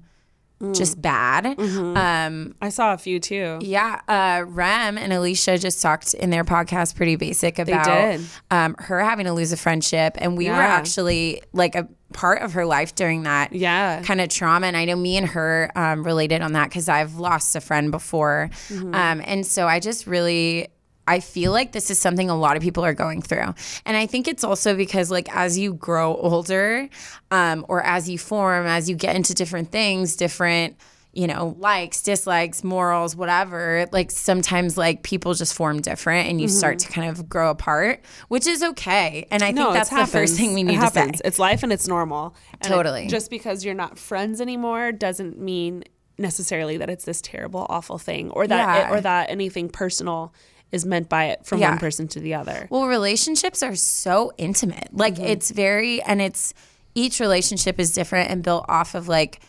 just 0.74 1.02
bad. 1.02 1.46
Um, 1.60 2.56
I 2.62 2.70
saw 2.70 2.94
a 2.94 2.98
few 2.98 3.20
too. 3.20 3.60
Yeah, 3.62 4.02
uh, 4.08 4.44
Rem 4.46 4.98
and 4.98 5.12
Alisha 5.14 5.60
just 5.60 5.82
talked 5.82 6.14
in 6.14 6.30
their 6.30 6.44
podcast, 6.44 6.96
Pretty 6.96 7.16
Basic, 7.16 7.60
about. 7.60 8.20
Um, 8.50 8.76
her 8.80 9.00
having 9.00 9.26
to 9.26 9.34
lose 9.34 9.52
a 9.52 9.58
friendship, 9.58 10.16
and 10.18 10.38
we 10.38 10.48
were 10.50 10.54
actually 10.56 11.42
like 11.54 11.76
a 11.76 11.88
part 12.14 12.42
of 12.42 12.54
her 12.54 12.66
life 12.66 12.94
during 12.96 13.24
that 13.24 13.54
Yeah. 13.54 14.02
kind 14.04 14.20
of 14.20 14.28
trauma. 14.28 14.68
And 14.68 14.76
I 14.76 14.84
know 14.84 14.98
me 14.98 15.16
and 15.18 15.28
her 15.28 15.72
um, 15.76 16.04
related 16.04 16.42
on 16.42 16.52
that 16.54 16.68
because 16.70 16.90
I've 16.90 17.16
lost 17.16 17.56
a 17.56 17.62
friend 17.62 17.90
before, 17.92 18.50
Mm-hmm. 18.68 18.94
um, 18.94 19.22
and 19.26 19.46
so 19.46 19.68
I 19.68 19.80
just 19.80 20.08
really. 20.08 20.68
I 21.08 21.20
feel 21.20 21.52
like 21.52 21.72
this 21.72 21.90
is 21.90 22.00
something 22.00 22.30
a 22.30 22.38
lot 22.38 22.56
of 22.58 22.64
people 22.64 22.86
are 22.86 22.94
going 22.94 23.22
through. 23.22 23.54
And 23.86 23.98
I 23.98 24.06
think 24.06 24.28
it's 24.28 24.44
also 24.44 24.76
because 24.76 25.10
like 25.12 25.34
as 25.36 25.58
you 25.58 25.74
grow 25.74 26.16
older, 26.16 26.88
um, 27.32 27.66
or 27.68 27.82
as 27.84 28.10
you 28.10 28.18
form, 28.18 28.66
as 28.68 28.90
you 28.90 28.96
get 28.96 29.16
into 29.16 29.34
different 29.34 29.72
things, 29.72 30.16
different 30.16 30.78
you 31.14 31.28
know, 31.28 31.58
likes, 31.60 32.02
dislikes, 32.04 32.64
morals, 32.64 33.18
whatever, 33.18 33.86
like 33.92 34.10
sometimes 34.10 34.78
like 34.78 35.04
people 35.04 35.34
just 35.34 35.54
form 35.54 35.82
different 35.82 36.30
and 36.30 36.40
you 36.40 36.48
start 36.48 36.80
to 36.80 36.88
kind 36.88 37.10
of 37.10 37.28
grow 37.28 37.50
apart, 37.50 38.00
which 38.30 38.48
is 38.48 38.64
okay. 38.64 39.28
And 39.30 39.44
I 39.44 39.52
think 39.52 39.74
that's 39.74 39.92
it 39.92 39.96
the 39.98 40.08
first 40.08 40.38
thing 40.38 40.54
we 40.54 40.64
need 40.64 40.80
to 40.80 40.88
say. 40.90 41.12
It's 41.26 41.38
life 41.38 41.64
and 41.64 41.74
it's 41.74 41.86
normal. 41.86 42.34
And 42.62 42.72
it- 42.72 42.76
Totally. 42.76 43.08
just 43.08 43.30
because 43.30 43.66
you're 43.66 43.74
not 43.74 44.00
friends 44.00 44.40
anymore 44.40 44.94
doesn't 44.94 45.38
mean 45.38 45.84
necessarily 46.18 46.78
that 46.78 46.90
it's 46.90 47.04
this 47.04 47.20
terrible, 47.20 47.66
awful 47.68 47.98
thing, 47.98 48.30
or 48.32 48.48
that 48.48 48.58
Yeah. 48.58 48.88
it, 48.88 48.92
or 48.98 49.02
that 49.02 49.30
anything 49.30 49.68
personal 49.68 50.34
is 50.72 50.86
meant 50.86 51.10
by 51.10 51.26
it 51.26 51.46
from 51.46 51.60
Yeah. 51.60 51.70
one 51.72 51.80
person 51.80 52.08
to 52.10 52.20
the 52.20 52.34
other. 52.36 52.68
Well, 52.70 52.88
relationships 52.88 53.62
are 53.64 53.76
so 53.76 54.32
intimate. 54.38 54.90
Like 54.94 55.16
Mm-hmm. 55.16 55.26
it's 55.26 55.52
very 55.52 56.02
and 56.04 56.22
it's 56.22 56.54
each 56.96 57.20
relationship 57.20 57.80
is 57.80 57.94
different 57.94 58.30
and 58.32 58.44
built 58.44 58.66
off 58.68 58.96
of 58.96 59.08
like 59.08 59.40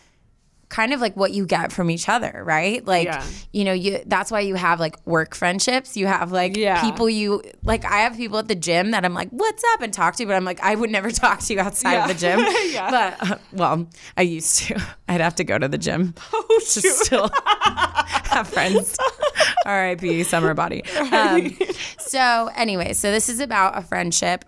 kind 0.69 0.91
of 0.91 0.99
like 0.99 1.15
what 1.15 1.31
you 1.31 1.45
get 1.45 1.71
from 1.71 1.91
each 1.91 2.09
other, 2.09 2.41
right? 2.43 2.83
Like 2.87 3.05
Yeah. 3.05 3.23
you 3.51 3.63
know, 3.63 3.73
you 3.73 4.01
that's 4.07 4.31
why 4.31 4.39
you 4.39 4.55
have 4.55 4.79
like 4.79 4.95
work 5.05 5.35
friendships. 5.35 5.95
You 5.95 6.07
have 6.07 6.31
like 6.31 6.57
Yeah. 6.57 6.81
people 6.81 7.07
you 7.07 7.43
like 7.63 7.85
I 7.85 7.99
have 7.99 8.17
people 8.17 8.39
at 8.39 8.47
the 8.47 8.55
gym 8.55 8.89
that 8.91 9.05
I'm 9.05 9.13
like, 9.13 9.29
"What's 9.29 9.63
up?" 9.73 9.81
and 9.81 9.93
talk 9.93 10.15
to, 10.15 10.25
but 10.25 10.33
I'm 10.35 10.45
like, 10.45 10.59
I 10.63 10.73
would 10.73 10.89
never 10.89 11.11
talk 11.23 11.41
to 11.41 11.53
you 11.53 11.59
outside 11.59 11.97
of 12.01 12.07
the 12.07 12.15
gym. 12.15 12.39
Yeah. 12.73 12.89
But 12.89 13.31
uh, 13.31 13.37
well, 13.51 13.87
I 14.17 14.23
used 14.23 14.57
to. 14.63 14.81
I'd 15.07 15.21
have 15.21 15.35
to 15.35 15.43
go 15.43 15.59
to 15.59 15.67
the 15.67 15.77
gym 15.77 16.15
Oh, 16.33 16.59
to 16.59 16.81
still 16.81 17.29
have 18.33 18.47
friends. 18.47 18.97
R.I.P. 19.65 20.23
summer 20.23 20.53
body. 20.53 20.83
Um, 21.11 21.57
so 21.99 22.49
anyway, 22.55 22.93
so 22.93 23.11
this 23.11 23.29
is 23.29 23.39
about 23.39 23.77
a 23.77 23.81
friendship 23.81 24.45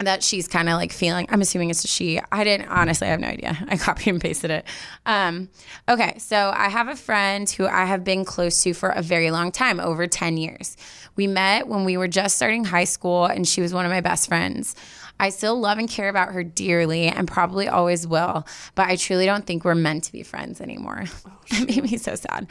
that 0.00 0.22
she's 0.22 0.46
kind 0.46 0.68
of 0.68 0.74
like 0.74 0.92
feeling. 0.92 1.26
I'm 1.28 1.40
assuming 1.40 1.70
it's 1.70 1.84
a 1.84 1.88
she. 1.88 2.20
I 2.30 2.44
didn't 2.44 2.68
honestly. 2.68 3.08
I 3.08 3.10
have 3.10 3.20
no 3.20 3.28
idea. 3.28 3.58
I 3.68 3.76
copied 3.76 4.10
and 4.10 4.20
pasted 4.20 4.50
it. 4.50 4.64
Um, 5.06 5.48
okay, 5.88 6.16
so 6.18 6.52
I 6.54 6.68
have 6.68 6.88
a 6.88 6.96
friend 6.96 7.50
who 7.50 7.66
I 7.66 7.84
have 7.84 8.04
been 8.04 8.24
close 8.24 8.62
to 8.62 8.74
for 8.74 8.90
a 8.90 9.02
very 9.02 9.30
long 9.30 9.50
time, 9.50 9.80
over 9.80 10.06
ten 10.06 10.36
years. 10.36 10.76
We 11.16 11.26
met 11.26 11.66
when 11.66 11.84
we 11.84 11.96
were 11.96 12.08
just 12.08 12.36
starting 12.36 12.64
high 12.64 12.84
school, 12.84 13.24
and 13.24 13.46
she 13.46 13.60
was 13.60 13.74
one 13.74 13.84
of 13.84 13.90
my 13.90 14.00
best 14.00 14.28
friends. 14.28 14.76
I 15.20 15.30
still 15.30 15.58
love 15.58 15.78
and 15.78 15.88
care 15.88 16.08
about 16.08 16.32
her 16.32 16.44
dearly 16.44 17.06
and 17.06 17.26
probably 17.26 17.68
always 17.68 18.06
will, 18.06 18.46
but 18.74 18.86
I 18.88 18.96
truly 18.96 19.26
don't 19.26 19.44
think 19.46 19.64
we're 19.64 19.74
meant 19.74 20.04
to 20.04 20.12
be 20.12 20.22
friends 20.22 20.60
anymore. 20.60 21.04
it 21.48 21.66
made 21.68 21.82
me 21.90 21.96
so 21.98 22.14
sad. 22.14 22.46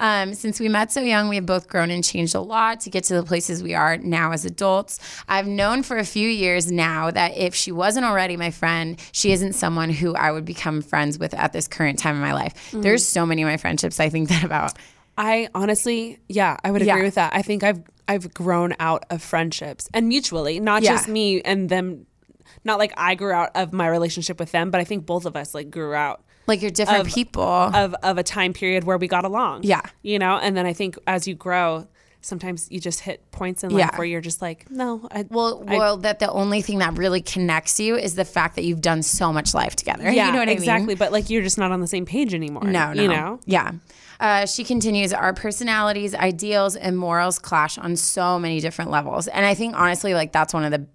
Um, 0.00 0.34
since 0.34 0.58
we 0.60 0.68
met 0.68 0.90
so 0.90 1.00
young, 1.00 1.28
we 1.28 1.36
have 1.36 1.46
both 1.46 1.68
grown 1.68 1.90
and 1.90 2.02
changed 2.02 2.34
a 2.34 2.40
lot 2.40 2.80
to 2.80 2.90
get 2.90 3.04
to 3.04 3.14
the 3.14 3.22
places 3.22 3.62
we 3.62 3.74
are 3.74 3.96
now 3.98 4.32
as 4.32 4.44
adults. 4.44 4.98
I've 5.28 5.46
known 5.46 5.82
for 5.82 5.96
a 5.96 6.04
few 6.04 6.28
years 6.28 6.70
now 6.72 7.10
that 7.10 7.36
if 7.36 7.54
she 7.54 7.72
wasn't 7.72 8.04
already 8.06 8.36
my 8.36 8.50
friend, 8.50 8.98
she 9.12 9.32
isn't 9.32 9.52
someone 9.54 9.90
who 9.90 10.14
I 10.14 10.32
would 10.32 10.44
become 10.44 10.82
friends 10.82 11.18
with 11.18 11.34
at 11.34 11.52
this 11.52 11.68
current 11.68 11.98
time 11.98 12.16
in 12.16 12.20
my 12.20 12.32
life. 12.34 12.70
There's 12.72 13.04
so 13.06 13.24
many 13.26 13.42
of 13.42 13.46
my 13.48 13.56
friendships 13.58 14.00
I 14.00 14.08
think 14.08 14.28
that 14.30 14.44
about. 14.44 14.72
I 15.16 15.48
honestly, 15.54 16.18
yeah, 16.28 16.56
I 16.64 16.70
would 16.70 16.82
agree 16.82 16.98
Yeah. 16.98 17.02
with 17.02 17.14
that. 17.16 17.34
I 17.34 17.42
think 17.42 17.62
I've 17.62 17.82
I've 18.10 18.32
grown 18.32 18.74
out 18.80 19.04
of 19.10 19.20
friendships 19.22 19.86
and 19.92 20.08
mutually, 20.08 20.60
not 20.60 20.82
Yeah. 20.82 20.92
just 20.94 21.08
me 21.08 21.42
and 21.42 21.68
them. 21.68 22.06
Not 22.64 22.78
like 22.78 22.92
I 22.96 23.14
grew 23.14 23.32
out 23.32 23.50
of 23.54 23.72
my 23.72 23.88
relationship 23.88 24.38
with 24.38 24.52
them, 24.52 24.70
but 24.70 24.80
I 24.80 24.84
think 24.84 25.06
both 25.06 25.26
of 25.26 25.36
us 25.36 25.54
like 25.54 25.70
grew 25.70 25.94
out 25.94 26.22
Like 26.46 26.60
you're 26.62 26.70
different 26.70 27.06
of- 27.06 27.12
people. 27.14 27.42
of 27.42 27.94
of 28.02 28.18
a 28.18 28.22
time 28.22 28.52
period 28.52 28.84
where 28.84 28.98
we 28.98 29.08
got 29.08 29.24
along. 29.24 29.62
Yeah. 29.62 29.82
You 30.02 30.18
know, 30.18 30.36
and 30.38 30.56
then 30.56 30.66
I 30.66 30.72
think 30.72 30.96
as 31.06 31.26
you 31.28 31.34
grow, 31.34 31.86
sometimes 32.20 32.66
you 32.70 32.80
just 32.80 33.00
hit 33.00 33.30
points 33.30 33.62
in 33.62 33.70
life 33.70 33.78
Yeah. 33.92 33.96
where 33.96 34.04
you're 34.06 34.20
just 34.20 34.42
like, 34.42 34.68
no, 34.70 35.06
I, 35.12 35.24
well, 35.30 35.62
I- 35.68 35.76
well, 35.78 35.96
that 35.98 36.18
the 36.18 36.30
only 36.30 36.62
thing 36.62 36.78
that 36.78 36.98
really 36.98 37.22
connects 37.22 37.78
you 37.78 37.96
is 37.96 38.16
the 38.16 38.24
fact 38.24 38.56
that 38.56 38.64
you've 38.64 38.80
done 38.80 39.02
so 39.04 39.32
much 39.32 39.54
life 39.54 39.76
together. 39.76 40.02
yeah, 40.10 40.26
you 40.26 40.32
know 40.32 40.40
what 40.40 40.48
exactly. 40.48 40.82
I 40.84 40.86
mean? 40.88 40.96
But 40.98 41.12
like 41.12 41.30
you're 41.30 41.42
just 41.42 41.58
not 41.58 41.70
on 41.70 41.80
the 41.80 41.86
same 41.86 42.04
page 42.06 42.34
anymore. 42.34 42.64
No, 42.64 42.92
no. 42.92 43.02
You 43.02 43.08
know? 43.08 43.40
Yeah. 43.46 43.70
Uh, 44.20 44.46
she 44.46 44.64
continues, 44.64 45.12
our 45.12 45.32
personalities, 45.32 46.12
ideals, 46.12 46.74
and 46.74 46.98
morals 46.98 47.38
clash 47.38 47.78
on 47.78 47.94
so 47.94 48.36
many 48.36 48.58
different 48.58 48.90
levels. 48.90 49.28
And 49.28 49.46
I 49.46 49.54
think 49.54 49.76
honestly, 49.76 50.12
like 50.12 50.32
that's 50.32 50.52
one 50.52 50.64
of 50.64 50.72
the 50.72 50.86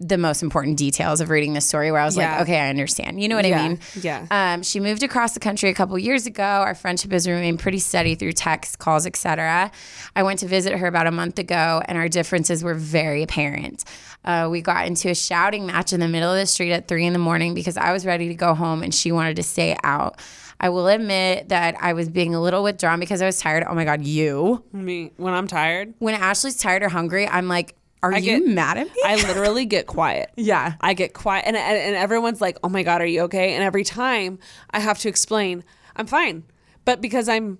the 0.00 0.16
most 0.16 0.42
important 0.44 0.76
details 0.76 1.20
of 1.20 1.28
reading 1.28 1.54
this 1.54 1.66
story 1.66 1.90
where 1.90 2.00
I 2.00 2.04
was 2.04 2.16
Yeah. 2.16 2.32
like, 2.32 2.42
okay, 2.42 2.60
I 2.60 2.68
understand. 2.68 3.20
You 3.20 3.28
know 3.28 3.34
what 3.36 3.44
Yeah, 3.44 3.60
I 3.62 3.68
mean? 3.68 3.78
yeah. 4.00 4.26
Um, 4.30 4.62
she 4.62 4.78
moved 4.78 5.02
across 5.02 5.32
the 5.34 5.40
country 5.40 5.70
a 5.70 5.74
couple 5.74 5.98
years 5.98 6.24
ago. 6.26 6.42
Our 6.44 6.74
friendship 6.76 7.10
has 7.12 7.26
remained 7.26 7.58
pretty 7.58 7.80
steady 7.80 8.14
through 8.14 8.32
text, 8.32 8.78
calls, 8.78 9.06
etc. 9.06 9.72
I 10.14 10.22
went 10.22 10.38
to 10.40 10.46
visit 10.46 10.72
her 10.78 10.86
about 10.86 11.06
a 11.08 11.10
month 11.10 11.38
ago, 11.40 11.82
and 11.86 11.98
our 11.98 12.08
differences 12.08 12.62
were 12.62 12.74
very 12.74 13.22
apparent. 13.24 13.84
Uh, 14.24 14.48
we 14.50 14.60
got 14.60 14.86
into 14.86 15.08
a 15.10 15.14
shouting 15.14 15.66
match 15.66 15.92
in 15.92 16.00
the 16.00 16.08
middle 16.08 16.30
of 16.30 16.38
the 16.38 16.46
street 16.46 16.72
at 16.72 16.86
three 16.86 17.04
in 17.04 17.12
the 17.12 17.18
morning 17.18 17.54
because 17.54 17.76
I 17.76 17.92
was 17.92 18.06
ready 18.06 18.28
to 18.28 18.34
go 18.34 18.54
home 18.54 18.82
and 18.82 18.94
she 18.94 19.10
wanted 19.10 19.36
to 19.36 19.42
stay 19.42 19.76
out. 19.82 20.20
I 20.60 20.70
will 20.70 20.88
admit 20.88 21.50
that 21.50 21.76
I 21.80 21.92
was 21.92 22.08
being 22.08 22.34
a 22.34 22.40
little 22.42 22.64
withdrawn 22.64 22.98
because 22.98 23.22
I 23.22 23.26
was 23.26 23.38
tired. 23.38 23.64
Oh 23.68 23.74
my 23.74 23.84
God, 23.84 24.02
you. 24.04 24.64
Me 24.72 25.12
when 25.16 25.32
I'm 25.32 25.46
tired, 25.46 25.94
When 26.00 26.14
Ashley's 26.16 26.56
tired 26.56 26.82
or 26.82 26.88
hungry, 26.88 27.28
I'm 27.28 27.46
like, 27.46 27.76
are 28.02 28.12
I 28.14 28.18
you 28.18 28.40
get- 28.40 28.46
mad 28.54 28.78
at 28.78 28.86
me? 28.86 29.02
I 29.04 29.16
literally 29.16 29.66
get 29.66 29.86
quiet. 29.86 30.30
yeah. 30.36 30.74
I 30.80 30.94
get 30.94 31.14
quiet, 31.14 31.44
and, 31.46 31.56
and 31.56 31.76
and 31.76 31.96
everyone's 31.96 32.40
like, 32.40 32.58
"Oh 32.62 32.68
my 32.68 32.82
god, 32.82 33.00
are 33.00 33.06
you 33.06 33.22
okay?" 33.22 33.54
And 33.54 33.62
every 33.64 33.84
time 33.84 34.38
I 34.70 34.80
have 34.80 34.98
to 35.00 35.08
explain, 35.08 35.64
I'm 35.96 36.06
fine, 36.06 36.44
but 36.84 37.00
because 37.00 37.28
I'm, 37.28 37.58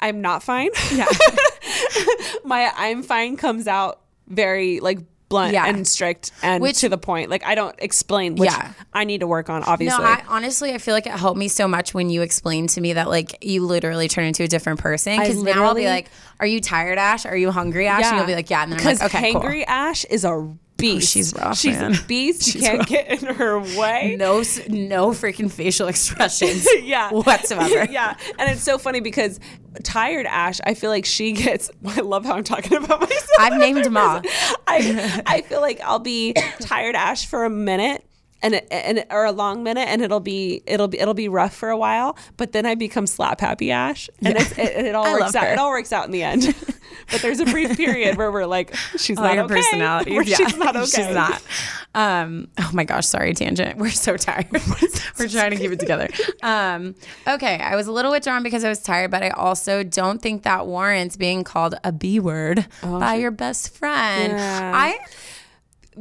I'm 0.00 0.20
not 0.20 0.42
fine. 0.42 0.70
Yeah. 0.92 1.06
my 2.44 2.70
I'm 2.76 3.02
fine 3.02 3.36
comes 3.36 3.66
out 3.66 4.00
very 4.28 4.80
like 4.80 5.00
blunt 5.28 5.52
Yeah. 5.52 5.66
and 5.66 5.86
strict 5.86 6.30
and 6.42 6.62
Which- 6.62 6.78
to 6.80 6.88
the 6.88 6.98
point. 6.98 7.30
Like 7.30 7.44
I 7.44 7.54
don't 7.54 7.74
explain, 7.78 8.36
which 8.36 8.50
Yeah. 8.50 8.72
I 8.92 9.04
need 9.04 9.20
to 9.20 9.26
work 9.26 9.50
on. 9.50 9.62
Obviously, 9.64 9.98
No, 10.04 10.08
I 10.10 10.22
honestly 10.28 10.72
I 10.72 10.78
feel 10.78 10.94
like 10.94 11.06
it 11.06 11.12
helped 11.12 11.38
me 11.38 11.48
so 11.48 11.66
much 11.66 11.92
when 11.94 12.10
you 12.10 12.22
explained 12.22 12.68
to 12.70 12.80
me 12.80 12.92
that 12.92 13.08
like 13.08 13.44
you 13.44 13.64
literally 13.66 14.08
turn 14.08 14.24
into 14.26 14.42
a 14.44 14.48
different 14.48 14.78
person. 14.80 15.18
Because 15.18 15.42
now 15.42 15.64
I'll 15.64 15.74
be 15.74 15.86
like, 15.86 16.08
"Are 16.40 16.46
you 16.46 16.60
tired, 16.60 16.98
Ash? 16.98 17.26
Are 17.26 17.36
you 17.36 17.50
hungry, 17.50 17.88
Ash?" 17.88 18.04
And 18.04 18.16
you'll 18.18 18.26
be 18.26 18.34
like, 18.34 18.50
"Yeah." 18.50 18.62
And 18.62 18.72
then 18.72 18.78
I'm 18.78 18.84
because 18.84 19.00
like, 19.00 19.14
"Okay, 19.14 19.32
cool." 19.32 19.42
hangry 19.42 19.64
Ash 19.66 20.04
is 20.04 20.24
a 20.24 20.48
Oh, 20.78 20.78
beast. 20.78 21.10
she's 21.12 21.32
rough, 21.34 21.56
She's 21.56 21.78
man. 21.78 21.94
a 21.94 22.02
beast. 22.06 22.54
You 22.54 22.60
can't 22.60 22.86
get 22.86 23.22
in 23.22 23.34
her 23.34 23.58
way. 23.58 24.14
No, 24.18 24.38
no 24.68 25.10
freaking 25.10 25.50
facial 25.50 25.88
expressions. 25.94 26.66
yeah 26.82 27.10
whatsoever. 27.10 27.90
yeah 27.90 28.14
and 28.38 28.50
it's 28.50 28.62
so 28.62 28.76
funny 28.76 29.00
because 29.00 29.40
tired 29.82 30.26
ash 30.26 30.58
i 30.64 30.72
feel 30.74 30.88
like 30.90 31.04
she 31.04 31.32
gets 31.32 31.70
i 31.86 32.00
love 32.00 32.24
how 32.24 32.34
i'm 32.34 32.44
talking 32.44 32.76
about 32.82 33.00
myself 33.00 33.28
I've 33.38 33.58
named 33.58 33.86
all. 33.94 34.22
I, 34.66 35.22
I 35.26 35.42
feel 35.42 35.60
like 35.60 35.80
i'll 35.82 35.98
be 35.98 36.34
tired 36.60 36.94
ash 36.94 37.26
for 37.26 37.44
a 37.44 37.50
minute 37.50 38.02
and, 38.42 38.60
and 38.70 39.04
or 39.10 39.24
a 39.24 39.32
long 39.32 39.62
minute 39.62 39.88
and 39.88 40.02
it'll 40.02 40.20
be 40.20 40.62
it'll 40.66 40.88
be 40.88 40.98
it'll 41.00 41.14
be 41.14 41.28
rough 41.28 41.54
for 41.54 41.70
a 41.70 41.76
while 41.76 42.16
but 42.36 42.52
then 42.52 42.66
i 42.66 42.74
become 42.74 43.06
slap 43.06 43.40
happy 43.40 43.70
ash 43.72 44.10
and 44.22 44.36
it's, 44.36 44.52
it, 44.58 44.86
it 44.86 44.94
all 44.94 45.10
works 45.12 45.34
out 45.34 45.44
her. 45.44 45.52
it 45.52 45.58
all 45.58 45.70
works 45.70 45.92
out 45.92 46.04
in 46.04 46.10
the 46.12 46.22
end 46.22 46.54
but 47.10 47.22
there's 47.22 47.40
a 47.40 47.44
brief 47.46 47.76
period 47.76 48.16
where 48.16 48.30
we're 48.30 48.46
like 48.46 48.74
she's 48.98 49.16
All 49.18 49.24
not 49.24 49.34
your 49.34 49.44
okay 49.44 49.54
personalities. 49.54 50.12
Where 50.14 50.22
Yeah. 50.22 50.36
she's 50.36 50.56
not 50.56 50.76
okay 50.76 50.84
She's 50.86 51.14
not. 51.14 51.42
Um, 51.94 52.48
oh 52.58 52.70
my 52.74 52.84
gosh, 52.84 53.06
sorry, 53.06 53.32
tangent. 53.32 53.78
We're 53.78 53.88
so 53.90 54.16
tired. 54.18 54.46
We're 55.18 55.28
trying 55.28 55.52
to 55.52 55.56
keep 55.56 55.70
it 55.72 55.80
together. 55.80 56.08
Um, 56.42 56.94
okay, 57.26 57.56
I 57.56 57.74
was 57.74 57.86
a 57.86 57.92
little 57.92 58.10
withdrawn 58.10 58.42
because 58.42 58.64
I 58.64 58.68
was 58.68 58.82
tired, 58.82 59.10
but 59.10 59.22
I 59.22 59.30
also 59.30 59.82
don't 59.82 60.20
think 60.20 60.42
that 60.42 60.66
warrants 60.66 61.16
being 61.16 61.42
called 61.42 61.74
a 61.84 61.92
B 61.92 62.20
word 62.20 62.66
by 62.82 63.14
your 63.14 63.30
best 63.30 63.74
friend. 63.74 64.32
Oh, 64.34 64.36
Yeah. 64.36 64.72
I 64.74 64.98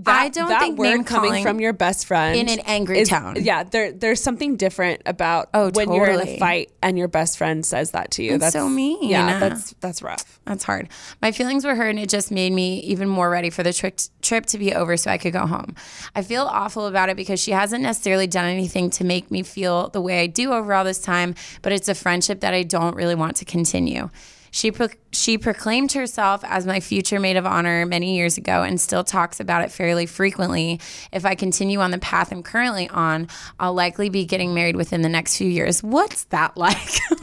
I 0.06 0.30
don't 0.30 0.50
that 0.50 0.60
think 0.62 0.78
word 0.78 0.90
name 0.90 1.04
coming 1.04 1.44
from 1.44 1.60
your 1.60 1.74
best 1.74 2.06
friend 2.06 2.38
in 2.38 2.50
an 2.50 2.60
angry 2.66 3.00
is- 3.00 3.10
tone. 3.10 3.36
Yeah, 3.40 3.64
there 3.64 3.92
there's 3.92 4.22
something 4.22 4.58
different 4.58 5.02
about 5.06 5.50
Oh, 5.54 5.72
when 5.72 5.92
you're 5.92 6.08
in 6.10 6.20
a 6.22 6.38
fight 6.38 6.72
and 6.82 6.98
your 6.98 7.08
best 7.08 7.38
friend 7.38 7.66
says 7.66 7.92
that 7.92 8.12
to 8.12 8.24
you. 8.24 8.38
That's 8.38 8.54
so 8.54 8.68
mean. 8.68 9.08
Yeah, 9.10 9.40
that's 9.40 9.74
that's 9.80 10.02
rough. 10.02 10.40
That's 10.46 10.64
hard. 10.64 10.90
My 11.22 11.32
feelings 11.32 11.66
were 11.66 11.76
hurt, 11.76 11.90
and 11.90 12.00
it 12.00 12.10
just 12.10 12.32
made 12.32 12.52
me 12.52 12.80
even 12.82 13.08
more 13.08 13.30
ready 13.30 13.50
for 13.50 13.64
the 13.64 13.72
trip 13.74 14.00
trip 14.22 14.46
to 14.48 14.58
be 14.58 14.74
over, 14.74 14.98
so 14.98 15.12
I 15.12 15.18
could 15.18 15.34
go 15.34 15.46
home. 15.48 15.76
I 16.16 16.22
feel 16.24 16.44
awful 16.44 16.88
about 16.88 17.10
it 17.10 17.16
because 17.16 17.40
she 17.40 17.52
hasn't 17.52 17.84
necessarily 17.84 18.28
done 18.28 18.46
anything 18.46 18.90
to 18.92 19.04
make 19.04 19.32
me 19.32 19.44
feel 19.44 19.90
the 19.90 20.02
way 20.02 20.22
I 20.22 20.28
do 20.28 20.52
over 20.52 20.74
all 20.74 20.84
this 20.84 21.00
time, 21.00 21.36
but 21.62 21.72
it's 21.72 21.88
a 21.88 21.96
friendship 21.96 22.42
that 22.42 22.54
I 22.54 22.64
don't 22.64 22.96
really 22.96 23.16
want 23.16 23.38
to 23.38 23.46
continue. 23.46 24.10
She 24.56 24.72
pro- 24.72 24.88
she 25.12 25.38
proclaimed 25.38 25.92
herself 25.92 26.42
as 26.46 26.66
my 26.66 26.80
future 26.80 27.20
maid 27.20 27.36
of 27.36 27.46
honor 27.46 27.86
many 27.86 28.16
years 28.16 28.38
ago, 28.38 28.64
and 28.64 28.80
still 28.80 29.04
talks 29.04 29.42
about 29.42 29.66
it 29.66 29.70
fairly 29.70 30.06
frequently. 30.06 30.80
If 31.12 31.26
I 31.26 31.36
continue 31.36 31.82
on 31.82 31.92
the 31.92 31.98
path 31.98 32.32
I'm 32.32 32.42
currently 32.42 32.88
on, 32.88 33.28
I'll 33.60 33.74
likely 33.74 34.08
be 34.08 34.24
getting 34.24 34.54
married 34.54 34.78
within 34.78 35.02
the 35.02 35.10
next 35.10 35.36
few 35.36 35.50
years. 35.50 35.84
What's 35.84 36.24
that 36.26 36.56
like? 36.56 36.78
I'm 37.12 37.20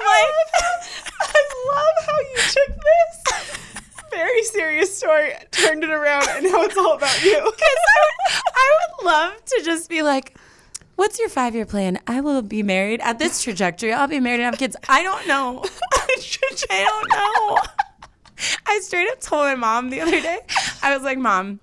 like. 0.00 0.32
I 1.20 1.40
love 1.68 1.96
how 2.04 2.18
you 2.18 2.36
took 2.48 2.74
this 2.82 3.58
very 4.10 4.42
serious 4.42 4.98
story, 4.98 5.34
turned 5.52 5.84
it 5.84 5.90
around, 5.90 6.26
and 6.30 6.44
now 6.50 6.62
it's 6.62 6.76
all 6.76 6.94
about 6.94 7.22
you. 7.22 7.38
Because 7.52 7.78
I 8.56 8.78
would 8.78 9.06
love 9.06 9.44
to 9.44 9.62
just 9.64 9.88
be 9.88 10.02
like, 10.02 10.36
what's 10.96 11.18
your 11.18 11.28
five 11.28 11.54
year 11.54 11.66
plan? 11.66 11.98
I 12.06 12.20
will 12.20 12.42
be 12.42 12.62
married 12.62 13.00
at 13.00 13.18
this 13.18 13.42
trajectory. 13.42 13.92
I'll 13.92 14.08
be 14.08 14.20
married 14.20 14.40
and 14.40 14.44
have 14.44 14.58
kids. 14.58 14.76
I 14.88 15.02
don't 15.02 15.26
know. 15.26 15.64
I 16.70 16.84
don't 16.84 17.08
know. 17.10 17.58
I 18.66 18.80
straight 18.80 19.08
up 19.08 19.20
told 19.20 19.44
my 19.44 19.54
mom 19.54 19.90
the 19.90 20.00
other 20.00 20.20
day, 20.20 20.40
I 20.82 20.94
was 20.94 21.04
like, 21.04 21.18
Mom, 21.18 21.60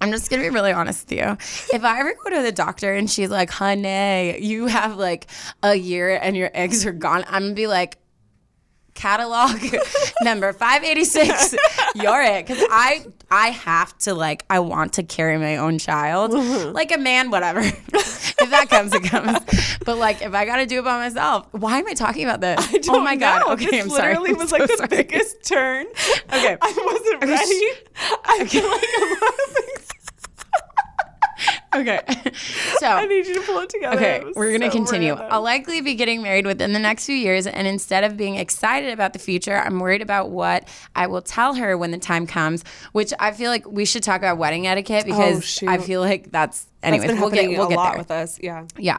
I'm 0.00 0.10
just 0.10 0.30
gonna 0.30 0.42
be 0.42 0.50
really 0.50 0.72
honest 0.72 1.08
with 1.08 1.18
you. 1.18 1.36
If 1.72 1.84
I 1.84 2.00
ever 2.00 2.14
go 2.24 2.30
to 2.30 2.42
the 2.42 2.52
doctor 2.52 2.94
and 2.94 3.10
she's 3.10 3.30
like, 3.30 3.50
honey, 3.50 4.38
you 4.40 4.66
have 4.66 4.96
like 4.96 5.26
a 5.62 5.74
year 5.74 6.16
and 6.16 6.36
your 6.36 6.50
eggs 6.54 6.86
are 6.86 6.92
gone, 6.92 7.24
I'm 7.28 7.42
gonna 7.42 7.54
be 7.54 7.66
like, 7.66 7.98
catalog 8.94 9.58
number 10.22 10.52
586 10.52 11.54
you're 11.94 12.22
it 12.22 12.46
because 12.46 12.62
i 12.70 13.02
i 13.32 13.48
have 13.48 13.96
to 13.98 14.14
like 14.14 14.44
i 14.50 14.58
want 14.60 14.92
to 14.92 15.02
carry 15.02 15.38
my 15.38 15.56
own 15.56 15.78
child 15.78 16.30
mm-hmm. 16.32 16.72
like 16.72 16.92
a 16.92 16.98
man 16.98 17.30
whatever 17.30 17.60
if 17.94 18.50
that 18.50 18.68
comes 18.68 18.92
it 18.94 19.02
comes 19.04 19.38
but 19.84 19.96
like 19.98 20.20
if 20.22 20.34
i 20.34 20.44
gotta 20.44 20.66
do 20.66 20.78
it 20.80 20.84
by 20.84 20.98
myself 20.98 21.46
why 21.52 21.78
am 21.78 21.86
i 21.88 21.94
talking 21.94 22.24
about 22.24 22.40
this 22.40 22.58
I 22.60 22.76
oh 22.76 22.78
don't 22.78 22.96
oh 22.96 23.00
my 23.02 23.16
god 23.16 23.42
okay 23.52 23.64
this 23.70 23.84
i'm 23.84 23.90
sorry 23.90 24.10
literally 24.18 24.30
I'm 24.30 24.36
was 24.38 24.50
so 24.50 24.56
like 24.58 24.68
the 24.70 24.76
sorry. 24.76 24.88
biggest 24.88 25.42
turn. 25.44 25.86
Okay. 26.32 26.56
I 26.60 26.72
wasn't 26.84 27.22
Okay, 27.22 27.32
ready. 27.32 27.62
I 28.24 28.44
feel 28.46 28.68
like 28.68 28.82
a 28.82 29.04
lot 29.24 29.34
of 29.34 29.54
things. 29.54 29.88
Okay 31.74 32.00
so 32.78 32.86
I 32.86 33.06
need 33.06 33.26
you 33.26 33.34
to 33.34 33.40
pull 33.42 33.58
it 33.60 33.70
together. 33.70 33.96
Okay, 33.96 34.16
It 34.26 34.36
we're 34.36 34.52
gonna 34.52 34.70
so 34.70 34.76
continue. 34.78 35.12
random. 35.14 35.28
I'll 35.30 35.42
likely 35.42 35.80
be 35.80 35.94
getting 35.94 36.22
married 36.22 36.46
within 36.46 36.72
the 36.72 36.78
next 36.78 37.06
few 37.06 37.16
years, 37.16 37.46
and 37.46 37.66
instead 37.66 38.04
of 38.04 38.16
being 38.16 38.36
excited 38.36 38.92
about 38.92 39.12
the 39.12 39.18
future, 39.18 39.56
I'm 39.56 39.78
worried 39.80 40.02
about 40.02 40.30
what 40.30 40.68
I 40.94 41.06
will 41.06 41.22
tell 41.22 41.54
her 41.54 41.76
when 41.78 41.90
the 41.90 41.98
time 41.98 42.26
comes. 42.26 42.64
Which 42.92 43.12
I 43.18 43.32
feel 43.32 43.50
like 43.50 43.66
we 43.70 43.84
should 43.84 44.02
talk 44.02 44.20
about 44.20 44.38
wedding 44.38 44.66
etiquette 44.66 45.04
oh, 45.06 45.10
because 45.10 45.62
Oh. 45.62 45.68
I 45.68 45.78
feel 45.78 46.00
like 46.00 46.30
that's. 46.30 46.66
Anyways, 46.82 47.10
been 47.10 47.20
we'll 47.20 47.30
get 47.30 47.48
we'll 47.48 47.66
a 47.66 47.68
get 47.68 47.76
lot 47.76 47.90
there. 47.92 47.98
with 47.98 48.10
us. 48.10 48.38
Yeah. 48.42 48.66
Yeah. 48.76 48.98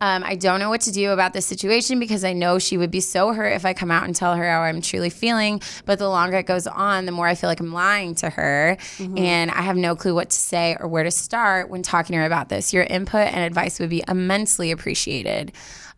Um, 0.00 0.22
I 0.24 0.36
don't 0.36 0.60
know 0.60 0.70
what 0.70 0.82
to 0.82 0.92
do 0.92 1.10
about 1.10 1.32
this 1.32 1.44
situation 1.44 1.98
because 1.98 2.22
I 2.22 2.32
know 2.32 2.60
she 2.60 2.76
would 2.78 2.90
be 2.90 3.00
so 3.00 3.32
hurt 3.32 3.52
if 3.52 3.64
I 3.64 3.72
come 3.74 3.90
out 3.90 4.04
and 4.04 4.14
tell 4.14 4.36
her 4.36 4.48
how 4.48 4.60
I'm 4.60 4.80
truly 4.80 5.10
feeling. 5.10 5.60
But 5.86 5.98
the 5.98 6.08
longer 6.08 6.36
it 6.36 6.46
goes 6.46 6.68
on, 6.68 7.04
the 7.06 7.10
more 7.12 7.26
I 7.26 7.34
feel 7.34 7.50
like 7.50 7.58
I'm 7.58 7.72
lying 7.72 8.14
to 8.16 8.30
her. 8.30 8.76
And 9.00 9.50
I 9.50 9.62
have 9.62 9.76
no 9.76 9.96
clue 9.96 10.14
what 10.14 10.30
to 10.30 10.36
say 10.38 10.76
or 10.78 10.86
where 10.86 11.02
to 11.02 11.10
start 11.10 11.68
when 11.68 11.82
talking 11.82 12.14
to 12.14 12.18
her 12.18 12.24
about 12.26 12.48
this. 12.48 12.72
Your 12.72 12.84
input 12.84 13.26
and 13.26 13.38
advice 13.40 13.80
would 13.80 13.90
be 13.90 14.04
immensely 14.06 14.70
appreciated. 14.70 15.50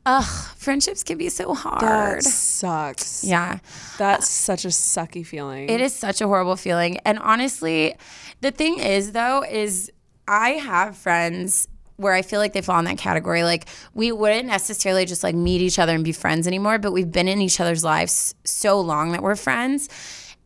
Ugh, 0.06 0.24
friendships 0.56 1.02
can 1.04 1.18
be 1.18 1.28
so 1.28 1.52
hard. 1.54 1.82
That 1.82 2.22
sucks. 2.22 3.22
yeah. 3.22 3.58
That's 3.98 4.30
such 4.30 4.64
a 4.64 4.68
sucky 4.68 5.26
feeling. 5.26 5.68
It 5.68 5.82
is 5.82 5.94
such 5.94 6.22
a 6.22 6.26
horrible 6.26 6.56
feeling. 6.56 6.96
And 7.04 7.18
honestly, 7.18 7.94
the 8.40 8.50
thing 8.50 8.78
is, 8.78 9.12
though, 9.12 9.44
is 9.44 9.92
I 10.30 10.50
have 10.50 10.96
friends 10.96 11.66
where 11.96 12.14
I 12.14 12.22
feel 12.22 12.38
like 12.38 12.52
they 12.52 12.62
fall 12.62 12.78
in 12.78 12.84
that 12.84 12.98
category. 12.98 13.42
Like, 13.42 13.66
we 13.94 14.12
wouldn't 14.12 14.46
necessarily 14.46 15.04
just 15.04 15.24
like 15.24 15.34
meet 15.34 15.60
each 15.60 15.78
other 15.78 15.92
and 15.92 16.04
be 16.04 16.12
friends 16.12 16.46
anymore, 16.46 16.78
but 16.78 16.92
we've 16.92 17.10
been 17.10 17.26
in 17.26 17.40
each 17.40 17.60
other's 17.60 17.82
lives 17.82 18.34
so 18.44 18.80
long 18.80 19.10
that 19.12 19.22
we're 19.22 19.34
friends. 19.34 19.88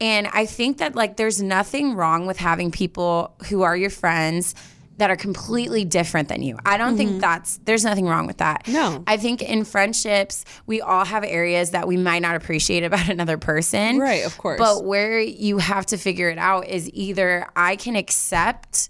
And 0.00 0.26
I 0.32 0.46
think 0.46 0.78
that 0.78 0.96
like 0.96 1.16
there's 1.18 1.42
nothing 1.42 1.94
wrong 1.94 2.26
with 2.26 2.38
having 2.38 2.70
people 2.70 3.36
who 3.48 3.62
are 3.62 3.76
your 3.76 3.90
friends 3.90 4.54
that 4.96 5.10
are 5.10 5.16
completely 5.16 5.84
different 5.84 6.28
than 6.28 6.42
you. 6.42 6.56
I 6.64 6.78
don't 6.78 6.96
think 6.96 7.10
mm-hmm. 7.10 7.20
that's 7.20 7.58
there's 7.64 7.84
nothing 7.84 8.06
wrong 8.06 8.26
with 8.26 8.38
that. 8.38 8.66
No. 8.66 9.04
I 9.06 9.16
think 9.18 9.42
in 9.42 9.64
friendships, 9.64 10.44
we 10.66 10.80
all 10.80 11.04
have 11.04 11.24
areas 11.24 11.72
that 11.72 11.86
we 11.86 11.96
might 11.96 12.22
not 12.22 12.36
appreciate 12.36 12.84
about 12.84 13.08
another 13.10 13.36
person. 13.36 13.98
Right, 13.98 14.24
of 14.24 14.38
course. 14.38 14.58
But 14.58 14.84
where 14.84 15.20
you 15.20 15.58
have 15.58 15.86
to 15.86 15.98
figure 15.98 16.30
it 16.30 16.38
out 16.38 16.66
is 16.68 16.90
either 16.92 17.48
I 17.54 17.76
can 17.76 17.96
accept 17.96 18.88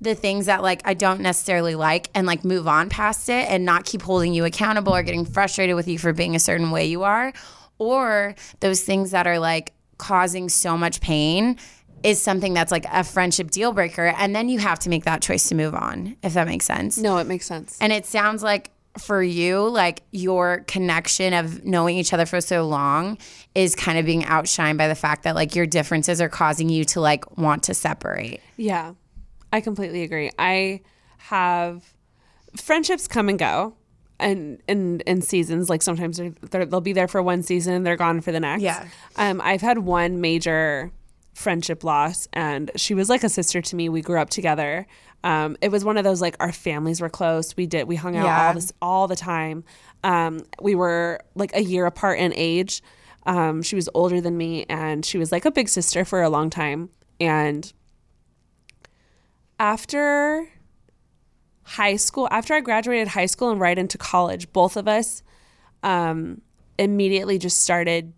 the 0.00 0.14
things 0.14 0.46
that 0.46 0.62
like 0.62 0.82
I 0.84 0.94
don't 0.94 1.20
necessarily 1.20 1.74
like 1.74 2.10
and 2.14 2.26
like 2.26 2.44
move 2.44 2.68
on 2.68 2.88
past 2.88 3.28
it 3.28 3.48
and 3.48 3.64
not 3.64 3.84
keep 3.84 4.02
holding 4.02 4.34
you 4.34 4.44
accountable 4.44 4.94
or 4.94 5.02
getting 5.02 5.24
frustrated 5.24 5.74
with 5.74 5.88
you 5.88 5.98
for 5.98 6.12
being 6.12 6.36
a 6.36 6.40
certain 6.40 6.70
way 6.70 6.86
you 6.86 7.02
are 7.02 7.32
or 7.78 8.34
those 8.60 8.82
things 8.82 9.10
that 9.12 9.26
are 9.26 9.38
like 9.38 9.72
causing 9.98 10.48
so 10.48 10.76
much 10.76 11.00
pain 11.00 11.56
is 12.02 12.20
something 12.20 12.52
that's 12.52 12.70
like 12.70 12.84
a 12.92 13.02
friendship 13.02 13.50
deal 13.50 13.72
breaker 13.72 14.06
and 14.18 14.36
then 14.36 14.48
you 14.48 14.58
have 14.58 14.78
to 14.78 14.90
make 14.90 15.04
that 15.04 15.22
choice 15.22 15.48
to 15.48 15.54
move 15.54 15.74
on 15.74 16.16
if 16.22 16.34
that 16.34 16.46
makes 16.46 16.66
sense. 16.66 16.98
No, 16.98 17.16
it 17.16 17.26
makes 17.26 17.46
sense. 17.46 17.78
And 17.80 17.92
it 17.92 18.04
sounds 18.04 18.42
like 18.42 18.70
for 18.98 19.22
you, 19.22 19.68
like 19.68 20.02
your 20.10 20.64
connection 20.66 21.34
of 21.34 21.64
knowing 21.64 21.96
each 21.96 22.12
other 22.12 22.26
for 22.26 22.40
so 22.40 22.66
long 22.66 23.18
is 23.54 23.74
kind 23.74 23.98
of 23.98 24.06
being 24.06 24.22
outshined 24.22 24.78
by 24.78 24.88
the 24.88 24.94
fact 24.94 25.24
that 25.24 25.34
like 25.34 25.54
your 25.54 25.66
differences 25.66 26.20
are 26.20 26.28
causing 26.28 26.68
you 26.68 26.84
to 26.84 27.00
like 27.00 27.36
want 27.36 27.62
to 27.64 27.74
separate. 27.74 28.40
Yeah, 28.56 28.94
I 29.52 29.60
completely 29.60 30.02
agree. 30.02 30.30
I 30.38 30.80
have 31.18 31.82
friendships 32.56 33.06
come 33.08 33.28
and 33.28 33.38
go. 33.38 33.74
And 34.18 34.62
in 34.66 35.00
in 35.00 35.20
seasons, 35.20 35.68
like 35.68 35.82
sometimes 35.82 36.16
they're, 36.16 36.30
they're, 36.50 36.64
they'll 36.64 36.80
be 36.80 36.94
there 36.94 37.08
for 37.08 37.22
one 37.22 37.42
season, 37.42 37.74
and 37.74 37.84
they're 37.86 37.96
gone 37.96 38.22
for 38.22 38.32
the 38.32 38.40
next. 38.40 38.62
Yeah. 38.62 38.86
Um, 39.16 39.42
I've 39.44 39.60
had 39.60 39.78
one 39.78 40.22
major 40.22 40.90
friendship 41.34 41.84
loss, 41.84 42.26
and 42.32 42.70
she 42.76 42.94
was 42.94 43.10
like 43.10 43.24
a 43.24 43.28
sister 43.28 43.60
to 43.60 43.76
me. 43.76 43.90
We 43.90 44.00
grew 44.00 44.18
up 44.18 44.30
together. 44.30 44.86
Um, 45.22 45.58
it 45.60 45.70
was 45.70 45.84
one 45.84 45.98
of 45.98 46.04
those 46.04 46.22
like 46.22 46.34
our 46.40 46.50
families 46.52 47.02
were 47.02 47.10
close. 47.10 47.54
We 47.58 47.66
did 47.66 47.88
we 47.88 47.96
hung 47.96 48.16
out 48.16 48.24
Yeah. 48.24 48.46
all 48.48 48.54
this 48.54 48.72
all 48.80 49.06
the 49.06 49.16
time. 49.16 49.64
Um, 50.02 50.46
we 50.62 50.74
were 50.74 51.20
like 51.34 51.54
a 51.54 51.60
year 51.62 51.84
apart 51.84 52.18
in 52.18 52.32
age. 52.34 52.82
Um, 53.26 53.60
she 53.60 53.76
was 53.76 53.86
older 53.92 54.22
than 54.22 54.38
me, 54.38 54.64
and 54.70 55.04
she 55.04 55.18
was 55.18 55.30
like 55.30 55.44
a 55.44 55.50
big 55.50 55.68
sister 55.68 56.06
for 56.06 56.22
a 56.22 56.30
long 56.30 56.48
time. 56.48 56.88
And 57.20 57.70
after 59.58 60.48
high 61.62 61.96
school, 61.96 62.28
after 62.30 62.54
I 62.54 62.60
graduated 62.60 63.08
high 63.08 63.26
school 63.26 63.50
and 63.50 63.60
right 63.60 63.78
into 63.78 63.98
college, 63.98 64.52
both 64.52 64.76
of 64.76 64.86
us 64.86 65.22
um, 65.82 66.40
immediately 66.78 67.38
just 67.38 67.58
started 67.62 68.12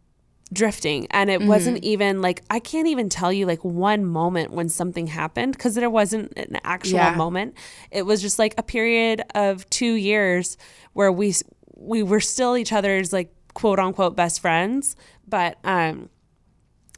drifting. 0.52 1.06
And 1.10 1.28
it 1.28 1.42
wasn't 1.42 1.84
even 1.84 2.22
like, 2.22 2.42
I 2.48 2.58
can't 2.58 2.88
even 2.88 3.08
tell 3.10 3.30
you 3.32 3.44
like 3.46 3.62
one 3.64 4.04
moment 4.06 4.50
when 4.50 4.68
something 4.70 5.06
happened 5.06 5.52
because 5.52 5.74
there 5.74 5.90
wasn't 5.90 6.32
an 6.38 6.58
actual 6.64 6.94
Yeah. 6.94 7.16
moment. 7.16 7.54
It 7.90 8.02
was 8.02 8.22
just 8.22 8.38
like 8.38 8.54
a 8.56 8.62
period 8.62 9.22
of 9.34 9.68
two 9.68 9.92
years 9.94 10.56
where 10.94 11.12
we, 11.12 11.34
we 11.76 12.02
were 12.02 12.20
still 12.20 12.56
each 12.56 12.72
other's 12.72 13.12
like 13.12 13.30
quote 13.52 13.78
unquote 13.78 14.16
best 14.16 14.40
friends, 14.40 14.96
but, 15.26 15.58
um, 15.64 16.08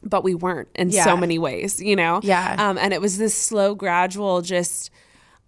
but 0.03 0.23
we 0.23 0.33
weren't 0.35 0.69
in 0.75 0.89
Yeah. 0.89 1.03
so 1.03 1.15
many 1.17 1.37
ways, 1.39 1.81
you 1.81 1.95
know? 1.95 2.19
Yeah. 2.23 2.55
Um, 2.57 2.77
and 2.77 2.93
it 2.93 3.01
was 3.01 3.17
this 3.17 3.35
slow, 3.35 3.75
gradual, 3.75 4.41
just 4.41 4.89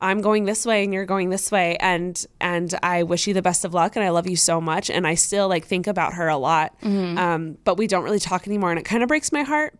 I'm 0.02 0.20
going 0.20 0.44
this 0.46 0.66
way 0.66 0.84
and 0.84 0.94
you're 0.94 1.06
going 1.06 1.30
this 1.30 1.50
way, 1.50 1.78
and 1.78 2.26
and 2.42 2.74
I 2.84 3.04
wish 3.04 3.26
you 3.26 3.34
the 3.34 3.42
best 3.42 3.64
of 3.64 3.74
luck, 3.74 3.96
and 3.96 4.04
I 4.04 4.10
love 4.10 4.28
you 4.28 4.36
so 4.36 4.60
much, 4.60 4.90
and 4.90 5.08
I 5.08 5.16
still 5.16 5.48
like 5.48 5.66
think 5.66 5.88
about 5.88 6.14
her 6.16 6.28
a 6.28 6.38
lot. 6.38 6.78
Mm-hmm. 6.82 7.18
Um, 7.18 7.58
but 7.64 7.78
we 7.78 7.88
don't 7.88 8.04
really 8.04 8.20
talk 8.20 8.46
anymore, 8.46 8.70
and 8.72 8.80
it 8.80 8.84
kind 8.84 9.02
of 9.02 9.08
breaks 9.08 9.32
my 9.32 9.44
heart. 9.44 9.74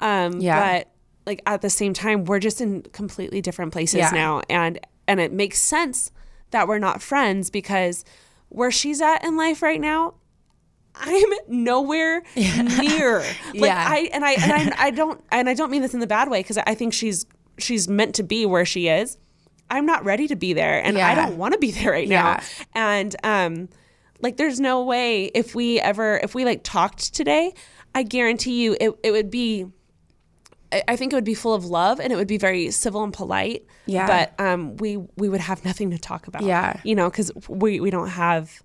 Um, 0.00 0.40
Yeah. 0.40 0.78
But 0.78 0.88
like 1.26 1.42
at 1.46 1.62
the 1.62 1.70
same 1.70 1.94
time, 1.94 2.24
we're 2.24 2.40
just 2.40 2.60
in 2.60 2.82
completely 2.92 3.40
different 3.40 3.72
places 3.72 3.98
Yeah. 3.98 4.10
now, 4.10 4.42
and 4.50 4.80
and 5.06 5.20
it 5.20 5.32
makes 5.32 5.60
sense 5.60 6.10
that 6.50 6.66
we're 6.66 6.78
not 6.80 7.00
friends 7.00 7.48
because 7.48 8.04
where 8.48 8.70
she's 8.72 9.00
at 9.00 9.24
in 9.24 9.36
life 9.36 9.62
right 9.62 9.80
now, 9.80 10.14
I'm 10.94 11.30
nowhere 11.48 12.22
near. 12.36 13.18
Like 13.54 13.54
Yeah. 13.54 13.86
I 13.88 14.10
and 14.12 14.24
I 14.24 14.32
and 14.32 14.52
I, 14.52 14.74
I 14.86 14.90
don't 14.90 15.22
and 15.30 15.48
I 15.48 15.54
don't 15.54 15.70
mean 15.70 15.82
this 15.82 15.94
in 15.94 16.00
the 16.00 16.06
bad 16.06 16.28
way 16.30 16.40
because 16.40 16.58
I 16.58 16.74
think 16.74 16.92
she's 16.94 17.26
she's 17.58 17.88
meant 17.88 18.14
to 18.16 18.22
be 18.22 18.46
where 18.46 18.64
she 18.64 18.88
is. 18.88 19.18
I'm 19.70 19.86
not 19.86 20.04
ready 20.04 20.28
to 20.28 20.36
be 20.36 20.52
there, 20.52 20.84
and 20.84 20.98
I 20.98 21.14
don't 21.14 21.38
want 21.38 21.54
to 21.54 21.58
be 21.58 21.70
there 21.70 21.92
right 21.92 22.06
Yeah. 22.06 22.22
now. 22.22 22.40
And 22.74 23.16
um, 23.24 23.68
like 24.20 24.36
there's 24.36 24.60
no 24.60 24.84
way 24.84 25.26
if 25.26 25.54
we 25.54 25.80
ever 25.80 26.18
if 26.22 26.34
we 26.34 26.44
like 26.44 26.62
talked 26.62 27.14
today, 27.14 27.54
I 27.94 28.02
guarantee 28.02 28.62
you 28.62 28.76
it 28.80 28.90
it 29.02 29.10
would 29.12 29.30
be. 29.30 29.66
I- 30.72 30.82
I 30.88 30.96
think 30.96 31.12
it 31.12 31.16
would 31.16 31.24
be 31.24 31.34
full 31.34 31.52
of 31.54 31.66
love 31.66 32.00
and 32.00 32.12
it 32.12 32.16
would 32.16 32.26
be 32.28 32.38
very 32.38 32.70
civil 32.70 33.02
and 33.04 33.12
polite. 33.12 33.66
Yeah. 33.86 34.06
But 34.06 34.42
um, 34.44 34.76
we 34.78 34.96
we 35.16 35.28
would 35.28 35.40
have 35.40 35.64
nothing 35.64 35.90
to 35.90 35.98
talk 35.98 36.26
about. 36.26 36.42
Yeah. 36.44 36.80
You 36.84 36.94
know, 36.94 37.10
because 37.10 37.30
we 37.48 37.78
we 37.80 37.90
don't 37.90 38.08
have 38.08 38.62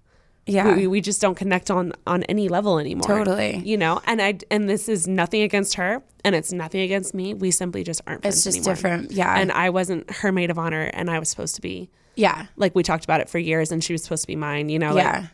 Yeah. 0.47 0.75
we, 0.75 0.87
we 0.87 1.01
just 1.01 1.21
don't 1.21 1.35
connect 1.35 1.69
on 1.69 1.93
on 2.05 2.23
any 2.23 2.49
level 2.49 2.79
anymore 2.79 3.07
Totally. 3.07 3.57
you 3.65 3.77
know 3.77 4.01
and 4.05 4.21
i 4.21 4.37
and 4.49 4.69
this 4.69 4.87
is 4.87 5.07
nothing 5.07 5.41
against 5.41 5.75
her 5.75 6.01
and 6.23 6.35
it's 6.35 6.51
nothing 6.51 6.81
against 6.81 7.13
me 7.13 7.33
we 7.33 7.51
simply 7.51 7.83
just 7.83 8.01
aren't 8.07 8.21
friends 8.21 8.37
It's 8.37 8.43
just 8.43 8.57
anymore. 8.59 8.75
different. 8.75 9.11
Yeah. 9.11 9.37
and 9.37 9.51
i 9.51 9.69
wasn't 9.69 10.09
her 10.11 10.31
maid 10.31 10.49
of 10.49 10.57
honor 10.57 10.83
and 10.93 11.09
i 11.09 11.19
was 11.19 11.29
supposed 11.29 11.55
to 11.55 11.61
be 11.61 11.89
yeah. 12.15 12.47
like 12.55 12.73
we 12.75 12.81
talked 12.81 13.03
about 13.03 13.21
it 13.21 13.29
for 13.29 13.37
years 13.39 13.71
and 13.71 13.83
she 13.83 13.93
was 13.93 14.03
supposed 14.03 14.23
to 14.23 14.27
be 14.27 14.35
mine 14.35 14.69
you 14.69 14.79
know 14.79 14.93
like, 14.93 15.03
Yeah. 15.03 15.27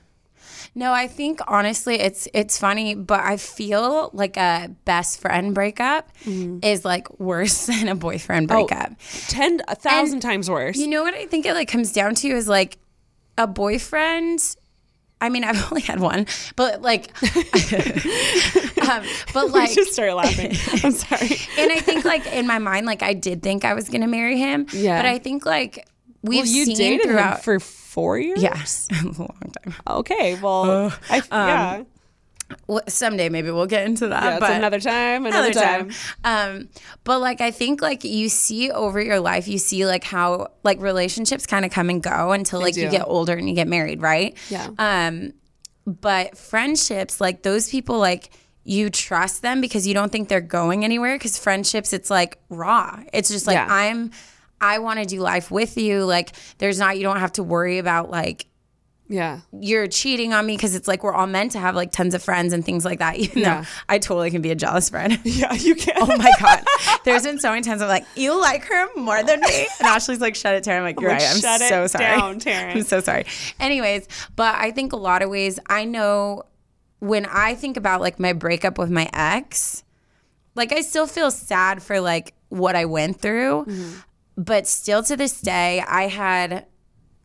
No, 0.76 0.92
I 0.92 1.08
think 1.08 1.40
honestly 1.48 1.96
it's 2.00 2.28
it's 2.34 2.58
funny, 2.58 2.96
but 2.96 3.20
I 3.20 3.38
feel 3.38 4.10
like 4.14 4.38
a 4.38 4.72
best 4.86 5.22
friend 5.22 5.54
breakup 5.54 6.10
mm-hmm. 6.24 6.60
is 6.64 6.84
like 6.84 7.20
worse 7.20 7.66
than 7.72 7.88
a 7.88 7.96
boyfriend 7.96 8.52
oh, 8.52 8.66
breakup. 8.66 8.94
10 9.28 9.62
a 9.68 9.76
thousand 9.76 10.14
And 10.16 10.22
times 10.22 10.50
worse 10.50 10.78
You 10.78 10.88
know 10.88 11.04
what 11.04 11.14
I 11.14 11.26
think 11.28 11.46
it 11.46 11.54
like 11.54 11.68
comes 11.68 11.92
down 11.92 12.16
to 12.16 12.28
is 12.30 12.48
like 12.48 12.78
a 13.38 13.46
boyfriend. 13.48 14.56
I 15.24 15.30
mean, 15.30 15.46
I've 15.46 15.64
only 15.72 15.82
had 15.82 16.02
one, 16.02 16.28
but 16.58 16.82
like, 16.82 17.08
um, 17.24 19.04
but 19.34 19.46
we 19.46 19.52
like, 19.52 19.74
just 19.74 19.94
started 19.94 20.16
laughing 20.16 20.52
i'm 20.84 20.92
sorry 20.92 21.38
and 21.58 21.72
I 21.72 21.80
think 21.80 22.04
like 22.04 22.28
in 22.28 22.46
my 22.46 22.60
mind, 22.60 22.86
like 22.86 23.02
I 23.02 23.14
did 23.14 23.42
think 23.42 23.64
I 23.64 23.74
was 23.74 23.88
gonna 23.88 24.08
marry 24.08 24.38
him. 24.38 24.68
Yeah. 24.74 25.02
But 25.02 25.06
I 25.06 25.20
think 25.20 25.46
like 25.46 25.88
we've 26.24 26.44
well, 26.44 26.46
you 26.46 26.66
seen 26.66 26.78
dated 26.78 27.06
him 27.06 27.12
throughout 27.14 27.44
for 27.44 27.60
four 27.62 28.20
years 28.20 28.44
yes, 28.44 28.90
a 28.92 29.06
long 29.06 29.54
time. 29.64 29.76
okay 29.88 30.38
well 30.42 30.94
I, 31.10 31.22
yeah 31.32 31.84
Well, 32.68 32.82
someday 32.88 33.30
maybe 33.30 33.52
we'll 33.52 33.66
get 33.68 33.86
into 33.86 34.08
that. 34.10 34.24
yeah 34.24 34.40
but 34.40 34.52
another 34.52 34.80
time 34.80 35.26
another, 35.26 35.52
time. 35.52 35.92
Um, 36.24 36.70
but 37.04 37.20
like 37.20 37.42
I 37.42 37.52
think 37.52 37.82
like 37.82 38.04
you 38.04 38.30
see 38.30 38.72
over 38.72 39.02
your 39.02 39.20
life, 39.20 39.48
you 39.48 39.58
see 39.58 39.86
like 39.86 40.04
how 40.04 40.48
like 40.64 40.80
relationships 40.82 41.46
kind 41.46 41.66
of 41.66 41.72
come 41.72 41.90
and 41.90 42.02
go 42.02 42.32
until 42.32 42.60
like 42.62 42.76
you 42.76 42.90
get 42.90 43.06
older 43.08 43.34
and 43.34 43.48
you 43.50 43.56
get 43.56 43.68
married, 43.68 44.02
right? 44.02 44.38
Yeah. 44.50 44.70
Um, 44.78 45.34
but 45.86 46.38
friendships, 46.38 47.20
like 47.20 47.44
those 47.44 47.70
people, 47.70 47.98
like 48.00 48.30
you 48.64 48.90
trust 48.90 49.42
them 49.42 49.60
because 49.60 49.86
you 49.86 49.94
don't 49.94 50.12
think 50.12 50.30
they're 50.30 50.40
going 50.40 50.86
anywhere. 50.86 51.16
Because 51.16 51.38
friendships, 51.38 51.92
it's 51.92 52.10
like 52.10 52.38
raw. 52.50 53.02
It's 53.12 53.30
just 53.30 53.48
like 53.48 53.56
Yeah. 53.56 53.68
I'm. 53.70 54.12
I 54.62 54.80
want 54.80 55.00
to 55.00 55.06
do 55.06 55.20
life 55.20 55.52
with 55.52 55.78
you. 55.78 56.06
Like 56.06 56.32
there's 56.60 56.80
not. 56.80 56.96
You 56.96 57.04
don't 57.04 57.20
have 57.20 57.34
to 57.34 57.44
worry 57.44 57.80
about 57.80 58.10
like 58.10 58.46
yeah 59.14 59.42
you're 59.60 59.86
cheating 59.86 60.34
on 60.34 60.46
me 60.46 60.56
because 60.56 60.74
it's 60.74 60.88
like 60.88 61.04
we're 61.04 61.14
all 61.14 61.28
meant 61.28 61.52
to 61.52 61.60
have 61.60 61.76
like 61.76 61.92
tons 61.92 62.16
of 62.16 62.24
friends 62.24 62.52
and 62.52 62.66
things 62.66 62.84
like 62.84 62.98
that. 63.00 63.18
Even 63.18 63.44
Yeah. 63.44 63.66
I 63.88 64.00
totally 64.00 64.32
can 64.32 64.42
be 64.42 64.50
a 64.50 64.56
jealous 64.56 64.90
friend. 64.90 65.20
yeah 65.24 65.54
you 65.54 65.76
can 65.76 65.94
Oh 65.98 66.18
my 66.18 66.32
god! 66.40 66.64
There's 67.06 67.24
been 67.24 67.40
so 67.40 67.50
many 67.50 67.62
times 67.62 67.82
I'm 67.82 67.88
like, 67.88 68.06
you 68.16 68.40
like 68.40 68.66
her 68.66 68.88
more 68.96 69.22
than 69.24 69.40
me, 69.42 69.68
and 69.80 69.88
Ashley's 69.88 70.20
like, 70.20 70.36
shut 70.36 70.56
it, 70.56 70.64
Taryn. 70.64 70.78
I'm 70.78 70.84
like, 70.84 71.00
you're 71.00 71.12
like, 71.12 71.22
right. 71.22 71.30
I'm 71.30 71.40
"Shut 71.40 71.62
it 71.62 71.70
so 71.70 71.88
sorry. 71.88 72.06
down, 72.06 72.40
Taryn." 72.40 72.76
I'm 72.76 72.84
so 72.84 73.00
sorry. 73.00 73.26
Anyways, 73.60 74.08
but 74.36 74.56
I 74.56 74.72
think 74.72 74.94
a 74.94 74.98
lot 74.98 75.22
of 75.22 75.30
ways 75.30 75.60
I 75.68 75.86
know 75.86 76.44
when 77.00 77.26
I 77.26 77.56
think 77.56 77.78
about 77.78 78.02
like 78.02 78.20
my 78.20 78.34
breakup 78.34 78.78
with 78.78 78.90
my 78.90 79.10
ex, 79.14 79.84
like 80.56 80.72
I 80.72 80.82
still 80.82 81.08
feel 81.08 81.32
sad 81.32 81.84
for 81.84 82.00
like 82.00 82.34
what 82.50 82.76
I 82.76 82.86
went 82.86 83.20
through, 83.20 83.66
mm-hmm. 83.66 84.00
but 84.38 84.68
still 84.68 85.04
to 85.04 85.16
this 85.16 85.40
day, 85.40 85.84
I 85.88 86.08
had. 86.08 86.66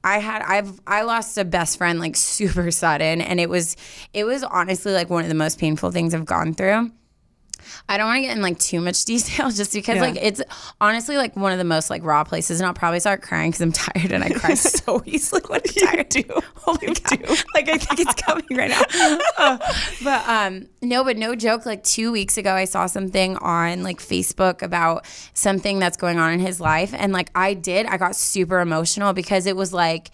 I 0.05 0.19
had 0.19 0.43
I've 0.43 0.81
I 0.87 1.03
lost 1.03 1.37
a 1.39 1.45
best 1.45 1.79
friend 1.79 2.01
like 2.01 2.17
super 2.17 2.71
sudden 2.71 3.21
and 3.21 3.41
it 3.41 3.49
was 3.49 3.77
it 4.13 4.25
was 4.25 4.43
honestly 4.43 4.93
like 4.93 5.11
one 5.11 5.23
of 5.25 5.29
the 5.29 5.35
most 5.35 5.59
painful 5.59 5.91
things 5.91 6.15
I've 6.15 6.25
gone 6.25 6.55
through. 6.55 6.93
I 7.89 7.97
don't 7.97 8.07
want 8.07 8.19
to 8.19 8.23
get 8.23 8.37
in 8.37 8.43
like 8.43 8.59
too 8.59 8.81
much 8.81 9.05
detail 9.07 9.51
just 9.51 9.73
because 9.73 9.97
Yeah. 9.97 10.03
like 10.03 10.17
it's 10.21 10.41
honestly 10.81 11.17
like 11.17 11.37
one 11.37 11.53
of 11.53 11.59
the 11.59 11.65
most 11.65 11.91
like 11.91 12.05
raw 12.05 12.25
places 12.25 12.61
and 12.61 12.67
I'll 12.67 12.75
probably 12.75 13.01
start 13.01 13.23
crying 13.23 13.51
because 13.51 13.61
I'm 13.61 13.73
tired 13.73 14.13
and 14.13 14.23
I 14.25 14.31
cry 14.31 14.55
so 14.55 15.03
easily 15.07 15.43
when 15.49 15.61
I'm 15.65 15.87
tired. 15.87 16.09
do. 16.09 16.23
Oh 16.67 16.77
my 16.83 16.93
god. 16.95 17.45
Like 17.55 17.69
I 17.69 17.79
think 17.79 18.01
it's 18.01 18.15
coming 18.23 18.45
right 18.53 18.71
now. 18.71 18.83
Oh, 19.39 19.59
but 20.05 20.29
um 20.29 20.69
no, 20.83 21.05
but 21.05 21.17
no 21.17 21.35
joke, 21.35 21.67
like 21.67 21.83
two 21.85 22.13
weeks 22.13 22.37
ago 22.39 22.53
I 22.55 22.65
saw 22.65 22.87
something 22.87 23.37
on 23.39 23.83
like 23.83 24.01
Facebook 24.01 24.63
about 24.63 25.07
something 25.35 25.79
that's 25.79 25.97
going 25.97 26.19
on 26.19 26.33
in 26.33 26.41
his 26.41 26.61
life. 26.61 26.95
And 26.97 27.13
like 27.13 27.31
I 27.35 27.55
did, 27.55 27.87
I 27.87 27.97
got 27.97 28.17
super 28.17 28.61
emotional 28.61 29.13
because 29.13 29.47
it 29.47 29.57
was 29.57 29.73
like 29.73 30.11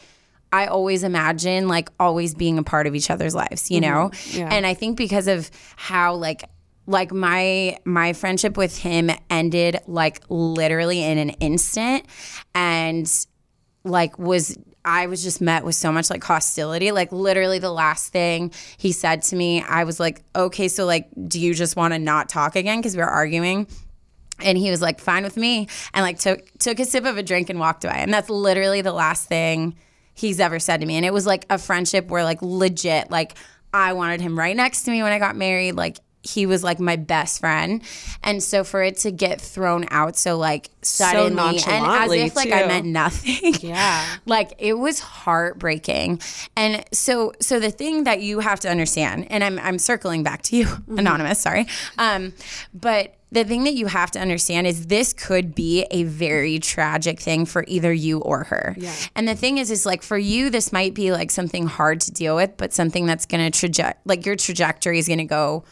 I 0.52 0.66
always 0.66 1.02
imagine 1.02 1.66
like 1.66 1.88
always 1.98 2.32
being 2.32 2.58
a 2.58 2.62
part 2.62 2.86
of 2.86 2.94
each 2.94 3.10
other's 3.10 3.34
lives, 3.34 3.72
you 3.72 3.80
know? 3.80 4.10
Mm-hmm. 4.12 4.38
Yeah. 4.38 4.48
And 4.52 4.64
I 4.64 4.74
think 4.74 4.96
because 4.96 5.26
of 5.26 5.50
how 5.74 6.14
like 6.14 6.44
like 6.86 7.12
my 7.12 7.78
my 7.84 8.12
friendship 8.12 8.56
with 8.56 8.78
him 8.78 9.10
ended 9.30 9.78
like 9.86 10.22
literally 10.28 11.02
in 11.02 11.18
an 11.18 11.30
instant 11.30 12.04
and 12.54 13.26
like 13.84 14.18
was 14.18 14.58
I 14.84 15.06
was 15.06 15.22
just 15.22 15.40
met 15.40 15.64
with 15.64 15.74
so 15.74 15.90
much 15.90 16.10
like 16.10 16.22
hostility. 16.22 16.92
Like 16.92 17.10
literally 17.10 17.58
the 17.58 17.72
last 17.72 18.12
thing 18.12 18.52
he 18.76 18.92
said 18.92 19.22
to 19.22 19.36
me, 19.36 19.62
I 19.62 19.84
was 19.84 19.98
like, 19.98 20.22
"Okay, 20.36 20.68
so 20.68 20.84
like 20.84 21.08
do 21.26 21.40
you 21.40 21.54
just 21.54 21.74
want 21.76 21.94
to 21.94 21.98
not 21.98 22.28
talk 22.28 22.54
again 22.54 22.78
because 22.80 22.96
we 22.96 23.02
were 23.02 23.08
arguing?" 23.08 23.66
And 24.40 24.58
he 24.58 24.70
was 24.70 24.82
like, 24.82 25.00
"Fine 25.00 25.24
with 25.24 25.36
me." 25.36 25.68
And 25.94 26.02
like 26.02 26.18
took 26.18 26.42
took 26.58 26.80
a 26.80 26.84
sip 26.84 27.04
of 27.06 27.16
a 27.16 27.22
drink 27.22 27.48
and 27.48 27.58
walked 27.58 27.84
away. 27.84 27.96
And 27.96 28.12
that's 28.12 28.28
literally 28.28 28.82
the 28.82 28.92
last 28.92 29.26
thing 29.26 29.74
he's 30.12 30.38
ever 30.38 30.58
said 30.58 30.80
to 30.80 30.86
me. 30.86 30.96
And 30.96 31.06
it 31.06 31.12
was 31.12 31.26
like 31.26 31.46
a 31.48 31.56
friendship 31.56 32.08
where 32.08 32.24
like 32.24 32.42
legit 32.42 33.10
like 33.10 33.34
I 33.72 33.94
wanted 33.94 34.20
him 34.20 34.38
right 34.38 34.56
next 34.56 34.82
to 34.84 34.90
me 34.90 35.02
when 35.02 35.12
I 35.12 35.18
got 35.18 35.34
married. 35.34 35.72
Like 35.72 35.98
he 36.24 36.46
was 36.46 36.64
like 36.64 36.80
my 36.80 36.96
best 36.96 37.40
friend. 37.40 37.82
And 38.22 38.42
so 38.42 38.64
for 38.64 38.82
it 38.82 38.96
to 38.98 39.12
get 39.12 39.40
thrown 39.40 39.86
out 39.90 40.16
so 40.16 40.36
like 40.38 40.70
suddenly 40.82 41.60
and 41.66 41.86
as 41.86 42.10
if 42.10 42.34
like 42.34 42.50
I 42.50 42.66
meant 42.66 42.86
nothing. 42.86 43.54
Yeah. 43.64 44.04
like 44.26 44.54
it 44.58 44.74
was 44.74 45.00
heartbreaking. 45.00 46.20
And 46.56 46.84
so 46.92 47.32
so 47.40 47.60
the 47.60 47.70
thing 47.70 48.04
that 48.04 48.20
you 48.20 48.40
have 48.40 48.60
to 48.60 48.70
understand, 48.70 49.26
and 49.30 49.44
I'm 49.44 49.58
I'm 49.58 49.78
circling 49.78 50.22
back 50.22 50.42
to 50.44 50.56
you, 50.56 50.66
anonymous, 50.88 51.40
sorry. 51.40 51.66
Um, 51.98 52.32
but 52.72 53.14
the 53.32 53.44
thing 53.44 53.64
that 53.64 53.74
you 53.74 53.86
have 53.86 54.12
to 54.12 54.20
understand 54.20 54.66
is 54.66 54.86
this 54.86 55.12
could 55.12 55.54
be 55.54 55.86
a 55.90 56.04
very 56.04 56.58
tragic 56.60 57.18
thing 57.18 57.44
for 57.44 57.64
either 57.66 57.92
you 57.92 58.20
or 58.20 58.44
her. 58.44 58.74
Yeah. 58.78 58.94
And 59.16 59.26
the 59.26 59.34
thing 59.34 59.58
is, 59.58 59.70
is 59.72 59.84
like 59.84 60.02
for 60.02 60.16
you, 60.16 60.50
this 60.50 60.72
might 60.72 60.94
be 60.94 61.10
like 61.10 61.32
something 61.32 61.66
hard 61.66 62.00
to 62.02 62.12
deal 62.12 62.36
with, 62.36 62.56
but 62.56 62.72
something 62.72 63.06
that's 63.06 63.26
gonna 63.26 63.50
traje- 63.50 63.94
like 64.04 64.24
your 64.24 64.36
trajectory 64.36 64.98
is 64.98 65.08
gonna 65.08 65.24
go 65.24 65.64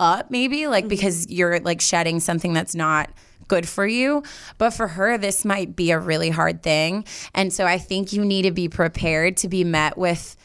up 0.00 0.30
maybe, 0.30 0.66
like 0.66 0.88
because 0.88 1.28
you're 1.28 1.60
like 1.60 1.80
shedding 1.80 2.20
something 2.20 2.52
that's 2.52 2.74
not 2.74 3.10
good 3.48 3.68
for 3.68 3.86
you. 3.86 4.22
But 4.58 4.70
for 4.70 4.88
her, 4.88 5.18
this 5.18 5.44
might 5.44 5.74
be 5.74 5.90
a 5.90 5.98
really 5.98 6.30
hard 6.30 6.62
thing. 6.62 7.04
And 7.34 7.52
so 7.52 7.64
I 7.64 7.78
think 7.78 8.12
you 8.12 8.24
need 8.24 8.42
to 8.42 8.50
be 8.50 8.68
prepared 8.68 9.36
to 9.38 9.48
be 9.48 9.64
met 9.64 9.96
with 9.96 10.36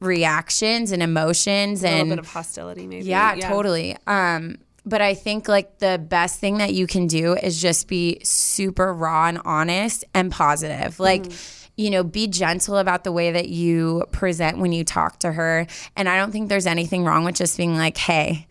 reactions 0.00 0.92
and 0.92 1.02
emotions 1.02 1.84
A 1.84 1.88
and 1.88 2.08
little 2.08 2.16
bit 2.16 2.18
of 2.26 2.32
hostility, 2.32 2.86
maybe. 2.86 3.06
yeah, 3.06 3.36
totally. 3.36 3.96
Um, 4.06 4.56
but 4.84 5.00
I 5.00 5.14
think 5.14 5.46
like 5.46 5.78
the 5.78 5.98
best 6.04 6.40
thing 6.40 6.58
that 6.58 6.74
you 6.74 6.88
can 6.88 7.06
do 7.06 7.34
is 7.34 7.62
just 7.62 7.86
be 7.86 8.18
super 8.24 8.92
raw 8.92 9.28
and 9.28 9.40
honest 9.44 10.04
and 10.12 10.32
positive. 10.32 10.98
Like, 10.98 11.26
you 11.76 11.88
know, 11.88 12.02
be 12.02 12.26
gentle 12.26 12.76
about 12.76 13.04
the 13.04 13.12
way 13.12 13.30
that 13.30 13.48
you 13.48 14.04
present 14.10 14.58
when 14.58 14.72
you 14.72 14.82
talk 14.84 15.20
to 15.20 15.32
her. 15.32 15.66
And 15.96 16.08
I 16.08 16.16
don't 16.16 16.32
think 16.32 16.48
there's 16.48 16.66
anything 16.66 17.04
wrong 17.04 17.24
with 17.24 17.36
just 17.36 17.56
being 17.56 17.76
like, 17.76 17.96
hey, 17.96 18.48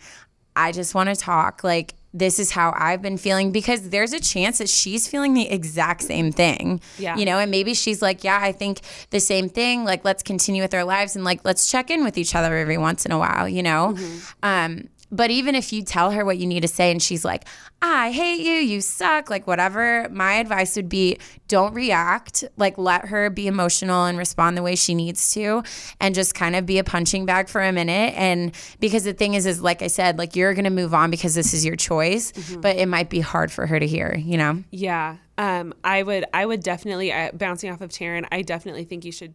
I 0.55 0.71
just 0.71 0.93
want 0.95 1.09
to 1.09 1.15
talk. 1.15 1.63
Like, 1.63 1.95
this 2.13 2.39
is 2.39 2.51
how 2.51 2.73
I've 2.77 3.01
been 3.01 3.17
feeling 3.17 3.51
because 3.51 3.89
there's 3.89 4.11
a 4.11 4.19
chance 4.19 4.57
that 4.57 4.67
she's 4.69 5.07
feeling 5.07 5.33
the 5.33 5.49
exact 5.49 6.01
same 6.01 6.31
thing. 6.31 6.81
Yeah. 6.97 7.15
You 7.15 7.25
know, 7.25 7.39
and 7.39 7.49
maybe 7.49 7.73
she's 7.73 8.01
like, 8.01 8.23
yeah, 8.23 8.39
I 8.41 8.51
think 8.51 8.81
the 9.11 9.19
same 9.19 9.47
thing. 9.47 9.85
Like, 9.85 10.03
let's 10.03 10.21
continue 10.21 10.61
with 10.61 10.73
our 10.73 10.83
lives 10.83 11.15
and 11.15 11.23
like, 11.23 11.39
let's 11.45 11.71
check 11.71 11.89
in 11.89 12.03
with 12.03 12.17
each 12.17 12.35
other 12.35 12.57
every 12.57 12.77
once 12.77 13.05
in 13.05 13.11
a 13.11 13.17
while, 13.17 13.47
you 13.47 13.63
know? 13.63 13.97
Um, 14.43 14.89
but 15.11 15.29
even 15.29 15.55
if 15.55 15.73
you 15.73 15.83
tell 15.83 16.11
her 16.11 16.23
what 16.23 16.37
you 16.37 16.47
need 16.47 16.61
to 16.61 16.67
say 16.67 16.89
and 16.89 17.01
she's 17.01 17.25
like, 17.25 17.45
I 17.81 18.11
hate 18.11 18.41
you, 18.41 18.53
you 18.53 18.79
suck, 18.79 19.29
like 19.29 19.45
whatever, 19.45 20.07
my 20.09 20.35
advice 20.35 20.75
would 20.75 20.87
be 20.87 21.17
don't 21.47 21.73
react. 21.73 22.45
Like 22.55 22.77
let 22.77 23.05
her 23.05 23.29
be 23.29 23.47
emotional 23.47 24.05
and 24.05 24.17
respond 24.17 24.55
the 24.55 24.63
way 24.63 24.75
she 24.75 24.95
needs 24.95 25.33
to 25.33 25.63
and 25.99 26.15
just 26.15 26.33
kind 26.33 26.55
of 26.55 26.65
be 26.65 26.77
a 26.77 26.83
punching 26.83 27.25
bag 27.25 27.49
for 27.49 27.61
a 27.61 27.71
minute. 27.73 28.13
And 28.15 28.53
because 28.79 29.03
the 29.03 29.13
thing 29.13 29.33
is, 29.33 29.45
is 29.45 29.61
like 29.61 29.81
I 29.81 29.87
said, 29.87 30.17
like 30.17 30.35
you're 30.35 30.53
going 30.53 30.63
to 30.63 30.69
move 30.69 30.93
on 30.93 31.11
because 31.11 31.35
this 31.35 31.53
is 31.53 31.65
your 31.65 31.75
choice, 31.75 32.31
but 32.57 32.77
it 32.77 32.87
might 32.87 33.09
be 33.09 33.19
hard 33.19 33.51
for 33.51 33.67
her 33.67 33.79
to 33.79 33.87
hear, 33.87 34.15
you 34.15 34.37
know? 34.37 34.63
Yeah. 34.71 35.17
Um, 35.37 35.73
I 35.83 36.03
would, 36.03 36.25
I 36.33 36.45
would 36.45 36.63
definitely, 36.63 37.11
uh, 37.11 37.31
bouncing 37.33 37.71
off 37.71 37.81
of 37.81 37.89
Taryn, 37.89 38.27
I 38.31 38.43
definitely 38.43 38.85
think 38.85 39.03
you 39.03 39.11
should 39.11 39.33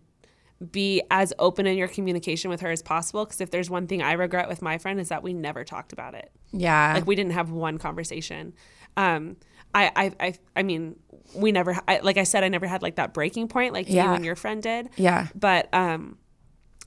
be 0.73 1.03
as 1.11 1.33
open 1.39 1.67
in 1.67 1.77
your 1.77 1.89
communication 1.89 2.49
with 2.51 2.61
her 2.61 2.71
as 2.71 2.83
possible. 2.83 3.25
Because 3.25 3.41
if 3.41 3.51
there's 3.51 3.69
one 3.69 3.87
thing 3.87 4.03
I 4.03 4.13
regret 4.13 4.49
with 4.49 4.63
my 4.63 4.79
friend 4.79 4.99
is 5.01 5.09
that 5.11 5.23
we 5.23 5.33
never 5.35 5.65
talked 5.65 5.93
about 5.93 6.15
it. 6.15 6.31
Yeah. 6.53 6.95
Like 6.95 7.07
we 7.07 7.15
didn't 7.15 7.33
have 7.33 7.51
one 7.51 7.77
conversation. 7.79 8.55
Um, 8.97 9.37
I, 9.75 9.93
I, 9.95 10.13
I, 10.29 10.35
I 10.57 10.63
mean, 10.63 10.97
we 11.35 11.53
never, 11.53 11.79
I, 11.87 11.99
like 11.99 12.17
I 12.17 12.23
said, 12.25 12.43
I 12.43 12.49
never 12.49 12.67
had 12.67 12.81
like 12.81 12.97
that 12.97 13.13
breaking 13.13 13.49
point 13.49 13.75
like 13.75 13.91
you 13.91 14.01
and 14.01 14.25
your 14.25 14.37
friend 14.37 14.63
did. 14.63 14.89
Yeah. 14.97 15.27
But 15.35 15.69
um, 15.75 16.17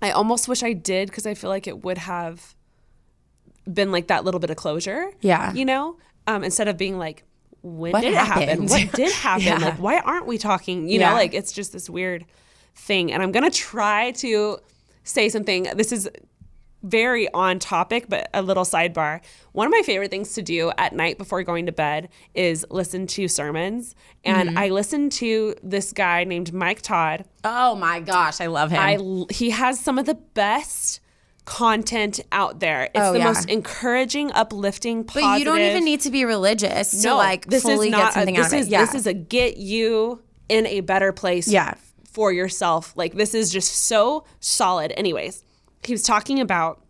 I 0.02 0.12
almost 0.12 0.48
wish 0.48 0.64
I 0.64 0.74
did 0.74 1.10
because 1.10 1.28
I 1.28 1.36
feel 1.36 1.52
like 1.52 1.68
it 1.68 1.84
would 1.84 2.00
have 2.00 2.56
been 3.72 3.92
like 3.92 4.08
that 4.08 4.26
little 4.26 4.40
bit 4.40 4.50
of 4.50 4.56
closure. 4.58 5.12
Yeah. 5.22 5.54
You 5.54 5.66
know, 5.66 5.98
um, 6.26 6.44
instead 6.44 6.68
of 6.68 6.78
being 6.78 6.98
like, 6.98 7.24
when 7.62 7.92
What 7.92 8.02
did 8.02 8.14
it 8.14 8.18
happen? 8.18 8.48
happened? 8.48 8.70
What 8.70 8.92
did 8.94 9.12
happen? 9.12 9.44
Yeah. 9.46 9.58
Like, 9.58 9.76
why 9.80 10.00
aren't 10.00 10.26
we 10.26 10.38
talking? 10.38 10.88
You 10.88 11.00
Yeah. 11.00 11.10
know, 11.10 11.16
like 11.16 11.34
it's 11.34 11.52
just 11.52 11.74
this 11.74 11.90
weird 11.90 12.26
thing. 12.80 13.12
And 13.12 13.22
I'm 13.24 13.32
gonna 13.32 13.50
try 13.52 14.12
to 14.12 14.60
say 15.04 15.30
something. 15.30 15.64
This 15.76 15.92
is 15.92 16.10
very 16.82 17.30
on 17.34 17.60
topic, 17.60 18.06
but 18.08 18.30
a 18.34 18.42
little 18.42 18.64
sidebar. 18.64 19.20
One 19.52 19.68
of 19.68 19.72
my 19.72 19.82
favorite 19.82 20.10
things 20.12 20.34
to 20.36 20.42
do 20.42 20.72
at 20.78 20.94
night 20.94 21.18
before 21.18 21.44
going 21.44 21.66
to 21.66 21.74
bed 21.74 22.08
is 22.34 22.66
listen 22.70 23.06
to 23.08 23.28
sermons. 23.28 23.96
And 24.24 24.50
Mm-hmm. 24.50 24.58
I 24.58 24.70
listened 24.70 25.12
to 25.14 25.56
this 25.62 25.92
guy 25.92 26.24
named 26.24 26.54
Mike 26.54 26.82
Todd. 26.82 27.26
oh 27.44 27.76
my 27.76 28.00
gosh, 28.00 28.40
I 28.40 28.48
love 28.48 28.72
him. 28.72 28.80
I 28.80 29.26
he 29.34 29.50
has 29.50 29.78
some 29.80 29.98
of 30.00 30.06
the 30.06 30.14
best 30.16 31.02
content 31.44 32.20
out 32.32 32.60
there. 32.60 32.84
It's 32.86 32.92
Oh, 32.96 33.12
the 33.14 33.20
yeah. 33.20 33.26
most 33.26 33.50
encouraging, 33.50 34.32
uplifting, 34.32 35.04
positive. 35.04 35.30
but 35.32 35.40
you 35.40 35.46
don't 35.46 35.60
even 35.60 35.84
need 35.84 36.00
to 36.02 36.12
be 36.12 36.24
religious 36.24 37.02
to 37.02 37.08
no, 37.10 37.18
like 37.18 37.48
this 37.48 37.64
fully 37.64 37.88
is 37.90 37.94
get 37.96 37.98
not 38.00 38.14
something 38.14 38.38
a, 38.38 38.42
out 38.42 38.48
of 38.48 38.54
it. 38.54 38.60
is, 38.60 38.68
yeah. 38.70 38.86
This 38.86 38.96
is 38.96 39.08
a 39.08 39.14
get 39.14 39.58
you 39.58 40.22
in 40.48 40.66
a 40.68 40.80
better 40.82 41.12
place 41.12 41.48
Yeah. 41.48 41.74
For 42.12 42.32
yourself. 42.32 42.94
Like 42.96 43.14
this 43.14 43.34
is 43.34 43.52
just 43.52 43.72
so 43.86 44.26
solid. 44.40 44.94
Anyways, 44.98 45.44
he 45.84 45.94
was 45.94 46.04
talking 46.04 46.40
about 46.40 46.84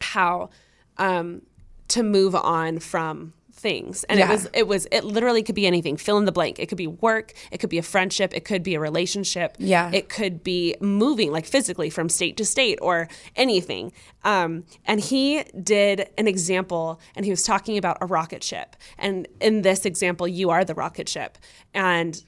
how 0.00 0.50
um, 0.98 1.42
to 1.88 2.02
move 2.02 2.34
on 2.34 2.78
from 2.78 3.32
things. 3.54 4.02
And 4.04 4.18
Yeah. 4.18 4.26
it 4.26 4.30
was 4.30 4.48
it 4.54 4.66
was 4.66 4.88
it 4.90 5.04
literally 5.04 5.42
could 5.42 5.54
be 5.54 5.66
anything. 5.66 5.96
Fill 5.96 6.18
in 6.18 6.24
the 6.24 6.32
blank. 6.32 6.58
It 6.58 6.66
could 6.68 6.78
be 6.78 6.86
work. 6.88 7.32
It 7.52 7.58
could 7.58 7.70
be 7.70 7.78
a 7.78 7.82
friendship. 7.82 8.34
It 8.34 8.44
could 8.44 8.62
be 8.62 8.74
a 8.74 8.80
relationship. 8.80 9.54
Yeah. 9.58 9.90
it 9.92 10.08
could 10.08 10.42
be 10.42 10.74
moving 10.80 11.30
like 11.30 11.46
physically 11.46 11.88
from 11.90 12.08
state 12.08 12.36
to 12.38 12.44
state 12.44 12.78
or 12.82 13.08
anything. 13.36 13.92
Um, 14.24 14.64
and 14.84 15.00
he 15.00 15.44
did 15.62 16.08
an 16.18 16.26
example 16.26 17.00
and 17.14 17.24
he 17.24 17.30
was 17.30 17.42
talking 17.44 17.78
about 17.78 17.98
a 18.00 18.06
rocket 18.06 18.42
ship. 18.42 18.74
And 18.98 19.28
in 19.40 19.62
this 19.62 19.84
example 19.84 20.26
you 20.26 20.50
are 20.50 20.64
the 20.64 20.74
rocket 20.74 21.08
ship. 21.08 21.38
And 21.72 22.22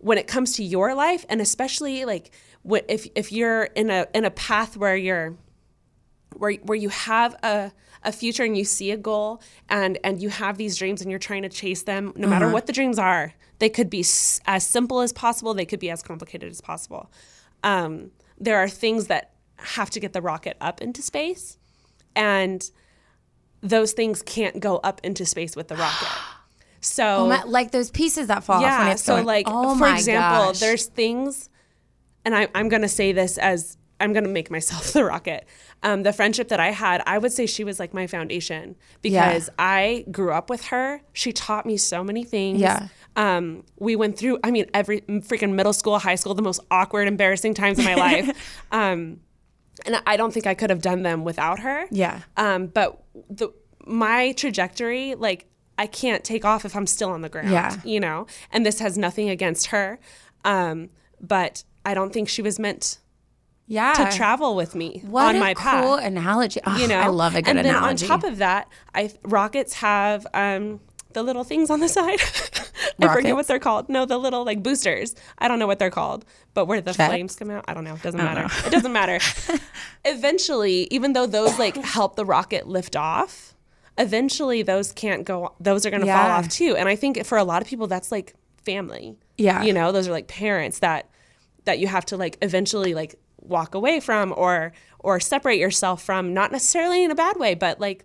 when 0.00 0.18
it 0.18 0.26
comes 0.26 0.56
to 0.56 0.64
your 0.64 0.94
life 0.94 1.24
and 1.28 1.40
especially 1.40 2.04
like 2.04 2.30
if 2.88 3.06
if 3.14 3.32
you're 3.32 3.64
in 3.64 3.90
a 3.90 4.06
in 4.14 4.24
a 4.24 4.30
path 4.30 4.76
where 4.76 4.96
you're 4.96 5.36
where 6.36 6.52
where 6.62 6.76
you 6.76 6.88
have 6.88 7.34
a 7.42 7.72
a 8.02 8.12
future 8.12 8.44
and 8.44 8.56
you 8.56 8.64
see 8.64 8.90
a 8.90 8.96
goal 8.96 9.42
and 9.68 9.98
and 10.02 10.22
you 10.22 10.30
have 10.30 10.56
these 10.56 10.76
dreams 10.76 11.02
and 11.02 11.10
you're 11.10 11.18
trying 11.18 11.42
to 11.42 11.48
chase 11.48 11.82
them 11.82 12.12
no 12.16 12.26
matter 12.26 12.50
what 12.50 12.66
the 12.66 12.72
dreams 12.72 12.98
are 12.98 13.34
they 13.58 13.68
could 13.68 13.90
be 13.90 14.00
s- 14.00 14.40
as 14.46 14.66
simple 14.66 15.00
as 15.00 15.12
possible 15.12 15.54
they 15.54 15.66
could 15.66 15.80
be 15.80 15.90
as 15.90 16.02
complicated 16.02 16.50
as 16.50 16.60
possible. 16.60 17.12
Um, 17.62 18.10
there 18.38 18.56
are 18.56 18.68
things 18.68 19.06
that 19.08 19.34
have 19.56 19.90
to 19.90 20.00
get 20.00 20.14
the 20.14 20.22
rocket 20.22 20.56
up 20.62 20.80
into 20.80 21.02
space 21.02 21.58
and 22.16 22.68
those 23.60 23.92
things 23.92 24.22
can't 24.22 24.58
go 24.58 24.78
up 24.78 25.02
into 25.04 25.26
space 25.26 25.54
with 25.54 25.68
the 25.68 25.76
rocket 25.76 26.08
so 26.80 27.04
Oh 27.04 27.28
my- 27.28 27.42
like 27.44 27.70
those 27.72 27.90
pieces 27.90 28.28
that 28.28 28.42
fall 28.44 28.56
off 28.56 28.62
yeah 28.62 28.94
so 28.94 29.14
going. 29.16 29.26
like 29.26 29.46
oh 29.48 29.76
for 29.78 29.88
example 29.92 30.46
gosh. 30.48 30.60
there's 30.60 30.86
things 30.86 31.48
and 32.24 32.34
I, 32.34 32.48
i'm 32.54 32.68
going 32.68 32.82
to 32.82 32.88
say 32.88 33.12
this 33.12 33.36
as 33.38 33.76
i'm 34.00 34.12
going 34.14 34.24
to 34.24 34.30
make 34.30 34.50
myself 34.50 34.92
the 34.94 35.04
rocket 35.04 35.46
um, 35.82 36.02
the 36.02 36.12
friendship 36.12 36.48
that 36.48 36.60
i 36.60 36.70
had 36.70 37.02
i 37.06 37.18
would 37.18 37.32
say 37.32 37.44
she 37.46 37.64
was 37.64 37.78
like 37.78 37.92
my 37.94 38.06
foundation 38.06 38.76
because 39.02 39.50
i 39.58 40.04
grew 40.10 40.32
up 40.32 40.48
with 40.50 40.66
her 40.66 41.02
she 41.12 41.32
taught 41.32 41.66
me 41.66 41.76
so 41.76 42.02
many 42.04 42.24
things 42.24 42.60
Yeah. 42.60 42.88
um, 43.16 43.64
we 43.78 43.94
went 43.96 44.18
through 44.18 44.38
i 44.44 44.50
mean 44.50 44.66
every 44.74 45.00
freaking 45.02 45.52
middle 45.54 45.72
school 45.74 45.98
high 45.98 46.14
school 46.16 46.34
the 46.34 46.42
most 46.42 46.60
awkward 46.70 47.08
embarrassing 47.08 47.54
times 47.54 47.78
of 47.78 47.84
my 47.84 47.94
life 48.06 48.60
um, 48.72 49.20
and 49.86 50.02
i 50.06 50.16
don't 50.16 50.32
think 50.32 50.46
i 50.46 50.54
could 50.54 50.70
have 50.70 50.82
done 50.82 51.02
them 51.02 51.24
without 51.24 51.60
her 51.60 51.86
Yeah. 51.90 52.20
um, 52.38 52.66
but 52.68 53.02
the 53.28 53.50
my 53.86 54.32
trajectory, 54.32 55.14
like 55.16 55.46
I 55.80 55.86
can't 55.86 56.22
take 56.22 56.44
off 56.44 56.66
if 56.66 56.76
I'm 56.76 56.86
still 56.86 57.08
on 57.08 57.22
the 57.22 57.30
ground. 57.30 57.50
Yeah. 57.50 57.74
You 57.84 58.00
know? 58.00 58.26
And 58.52 58.66
this 58.66 58.80
has 58.80 58.98
nothing 58.98 59.30
against 59.30 59.68
her. 59.68 59.98
Um, 60.44 60.90
but 61.22 61.64
I 61.86 61.94
don't 61.94 62.12
think 62.12 62.28
she 62.28 62.42
was 62.42 62.58
meant 62.58 62.98
yeah. 63.66 63.94
to 63.94 64.14
travel 64.14 64.54
with 64.54 64.74
me 64.74 65.00
What 65.06 65.34
on 65.34 65.40
my 65.40 65.54
path. 65.54 65.82
cool 65.82 65.94
analogy. 65.94 66.60
Oh, 66.66 66.76
you 66.76 66.86
know, 66.86 66.98
I 66.98 67.06
love 67.06 67.34
a 67.34 67.40
good 67.40 67.56
analogy. 67.56 67.68
and 67.70 67.98
then 67.98 68.10
on 68.10 68.20
top 68.20 68.30
of 68.30 68.38
that, 68.38 68.68
I 68.94 69.10
rockets 69.22 69.72
have 69.74 70.26
um, 70.34 70.80
the 71.14 71.22
little 71.22 71.44
things 71.44 71.70
on 71.70 71.80
the 71.80 71.88
side. 71.98 72.20
I 73.00 73.14
forget 73.14 73.34
what 73.34 73.46
they're 73.46 73.58
called. 73.58 73.88
No, 73.88 74.04
the 74.04 74.18
little 74.18 74.44
like 74.44 74.62
boosters. 74.62 75.14
I 75.38 75.48
don't 75.48 75.58
know 75.58 75.66
what 75.66 75.78
they're 75.78 75.88
called, 75.88 76.26
but 76.52 76.66
where 76.66 76.82
the 76.82 76.92
Jets? 76.92 77.08
flames 77.08 77.36
come 77.36 77.48
out. 77.50 77.64
I 77.68 77.72
don't 77.72 77.84
know. 77.84 77.94
It 77.94 78.02
doesn't 78.02 78.18
matter. 78.18 78.48
It 78.66 78.70
doesn't 78.70 78.92
matter. 78.92 79.18
Eventually, 80.04 80.88
even 80.90 81.14
though 81.14 81.24
those 81.24 81.58
like 81.58 81.76
help 81.76 82.16
the 82.16 82.26
rocket 82.26 82.68
lift 82.68 82.96
off, 82.96 83.49
eventually 84.00 84.62
those 84.62 84.92
can't 84.92 85.24
go 85.24 85.54
those 85.60 85.84
are 85.86 85.90
going 85.90 86.00
to 86.04 86.06
fall 86.08 86.30
off 86.30 86.48
too. 86.48 86.74
And 86.76 86.88
i 86.88 86.96
think 86.96 87.24
for 87.24 87.38
a 87.38 87.44
lot 87.44 87.62
of 87.62 87.68
people 87.68 87.86
that's 87.86 88.10
like 88.10 88.34
family. 88.64 89.16
Yeah. 89.36 89.62
you 89.62 89.72
know 89.72 89.92
those 89.92 90.06
are 90.08 90.12
like 90.12 90.28
parents 90.28 90.80
that 90.80 91.08
that 91.64 91.78
you 91.78 91.86
have 91.86 92.04
to 92.06 92.16
like 92.16 92.36
eventually 92.42 92.92
like 92.94 93.14
walk 93.40 93.74
away 93.74 94.00
from 94.00 94.34
or 94.36 94.72
or 94.98 95.18
separate 95.20 95.58
yourself 95.58 96.02
from 96.02 96.34
not 96.34 96.52
necessarily 96.52 97.02
in 97.04 97.10
a 97.10 97.14
bad 97.14 97.36
way 97.38 97.54
but 97.54 97.80
like 97.80 98.04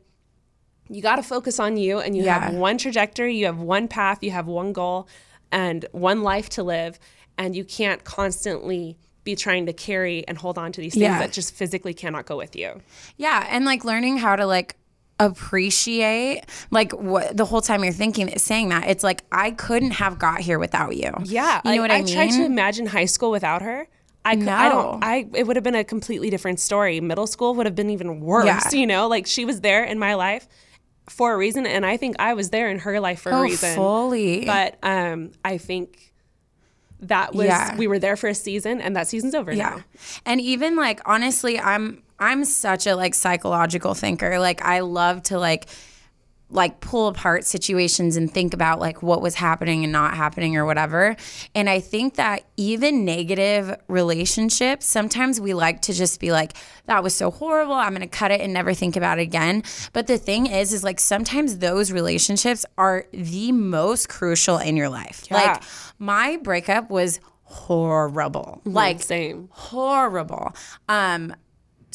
you 0.89 1.01
got 1.01 1.17
to 1.17 1.23
focus 1.23 1.59
on 1.59 1.75
you 1.77 1.99
and 1.99 2.15
you 2.15 2.23
have 2.25 2.53
one 2.53 2.77
trajectory 2.77 3.35
you 3.35 3.45
have 3.45 3.57
one 3.59 3.87
path 3.87 4.19
you 4.23 4.31
have 4.31 4.47
one 4.47 4.71
goal 4.71 5.07
and 5.51 5.85
one 5.91 6.21
life 6.23 6.47
to 6.49 6.63
live 6.63 6.97
and 7.37 7.53
you 7.55 7.65
can't 7.65 8.03
constantly 8.05 8.97
be 9.25 9.35
trying 9.35 9.65
to 9.65 9.73
carry 9.73 10.25
and 10.27 10.37
hold 10.37 10.57
on 10.57 10.71
to 10.71 10.79
these 10.81 10.93
things 10.93 11.03
Yeah. 11.03 11.19
that 11.19 11.31
just 11.33 11.53
physically 11.53 11.93
cannot 11.95 12.25
go 12.27 12.37
with 12.37 12.55
you. 12.55 12.79
Yeah, 13.17 13.45
and 13.49 13.65
like 13.65 13.83
learning 13.83 14.17
how 14.17 14.35
to 14.35 14.45
like 14.45 14.75
appreciate 15.19 16.43
like 16.71 16.91
what 16.91 17.35
the 17.37 17.45
whole 17.45 17.61
time 17.61 17.83
you're 17.83 17.93
thinking 17.93 18.37
saying 18.37 18.69
that 18.69 18.87
it's 18.89 19.03
like 19.03 19.23
I 19.31 19.51
couldn't 19.51 19.91
have 19.91 20.19
got 20.19 20.41
here 20.41 20.59
without 20.59 20.95
you. 20.97 21.11
Yeah, 21.23 21.61
you 21.63 21.75
know 21.75 21.81
what 21.81 21.91
I, 21.91 22.01
mean. 22.01 22.09
I 22.09 22.13
tried 22.13 22.31
to 22.31 22.45
imagine 22.45 22.85
high 22.85 23.05
school 23.05 23.31
without 23.31 23.61
her. 23.61 23.87
I, 24.25 24.35
cou- 24.35 24.49
I 24.49 24.69
don't. 24.69 25.03
I 25.03 25.27
it 25.33 25.45
would 25.47 25.55
have 25.55 25.63
been 25.63 25.75
a 25.75 25.83
completely 25.83 26.29
different 26.29 26.59
story. 26.59 26.99
Middle 26.99 27.27
school 27.27 27.53
would 27.55 27.65
have 27.65 27.75
been 27.75 27.91
even 27.91 28.19
worse. 28.21 28.45
Yeah. 28.45 28.79
You 28.79 28.87
know, 28.87 29.07
like 29.07 29.27
she 29.27 29.45
was 29.45 29.61
there 29.61 29.83
in 29.83 29.99
my 29.99 30.15
life 30.15 30.47
for 31.09 31.33
a 31.33 31.37
reason, 31.37 31.65
and 31.65 31.85
I 31.85 31.97
think 31.97 32.15
I 32.19 32.33
was 32.33 32.49
there 32.49 32.69
in 32.69 32.79
her 32.79 32.99
life 32.99 33.21
for 33.21 33.31
a 33.31 33.35
oh, 33.37 33.41
reason. 33.43 33.75
fully. 33.75 34.45
But 34.45 34.77
um, 34.81 35.31
I 35.45 35.59
think 35.59 36.13
that 37.01 37.35
was 37.35 37.45
Yeah. 37.45 37.77
we 37.77 37.87
were 37.87 37.99
there 37.99 38.17
for 38.17 38.27
a 38.27 38.35
season, 38.35 38.81
and 38.81 38.95
that 38.95 39.07
season's 39.07 39.35
over 39.35 39.53
Yeah. 39.53 39.69
now. 39.69 39.83
And 40.25 40.41
even 40.41 40.75
like 40.75 41.01
honestly, 41.05 41.59
I'm 41.59 42.01
I'm 42.19 42.45
such 42.45 42.87
a 42.87 42.95
like 42.95 43.13
psychological 43.13 43.93
thinker. 43.93 44.39
Like 44.39 44.61
I 44.63 44.79
love 44.79 45.23
to 45.23 45.39
like 45.39 45.67
like 46.51 46.79
pull 46.79 47.07
apart 47.07 47.43
situations 47.43 48.17
and 48.17 48.31
think 48.31 48.53
about 48.53 48.79
like 48.79 49.01
what 49.01 49.21
was 49.21 49.35
happening 49.35 49.83
and 49.83 49.91
not 49.91 50.15
happening 50.15 50.55
or 50.55 50.65
whatever. 50.65 51.15
And 51.55 51.69
I 51.69 51.79
think 51.79 52.15
that 52.15 52.45
even 52.55 53.03
negative 53.03 53.75
relationships, 53.87 54.85
sometimes 54.85 55.41
we 55.41 55.53
like 55.53 55.81
to 55.83 55.93
just 55.93 56.19
be 56.19 56.31
like, 56.31 56.53
that 56.85 57.03
was 57.03 57.15
so 57.15 57.31
horrible. 57.31 57.73
I'm 57.73 57.89
going 57.89 58.01
to 58.01 58.07
cut 58.07 58.31
it 58.31 58.41
and 58.41 58.53
never 58.53 58.73
think 58.73 58.95
about 58.95 59.17
it 59.17 59.23
again. 59.23 59.63
But 59.91 60.05
the 60.05 60.19
thing 60.19 60.45
is, 60.45 60.71
is 60.71 60.83
like 60.83 60.99
sometimes 60.99 61.57
those 61.57 61.91
relationships 61.91 62.63
are 62.77 63.05
the 63.11 63.51
most 63.51 64.07
crucial 64.07 64.57
in 64.59 64.77
your 64.77 64.89
life. 64.89 65.29
Like 65.31 65.63
my 65.97 66.37
breakup 66.37 66.91
was 66.91 67.19
horrible. 67.43 68.61
Like 68.65 69.01
Same. 69.01 69.49
horrible. 69.51 70.53
Um 70.87 71.35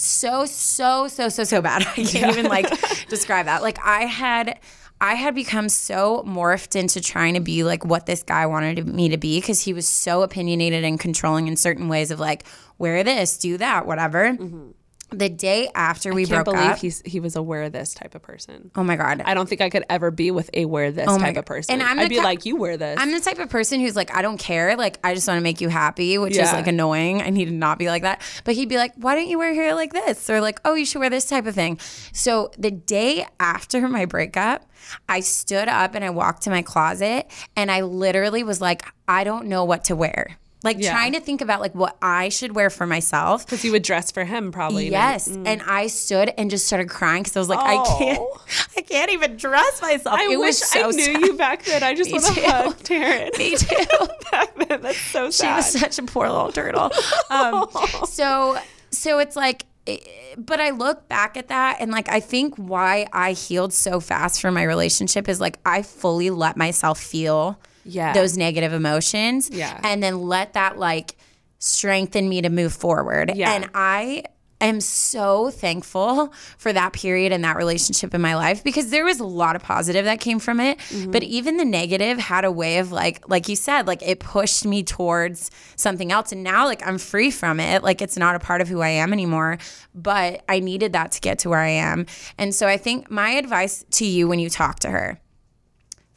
so 0.00 0.44
so 0.46 1.08
so 1.08 1.28
so 1.28 1.44
so 1.44 1.60
bad. 1.60 1.82
I 1.96 2.04
can't 2.04 2.32
even 2.32 2.46
like 2.46 2.68
describe 3.08 3.46
that. 3.46 3.62
Like 3.62 3.78
I 3.84 4.02
had 4.02 4.58
I 5.00 5.14
had 5.14 5.34
become 5.34 5.68
so 5.68 6.22
morphed 6.26 6.78
into 6.78 7.00
trying 7.00 7.34
to 7.34 7.40
be 7.40 7.64
like 7.64 7.84
what 7.84 8.06
this 8.06 8.22
guy 8.22 8.46
wanted 8.46 8.86
me 8.86 9.08
to 9.08 9.16
be 9.16 9.40
because 9.40 9.60
he 9.62 9.72
was 9.72 9.88
so 9.88 10.22
opinionated 10.22 10.84
and 10.84 11.00
controlling 11.00 11.48
in 11.48 11.56
certain 11.56 11.88
ways 11.88 12.10
of 12.10 12.20
like 12.20 12.44
wear 12.76 13.02
this, 13.02 13.38
do 13.38 13.56
that, 13.58 13.86
whatever. 13.86 14.32
Mm-hmm. 14.32 14.70
The 15.12 15.28
day 15.28 15.68
after 15.74 16.12
we 16.12 16.24
Mm-hmm. 16.24 16.34
Can't 16.34 16.44
broke 16.44 16.56
believe 16.56 16.70
up, 16.72 16.78
he's 16.78 17.02
he 17.04 17.18
was 17.20 17.34
a 17.36 17.42
wear 17.42 17.68
this 17.70 17.94
type 17.94 18.14
of 18.14 18.22
person. 18.22 18.70
oh 18.76 18.84
my 18.84 18.96
god, 18.96 19.22
I 19.24 19.34
don't 19.34 19.48
think 19.48 19.60
I 19.60 19.70
could 19.70 19.84
ever 19.88 20.10
be 20.10 20.30
with 20.30 20.50
a 20.54 20.64
wear 20.66 20.92
this 20.92 21.06
my 21.06 21.18
type 21.18 21.34
God. 21.34 21.40
of 21.40 21.46
person. 21.46 21.72
And 21.74 21.82
I'm 21.82 21.98
I'd 21.98 22.08
be 22.08 22.18
like, 22.20 22.44
you 22.46 22.56
wear 22.56 22.76
this. 22.76 22.98
I'm 23.00 23.10
the 23.10 23.20
type 23.20 23.38
of 23.38 23.48
person 23.48 23.80
who's 23.80 23.96
like, 23.96 24.14
I 24.14 24.22
don't 24.22 24.38
care. 24.38 24.76
Like, 24.76 24.98
I 25.02 25.14
just 25.14 25.26
want 25.26 25.38
to 25.38 25.42
make 25.42 25.60
you 25.60 25.68
happy, 25.68 26.18
which 26.18 26.36
is 26.36 26.52
like 26.52 26.66
annoying. 26.66 27.22
I 27.22 27.30
need 27.30 27.46
to 27.46 27.50
not 27.52 27.78
be 27.78 27.88
like 27.88 28.02
that. 28.02 28.22
But 28.44 28.54
he'd 28.54 28.68
be 28.68 28.76
like, 28.76 28.92
why 28.96 29.14
don't 29.14 29.28
you 29.28 29.38
wear 29.38 29.52
hair 29.54 29.74
like 29.74 29.92
this? 29.92 30.28
Or 30.30 30.40
like, 30.40 30.60
oh, 30.64 30.74
you 30.74 30.84
should 30.86 31.00
wear 31.00 31.10
this 31.10 31.26
type 31.26 31.46
of 31.46 31.54
thing. 31.54 31.78
So 32.12 32.50
the 32.58 32.70
day 32.70 33.26
after 33.38 33.88
my 33.88 34.04
breakup, 34.04 34.66
I 35.08 35.20
stood 35.20 35.68
up 35.68 35.94
and 35.94 36.04
I 36.04 36.10
walked 36.10 36.42
to 36.42 36.50
my 36.50 36.62
closet 36.62 37.30
and 37.56 37.70
I 37.70 37.82
literally 37.82 38.42
was 38.42 38.60
like, 38.60 38.82
I 39.08 39.24
don't 39.24 39.46
know 39.46 39.64
what 39.64 39.84
to 39.84 39.96
wear. 39.96 40.38
Like 40.62 40.76
Yeah. 40.78 40.92
trying 40.92 41.12
to 41.14 41.20
think 41.20 41.40
about 41.40 41.60
like 41.60 41.74
what 41.74 41.96
I 42.02 42.28
should 42.28 42.54
wear 42.54 42.68
for 42.70 42.86
myself. 42.86 43.46
because 43.46 43.64
you 43.64 43.72
would 43.72 43.82
dress 43.82 44.10
for 44.10 44.24
him 44.24 44.52
probably. 44.52 44.90
Yes, 44.90 45.26
and 45.26 45.62
I 45.66 45.86
stood 45.86 46.32
and 46.36 46.50
just 46.50 46.66
started 46.66 46.88
crying 46.90 47.22
because 47.22 47.34
I 47.36 47.40
was 47.40 47.48
like, 47.48 47.60
I 47.60 47.82
can't, 47.98 48.18
Oh. 48.20 48.44
I 48.76 48.82
can't 48.82 49.10
even 49.10 49.36
dress 49.36 49.80
myself. 49.80 50.18
I 50.18 50.24
it 50.32 50.38
wish 50.38 50.60
was 50.60 50.68
so 50.68 50.88
I 50.88 50.90
knew 50.90 51.02
sad. 51.04 51.20
you 51.22 51.32
back 51.36 51.64
then. 51.64 51.82
I 51.82 51.94
just 51.94 52.10
Me 52.12 52.18
want 52.18 52.34
to 52.34 52.42
hug 52.50 52.76
Taryn. 52.78 53.38
Me 53.38 53.56
too. 53.56 54.06
back 54.30 54.54
then. 54.68 54.82
That's 54.82 54.98
so 55.00 55.30
sad. 55.30 55.46
she 55.50 55.56
was 55.56 55.80
such 55.80 55.98
a 55.98 56.02
poor 56.02 56.28
little 56.28 56.52
turtle. 56.52 56.90
Um, 57.30 57.66
so 58.06 58.58
so 58.90 59.18
it's 59.18 59.36
like 59.36 59.64
eh, 59.86 59.96
but 60.36 60.60
I 60.60 60.70
look 60.70 61.08
back 61.08 61.36
at 61.38 61.48
that 61.48 61.78
and 61.80 61.90
like 61.90 62.08
I 62.10 62.20
think 62.20 62.54
why 62.56 63.06
I 63.12 63.32
healed 63.32 63.72
so 63.72 63.98
fast 64.00 64.40
from 64.42 64.54
my 64.54 64.62
relationship 64.64 65.28
is 65.28 65.40
like 65.40 65.58
I 65.64 65.82
fully 65.82 66.28
let 66.30 66.56
myself 66.56 67.00
feel 67.00 67.58
Yeah. 67.90 68.12
those 68.12 68.36
negative 68.36 68.72
emotions 68.72 69.50
Yeah. 69.52 69.78
and 69.84 70.02
then 70.02 70.20
let 70.22 70.54
that 70.54 70.78
like 70.78 71.16
strengthen 71.58 72.28
me 72.28 72.42
to 72.42 72.48
move 72.50 72.72
forward. 72.72 73.32
Yeah. 73.34 73.52
And 73.52 73.68
I 73.74 74.24
am 74.62 74.78
so 74.80 75.50
thankful 75.50 76.32
for 76.58 76.70
that 76.70 76.92
period 76.92 77.32
and 77.32 77.42
that 77.44 77.56
relationship 77.56 78.12
in 78.14 78.20
my 78.20 78.34
life 78.36 78.62
because 78.62 78.90
there 78.90 79.06
was 79.06 79.18
a 79.18 79.24
lot 79.24 79.56
of 79.56 79.62
positive 79.62 80.04
that 80.04 80.20
came 80.20 80.38
from 80.38 80.60
it 80.60 80.76
Mm-hmm. 80.90 81.10
but 81.12 81.22
even 81.22 81.56
the 81.56 81.64
negative 81.64 82.18
had 82.18 82.44
a 82.44 82.50
way 82.52 82.76
of 82.76 82.92
like 82.92 83.26
like 83.26 83.48
you 83.48 83.56
said 83.56 83.86
like 83.86 84.02
it 84.02 84.20
pushed 84.20 84.66
me 84.66 84.82
towards 84.82 85.50
something 85.76 86.12
else 86.12 86.30
and 86.32 86.42
now 86.44 86.66
like 86.66 86.86
I'm 86.86 86.98
free 86.98 87.30
from 87.30 87.58
it 87.58 87.82
like 87.82 88.02
it's 88.02 88.18
not 88.18 88.36
a 88.36 88.38
part 88.38 88.60
of 88.60 88.68
who 88.68 88.82
I 88.82 88.88
am 88.88 89.14
anymore 89.14 89.56
but 89.94 90.44
I 90.46 90.60
needed 90.60 90.92
that 90.92 91.12
to 91.12 91.20
get 91.22 91.38
to 91.40 91.48
where 91.48 91.60
I 91.60 91.70
am 91.70 92.04
and 92.36 92.54
so 92.54 92.66
I 92.68 92.76
think 92.76 93.10
my 93.10 93.30
advice 93.30 93.82
to 93.92 94.04
you 94.04 94.28
when 94.28 94.40
you 94.40 94.50
talk 94.50 94.80
to 94.80 94.90
her 94.90 95.18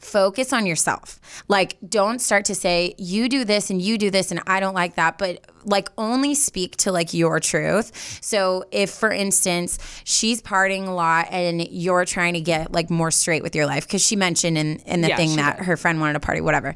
focus 0.04 0.52
on 0.52 0.66
yourself. 0.66 1.20
Like, 1.48 1.76
don't 1.86 2.20
start 2.20 2.44
to 2.46 2.54
say, 2.54 2.94
you 2.98 3.28
do 3.28 3.44
this 3.44 3.70
and 3.70 3.80
you 3.80 3.98
do 3.98 4.10
this 4.10 4.30
and 4.30 4.40
I 4.46 4.60
don't 4.60 4.74
like 4.74 4.96
that, 4.96 5.18
but 5.18 5.44
like 5.64 5.88
only 5.98 6.34
speak 6.34 6.76
to 6.78 6.92
like 6.92 7.14
your 7.14 7.40
truth. 7.40 8.20
So, 8.22 8.64
if 8.70 8.90
for 8.90 9.10
instance, 9.10 9.78
she's 10.04 10.42
partying 10.42 10.86
a 10.86 10.92
lot 10.92 11.28
and 11.30 11.66
you're 11.68 12.04
trying 12.04 12.34
to 12.34 12.40
get 12.40 12.72
like 12.72 12.90
more 12.90 13.10
straight 13.10 13.42
with 13.42 13.54
your 13.54 13.66
life, 13.66 13.86
because 13.86 14.04
she 14.04 14.16
mentioned 14.16 14.58
in, 14.58 14.76
in 14.80 15.00
the 15.00 15.08
Yeah, 15.08 15.16
thing 15.16 15.36
that 15.36 15.58
did. 15.58 15.66
her 15.66 15.76
friend 15.76 16.00
wanted 16.00 16.14
to 16.14 16.20
party, 16.20 16.40
whatever. 16.40 16.74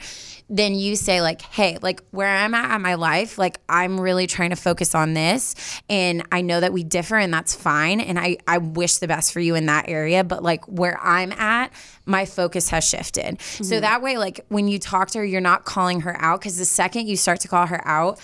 Then 0.50 0.74
you 0.74 0.96
say, 0.96 1.20
like, 1.20 1.42
hey, 1.42 1.76
like 1.82 2.02
where 2.10 2.26
I'm 2.26 2.54
at 2.54 2.74
in 2.74 2.80
my 2.80 2.94
life, 2.94 3.36
like 3.36 3.60
I'm 3.68 4.00
really 4.00 4.26
trying 4.26 4.48
to 4.48 4.56
focus 4.56 4.94
on 4.94 5.12
this. 5.12 5.54
And 5.90 6.26
I 6.32 6.40
know 6.40 6.58
that 6.60 6.72
we 6.72 6.84
differ 6.84 7.16
and 7.16 7.32
that's 7.34 7.54
fine. 7.54 8.00
And 8.00 8.18
I, 8.18 8.38
I 8.46 8.56
wish 8.56 8.96
the 8.96 9.08
best 9.08 9.34
for 9.34 9.40
you 9.40 9.54
in 9.56 9.66
that 9.66 9.90
area. 9.90 10.24
But 10.24 10.42
like 10.42 10.64
where 10.64 10.98
I'm 11.02 11.32
at, 11.32 11.70
my 12.06 12.24
focus 12.24 12.70
has 12.70 12.88
shifted. 12.88 13.38
So 13.42 13.62
mm-hmm. 13.62 13.80
that 13.82 14.00
way, 14.00 14.16
like 14.16 14.46
when 14.48 14.68
you 14.68 14.78
talk 14.78 15.10
to 15.10 15.18
her, 15.18 15.24
you're 15.24 15.42
not 15.42 15.66
calling 15.66 16.00
her 16.00 16.16
out 16.18 16.40
because 16.40 16.56
the 16.56 16.64
second 16.64 17.08
you 17.08 17.16
start 17.16 17.40
to 17.40 17.48
call 17.48 17.66
her 17.66 17.86
out, 17.86 18.18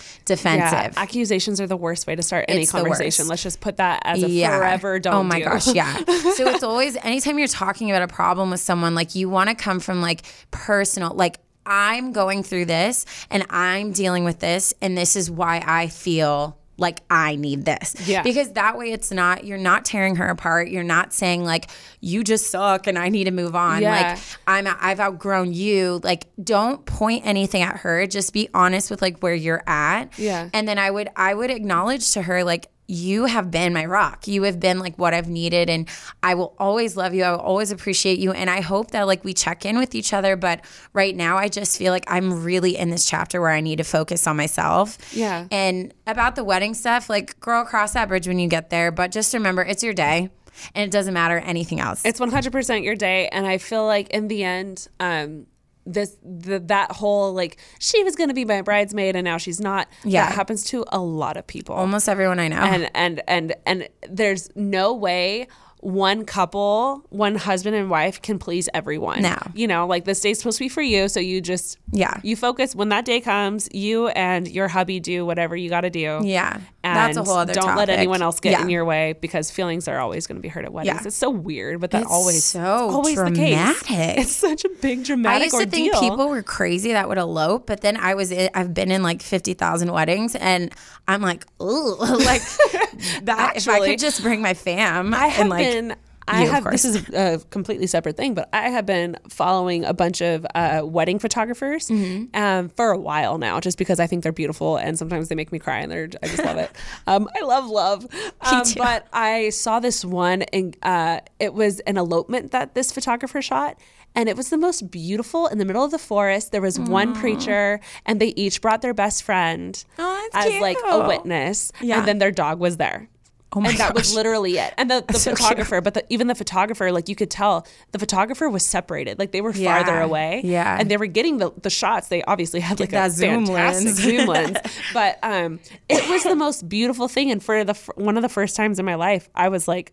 Yeah, 0.58 0.90
accusations 0.96 1.60
are 1.60 1.66
the 1.66 1.76
worst 1.76 2.06
way 2.06 2.14
to 2.16 2.22
start 2.22 2.46
any 2.48 2.62
It's 2.62 2.72
conversation. 2.72 3.28
Let's 3.28 3.42
just 3.42 3.60
put 3.60 3.76
that 3.78 4.02
as 4.04 4.22
a 4.22 4.28
Yeah. 4.28 4.56
forever 4.58 4.94
oh 4.96 4.98
don't 4.98 5.14
Oh 5.14 5.22
my 5.24 5.38
do. 5.38 5.44
gosh, 5.44 5.68
yeah. 5.68 5.94
So 6.34 6.48
it's 6.48 6.62
always 6.62 6.96
anytime 6.96 7.38
you're 7.38 7.48
talking 7.48 7.90
about 7.90 8.02
a 8.02 8.08
problem 8.12 8.50
with 8.50 8.60
someone, 8.60 8.94
like 8.94 9.14
you 9.14 9.28
want 9.28 9.48
to 9.50 9.54
come 9.54 9.80
from 9.80 10.00
like 10.00 10.22
personal, 10.50 11.12
like 11.14 11.38
I'm 11.66 12.12
going 12.12 12.42
through 12.42 12.66
this 12.66 13.06
and 13.30 13.46
I'm 13.50 13.92
dealing 13.92 14.24
with 14.24 14.38
this, 14.40 14.74
and 14.82 14.96
this 14.98 15.16
is 15.16 15.30
why 15.30 15.62
I 15.66 15.86
feel 15.88 16.58
like 16.76 17.00
I 17.10 17.36
need 17.36 17.64
this. 17.64 17.94
Yeah. 18.08 18.22
Because 18.22 18.52
that 18.52 18.76
way 18.76 18.92
it's 18.92 19.10
not 19.10 19.44
you're 19.44 19.58
not 19.58 19.84
tearing 19.84 20.16
her 20.16 20.26
apart. 20.26 20.68
You're 20.68 20.82
not 20.82 21.12
saying 21.12 21.44
like 21.44 21.70
you 22.00 22.24
just 22.24 22.50
suck 22.50 22.86
and 22.86 22.98
I 22.98 23.08
need 23.08 23.24
to 23.24 23.30
move 23.30 23.54
on. 23.54 23.82
Yeah. 23.82 23.92
Like 23.92 24.18
I'm 24.46 24.76
I've 24.80 25.00
outgrown 25.00 25.52
you. 25.52 26.00
Like 26.02 26.26
don't 26.42 26.84
point 26.84 27.24
anything 27.26 27.62
at 27.62 27.78
her. 27.78 28.06
Just 28.06 28.32
be 28.32 28.48
honest 28.54 28.90
with 28.90 29.02
like 29.02 29.20
where 29.20 29.34
you're 29.34 29.62
at. 29.66 30.18
Yeah. 30.18 30.48
And 30.52 30.66
then 30.66 30.78
I 30.78 30.90
would 30.90 31.08
I 31.16 31.34
would 31.34 31.50
acknowledge 31.50 32.12
to 32.12 32.22
her 32.22 32.44
like 32.44 32.68
you 32.86 33.24
have 33.24 33.50
been 33.50 33.72
my 33.72 33.84
rock. 33.84 34.26
You 34.28 34.42
have 34.42 34.60
been 34.60 34.78
like 34.78 34.96
what 34.98 35.14
I've 35.14 35.28
needed 35.28 35.70
and 35.70 35.88
I 36.22 36.34
will 36.34 36.54
always 36.58 36.96
love 36.96 37.14
you. 37.14 37.22
I 37.22 37.32
will 37.32 37.38
always 37.38 37.70
appreciate 37.70 38.18
you 38.18 38.32
and 38.32 38.50
I 38.50 38.60
hope 38.60 38.90
that 38.90 39.06
like 39.06 39.24
we 39.24 39.32
check 39.32 39.64
in 39.64 39.78
with 39.78 39.94
each 39.94 40.12
other, 40.12 40.36
but 40.36 40.64
right 40.92 41.16
now 41.16 41.36
I 41.36 41.48
just 41.48 41.78
feel 41.78 41.92
like 41.92 42.04
I'm 42.08 42.44
really 42.44 42.76
in 42.76 42.90
this 42.90 43.06
chapter 43.06 43.40
where 43.40 43.50
I 43.50 43.60
need 43.60 43.76
to 43.76 43.84
focus 43.84 44.26
on 44.26 44.36
myself. 44.36 44.98
Yeah. 45.14 45.46
And 45.50 45.94
about 46.06 46.36
the 46.36 46.44
wedding 46.44 46.74
stuff, 46.74 47.08
like 47.08 47.40
girl 47.40 47.64
cross 47.64 47.92
that 47.94 48.08
bridge 48.08 48.28
when 48.28 48.38
you 48.38 48.48
get 48.48 48.70
there, 48.70 48.90
but 48.90 49.10
just 49.10 49.32
remember 49.32 49.62
it's 49.62 49.82
your 49.82 49.94
day 49.94 50.30
and 50.74 50.84
it 50.84 50.90
doesn't 50.90 51.14
matter 51.14 51.38
anything 51.38 51.80
else. 51.80 52.02
It's 52.04 52.20
100% 52.20 52.84
your 52.84 52.96
day. 52.96 53.28
And 53.28 53.46
I 53.46 53.58
feel 53.58 53.84
like 53.86 54.10
in 54.10 54.28
the 54.28 54.44
end, 54.44 54.88
um, 55.00 55.46
this 55.86 56.16
the, 56.22 56.58
that 56.60 56.92
whole 56.92 57.32
like 57.32 57.58
she 57.78 58.02
was 58.04 58.16
gonna 58.16 58.34
be 58.34 58.44
my 58.44 58.62
bridesmaid 58.62 59.16
and 59.16 59.24
now 59.24 59.36
she's 59.38 59.60
not. 59.60 59.88
Yeah. 60.04 60.26
that 60.26 60.34
happens 60.34 60.64
to 60.64 60.84
a 60.88 61.00
lot 61.00 61.36
of 61.36 61.46
people. 61.46 61.74
almost 61.74 62.08
everyone 62.08 62.38
I 62.38 62.48
know. 62.48 62.56
and 62.56 62.90
and 62.94 63.22
and 63.28 63.54
and 63.66 63.88
there's 64.08 64.50
no 64.56 64.94
way 64.94 65.46
one 65.84 66.24
couple, 66.24 67.04
one 67.10 67.34
husband 67.36 67.76
and 67.76 67.90
wife 67.90 68.22
can 68.22 68.38
please 68.38 68.68
everyone. 68.72 69.20
No. 69.20 69.36
You 69.54 69.66
know, 69.66 69.86
like 69.86 70.04
this 70.06 70.18
day's 70.20 70.38
supposed 70.38 70.56
to 70.58 70.64
be 70.64 70.68
for 70.70 70.80
you. 70.80 71.08
So 71.08 71.20
you 71.20 71.42
just, 71.42 71.78
Yeah. 71.92 72.18
you 72.22 72.36
focus 72.36 72.74
when 72.74 72.88
that 72.88 73.04
day 73.04 73.20
comes, 73.20 73.68
you 73.72 74.08
and 74.08 74.48
your 74.48 74.68
hubby 74.68 74.98
do 74.98 75.26
whatever 75.26 75.54
you 75.54 75.68
got 75.68 75.82
to 75.82 75.90
do. 75.90 76.20
Yeah. 76.22 76.58
And 76.82 76.96
That's 76.96 77.16
a 77.18 77.22
whole 77.24 77.36
other 77.36 77.52
don't 77.54 77.76
let 77.76 77.88
anyone 77.90 78.20
else 78.22 78.40
get 78.40 78.52
Yeah. 78.52 78.62
in 78.62 78.70
your 78.70 78.84
way 78.84 79.14
because 79.20 79.50
feelings 79.50 79.86
are 79.88 79.98
always 79.98 80.26
going 80.26 80.36
to 80.36 80.42
be 80.42 80.48
hurt 80.48 80.64
at 80.64 80.72
weddings. 80.72 81.00
Yeah. 81.02 81.06
It's 81.06 81.16
so 81.16 81.28
weird, 81.30 81.80
but 81.80 81.90
that 81.92 82.02
It's 82.02 82.10
always 82.10 82.44
so 82.44 82.62
always 82.90 83.16
the 83.16 83.30
case. 83.30 83.54
dramatic. 83.54 84.18
It's 84.18 84.32
such 84.36 84.64
a 84.64 84.68
big 84.80 85.04
dramatic 85.04 85.04
I 85.04 85.48
dramatic 85.48 85.52
used 85.52 85.52
to 85.72 85.76
ordeal. 85.78 86.00
think 86.00 86.10
people 86.12 86.28
were 86.28 86.42
crazy 86.42 86.92
that 86.92 87.08
would 87.08 87.18
elope, 87.18 87.66
but 87.66 87.80
then 87.82 87.96
I 87.98 88.14
was 88.14 88.30
in, 88.32 88.48
I've 88.54 88.72
been 88.74 88.90
in 88.90 89.02
like 89.02 89.22
fifty 89.22 89.52
thousand 89.54 89.92
weddings, 89.92 90.34
and 90.36 90.72
I'm 91.08 91.20
like, 91.22 91.44
ooh, 91.62 91.96
like 92.00 92.42
that. 93.22 93.52
if 93.56 93.68
I 93.68 93.80
could 93.80 93.98
just 93.98 94.22
bring 94.22 94.42
my 94.42 94.54
fam, 94.54 95.14
I 95.14 95.28
and 95.28 95.48
like, 95.48 95.66
been. 95.74 95.96
I 96.26 96.44
you, 96.44 96.50
have. 96.50 96.64
This 96.70 96.86
is 96.86 97.06
a 97.10 97.38
completely 97.50 97.86
separate 97.86 98.16
thing, 98.16 98.32
but 98.32 98.48
I 98.50 98.70
have 98.70 98.86
been 98.86 99.18
following 99.28 99.84
a 99.84 99.92
bunch 99.92 100.22
of 100.22 100.46
uh, 100.54 100.80
wedding 100.82 101.18
photographers 101.18 101.88
Mm-hmm. 101.90 102.34
um, 102.34 102.70
for 102.70 102.92
a 102.92 102.98
while 102.98 103.36
now, 103.36 103.60
just 103.60 103.76
because 103.76 104.00
I 104.00 104.06
think 104.06 104.22
they're 104.22 104.32
beautiful 104.32 104.78
and 104.78 104.98
sometimes 104.98 105.28
they 105.28 105.34
make 105.34 105.52
me 105.52 105.58
cry, 105.58 105.80
and 105.80 105.92
they're. 105.92 106.08
I 106.22 106.26
just 106.28 106.42
love 106.44 106.56
it. 106.56 106.70
Um, 107.06 107.28
I 107.38 107.44
love 107.44 107.66
love. 107.66 108.06
Um, 108.40 108.62
but 108.78 109.06
I 109.12 109.50
saw 109.50 109.80
this 109.80 110.04
one, 110.04 110.42
and 110.42 110.74
uh, 110.82 111.20
it 111.38 111.52
was 111.52 111.80
an 111.80 111.98
elopement 111.98 112.52
that 112.52 112.74
this 112.74 112.90
photographer 112.92 113.42
shot. 113.42 113.78
And 114.16 114.28
it 114.28 114.36
was 114.36 114.48
the 114.48 114.56
most 114.56 114.90
beautiful 114.92 115.48
in 115.48 115.58
the 115.58 115.64
middle 115.64 115.84
of 115.84 115.90
the 115.90 115.98
forest. 115.98 116.52
There 116.52 116.62
was 116.62 116.78
one 116.78 117.14
preacher, 117.14 117.80
and 118.06 118.20
they 118.20 118.28
each 118.36 118.62
brought 118.62 118.80
their 118.80 118.94
best 118.94 119.24
friend 119.24 119.84
that's 119.96 120.36
as 120.36 120.60
like 120.60 120.78
a 120.86 121.06
witness. 121.06 121.72
Yeah. 121.82 121.98
And 121.98 122.08
then 122.08 122.18
their 122.18 122.30
dog 122.30 122.60
was 122.60 122.76
there 122.76 123.08
oh 123.54 123.62
and 123.64 123.78
that 123.78 123.94
was 123.94 124.14
literally 124.14 124.58
it. 124.58 124.74
And 124.76 124.90
the, 124.90 125.04
the 125.06 125.14
so 125.18 125.30
cute. 125.30 125.38
photographer, 125.38 125.80
but 125.80 125.94
the, 125.94 126.04
even 126.12 126.26
the 126.26 126.34
photographer, 126.34 126.90
like 126.92 127.08
you 127.08 127.14
could 127.16 127.30
tell, 127.30 127.66
the 127.92 127.98
photographer 127.98 128.48
was 128.48 128.64
separated. 128.64 129.18
Like 129.18 129.32
they 129.32 129.40
were 129.40 129.52
Yeah. 129.52 129.74
farther 129.82 130.00
away. 130.00 130.40
Yeah. 130.44 130.76
And 130.78 130.90
they 130.90 130.96
were 130.96 131.06
getting 131.06 131.38
the, 131.38 131.52
the 131.62 131.70
shots. 131.70 132.08
They 132.08 132.22
obviously 132.24 132.60
had 132.60 132.80
like 132.80 132.90
that 132.90 133.08
a 133.08 133.10
zoom 133.10 133.46
fantastic 133.46 133.84
lens. 133.84 133.98
zoom 134.02 134.26
lens. 134.26 134.56
But 134.92 135.18
um, 135.22 135.60
it 135.88 136.08
was 136.08 136.22
the 136.24 136.36
most 136.36 136.68
beautiful 136.68 137.08
thing. 137.08 137.30
And 137.30 137.42
for 137.42 137.64
the 137.64 137.74
one 137.96 138.16
of 138.16 138.22
the 138.22 138.28
first 138.28 138.56
times 138.56 138.78
in 138.78 138.84
my 138.84 138.94
life, 138.96 139.28
I 139.34 139.48
was 139.48 139.66
like, 139.68 139.92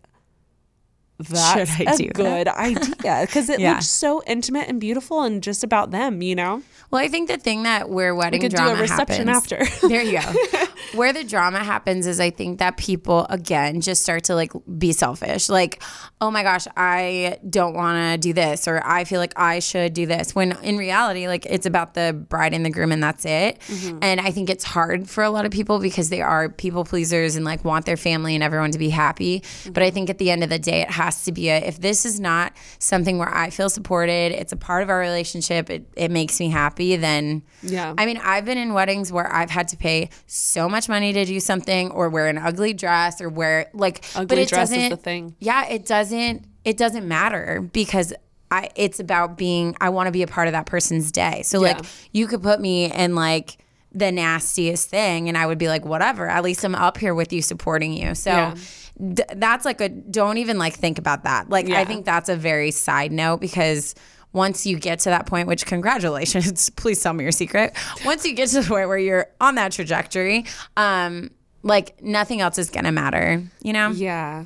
that's 1.20 1.80
a 1.80 1.84
that? 1.86 2.14
good 2.14 2.48
idea 2.48 3.20
because 3.26 3.48
it 3.50 3.60
Yeah. 3.60 3.74
looked 3.74 3.84
so 3.84 4.24
intimate 4.26 4.68
and 4.68 4.80
beautiful 4.80 5.22
and 5.22 5.44
just 5.44 5.64
about 5.64 5.92
them, 5.92 6.22
you 6.24 6.34
know. 6.36 6.64
Well, 6.90 7.02
I 7.02 7.08
think 7.10 7.30
the 7.30 7.38
thing 7.38 7.64
that 7.64 7.90
where 7.90 8.16
wedding 8.16 8.40
we 8.42 8.50
could 8.50 8.56
do 8.58 8.64
a 8.64 8.66
drama 8.66 8.82
reception 8.82 9.28
happens, 9.28 9.52
after. 9.72 9.88
there 9.88 10.02
you 10.02 10.20
go. 10.20 10.66
Where 10.94 11.14
the 11.14 11.24
drama 11.24 11.60
happens 11.60 12.08
is 12.08 12.20
I 12.20 12.30
think 12.30 12.60
that 12.60 12.78
people 12.78 13.26
again 13.30 13.82
just 13.82 14.04
start 14.04 14.26
to 14.26 14.36
like 14.36 14.52
be 14.78 14.92
selfish. 14.92 15.50
Like, 15.50 15.82
oh 16.20 16.32
my 16.32 16.44
gosh, 16.44 16.68
I 16.76 17.38
don't 17.50 17.74
want 17.74 17.98
to 18.14 18.18
do 18.18 18.34
this, 18.34 18.68
or 18.68 18.82
I 18.86 19.04
feel 19.04 19.20
like 19.20 19.34
I 19.36 19.60
should 19.60 19.94
do 19.94 20.06
this. 20.06 20.36
When 20.36 20.52
in 20.64 20.78
reality, 20.78 21.28
like 21.28 21.46
it's 21.46 21.66
about 21.66 21.94
the 21.94 22.14
bride 22.14 22.54
and 22.54 22.66
the 22.66 22.70
groom, 22.70 22.92
and 22.92 23.02
that's 23.02 23.26
it. 23.26 23.60
Mm-hmm. 23.68 24.00
And 24.02 24.22
I 24.22 24.32
think 24.32 24.50
it's 24.50 24.64
hard 24.64 25.10
for 25.10 25.24
a 25.24 25.30
lot 25.30 25.46
of 25.46 25.52
people 25.52 25.80
because 25.80 26.10
they 26.10 26.22
are 26.22 26.50
people 26.50 26.84
pleasers 26.84 27.36
and 27.36 27.46
like 27.46 27.64
want 27.64 27.86
their 27.86 27.98
family 27.98 28.36
and 28.36 28.44
everyone 28.44 28.72
to 28.72 28.80
be 28.80 28.90
happy. 28.90 29.44
But 29.72 29.84
I 29.84 29.90
think 29.90 30.10
at 30.10 30.18
the 30.18 30.32
end 30.32 30.44
of 30.44 30.50
the 30.50 30.60
day, 30.60 30.82
it 30.82 30.92
has 30.92 31.24
to 31.26 31.32
be 31.32 31.50
a 31.50 31.58
if 31.58 31.80
this 31.80 32.06
is 32.06 32.20
not 32.20 32.54
something 32.80 33.18
where 33.18 33.34
I 33.34 33.50
feel 33.50 33.70
supported, 33.70 34.32
it's 34.32 34.52
a 34.52 34.58
part 34.58 34.84
of 34.84 34.90
our 34.90 35.00
relationship, 35.00 35.70
it, 35.70 35.86
it 35.96 36.12
makes 36.12 36.40
me 36.40 36.50
happy, 36.50 36.96
then 36.96 37.44
Yeah. 37.62 37.94
I 37.98 38.06
mean, 38.06 38.18
I've 38.18 38.46
been 38.46 38.58
in 38.58 38.74
weddings 38.74 39.12
where 39.12 39.32
I've 39.32 39.50
had 39.50 39.68
to 39.70 39.78
pay 39.78 40.10
so 40.28 40.68
much 40.68 40.81
money 40.90 41.14
to 41.14 41.26
do 41.26 41.40
something 41.40 41.92
or 41.92 42.10
wear 42.10 42.28
an 42.28 42.38
ugly 42.38 42.74
dress 42.74 43.22
or 43.22 43.30
wear 43.30 43.70
like 43.74 44.02
but 44.14 44.22
Ugly 44.22 44.42
it 44.44 44.50
dress 44.50 44.70
is 44.72 44.76
doesn't 44.78 44.90
the 44.92 44.98
thing. 44.98 45.36
Yeah, 45.40 45.68
it 45.68 45.86
doesn't 45.86 46.46
it 46.64 46.78
doesn't 46.78 47.08
matter 47.08 47.68
because 47.74 48.14
I 48.52 48.70
it's 48.76 49.00
about 49.00 49.38
being 49.38 49.76
I 49.82 49.90
want 49.90 50.08
to 50.08 50.12
be 50.12 50.24
a 50.24 50.28
part 50.28 50.48
of 50.48 50.52
that 50.54 50.66
person's 50.66 51.12
day. 51.12 51.42
So 51.44 51.60
like 51.60 51.80
you 52.12 52.28
could 52.28 52.44
put 52.44 52.60
me 52.60 52.92
in 52.92 53.16
like 53.16 53.58
the 53.94 54.12
nastiest 54.12 54.90
thing 54.90 55.28
and 55.28 55.38
I 55.38 55.46
would 55.46 55.58
be 55.58 55.68
like 55.68 55.84
whatever. 55.86 56.28
At 56.28 56.44
least 56.44 56.64
I'm 56.64 56.76
up 56.76 56.98
here 56.98 57.14
with 57.14 57.34
you 57.34 57.42
supporting 57.42 57.92
you. 57.94 58.16
So 58.16 58.32
Yeah. 58.32 58.56
th- 59.00 59.28
that's 59.36 59.66
like 59.66 59.82
a 59.82 59.90
don't 59.90 60.38
even 60.38 60.58
like 60.58 60.76
think 60.76 60.98
about 60.98 61.24
that. 61.24 61.50
Like 61.50 61.70
I 61.70 61.84
think 61.86 62.06
that's 62.06 62.30
a 62.30 62.36
very 62.36 62.72
side 62.72 63.12
note 63.12 63.42
because 63.42 63.96
once 64.34 64.66
you 64.66 64.78
get 64.80 65.00
to 65.00 65.10
that 65.10 65.26
point, 65.26 65.48
which 65.48 65.66
congratulations, 65.66 66.70
please 66.76 67.02
tell 67.02 67.14
me 67.14 67.24
your 67.24 67.32
secret. 67.32 67.76
Once 68.06 68.26
you 68.26 68.34
get 68.34 68.50
to 68.50 68.62
the 68.62 68.68
point 68.68 68.88
where 68.88 68.98
you're 68.98 69.28
on 69.40 69.56
that 69.56 69.72
trajectory, 69.72 70.46
um, 70.78 71.32
like 71.64 72.02
nothing 72.02 72.42
else 72.42 72.58
is 72.58 72.70
gonna 72.70 72.92
matter, 72.92 73.44
you 73.62 73.74
know? 73.74 73.90
Yeah. 73.90 74.46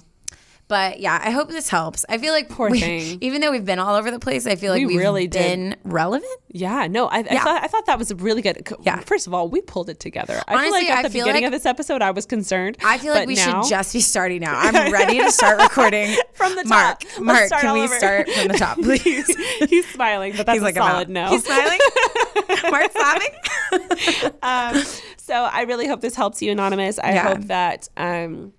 But 0.67 0.99
yeah, 0.99 1.19
I 1.23 1.29
hope 1.29 1.49
this 1.49 1.69
helps. 1.69 2.05
I 2.09 2.17
feel 2.17 2.33
like 2.33 2.49
Poor 2.49 2.71
we- 2.71 2.79
thing. 2.79 3.17
even 3.21 3.39
though 3.39 3.51
we've 3.51 3.65
been 3.65 3.77
all 3.77 3.93
over 3.93 4.09
the 4.09 4.17
place, 4.17 4.47
I 4.47 4.55
feel 4.55 4.71
like 4.73 4.79
We 4.79 4.87
we 4.87 4.93
have 4.95 5.01
really 5.03 5.27
did. 5.27 5.39
been 5.39 5.75
relevant. 5.83 6.25
Yeah, 6.49 6.87
no, 6.87 7.05
I, 7.05 7.19
I 7.19 7.25
Yeah. 7.33 7.43
thought 7.43 7.63
I 7.63 7.67
thought 7.67 7.85
that 7.85 7.99
was 7.99 8.09
a 8.09 8.15
really 8.15 8.41
good. 8.41 8.67
Yeah. 8.81 8.99
First 9.01 9.27
of 9.27 9.33
all, 9.35 9.47
we 9.47 9.61
pulled 9.61 9.89
it 9.89 9.99
together. 9.99 10.41
I 10.47 10.55
Honestly, 10.55 10.79
feel 10.79 10.89
like 10.89 10.89
at 10.89 10.97
I 10.97 11.01
the 11.03 11.09
beginning 11.09 11.33
like- 11.35 11.43
of 11.43 11.51
this 11.51 11.67
episode, 11.67 12.01
I 12.01 12.09
was 12.11 12.25
concerned. 12.25 12.77
I 12.83 12.97
feel 12.97 13.13
like 13.13 13.27
we 13.27 13.35
now- 13.35 13.61
should 13.61 13.69
just 13.69 13.93
be 13.93 13.99
starting 13.99 14.41
now. 14.41 14.57
I'm 14.59 14.91
ready 14.91 15.19
to 15.19 15.31
start 15.31 15.59
recording 15.61 16.15
From 16.33 16.55
the 16.55 16.63
top. 16.63 17.03
Mark, 17.19 17.19
Mark, 17.19 17.49
can 17.61 17.73
we 17.73 17.81
over. 17.83 17.95
start 17.97 18.27
from 18.29 18.47
the 18.47 18.57
top, 18.57 18.77
please? 18.79 19.27
He's 19.69 19.87
smiling, 19.89 20.33
but 20.35 20.47
that's 20.47 20.55
He's 20.55 20.61
a 20.63 20.65
like, 20.65 20.75
solid 20.75 21.09
no. 21.09 21.27
He's 21.29 21.45
smiling. 21.45 21.79
Mark's 22.71 22.95
laughing. 22.95 24.31
um, 24.41 24.83
so 25.17 25.35
I 25.35 25.61
really 25.67 25.87
hope 25.87 26.01
this 26.01 26.15
helps 26.15 26.41
you, 26.41 26.51
anonymous. 26.51 26.97
I 26.99 27.13
Yeah. 27.13 27.23
hope 27.35 27.41
that 27.45 27.87
um, 27.97 28.53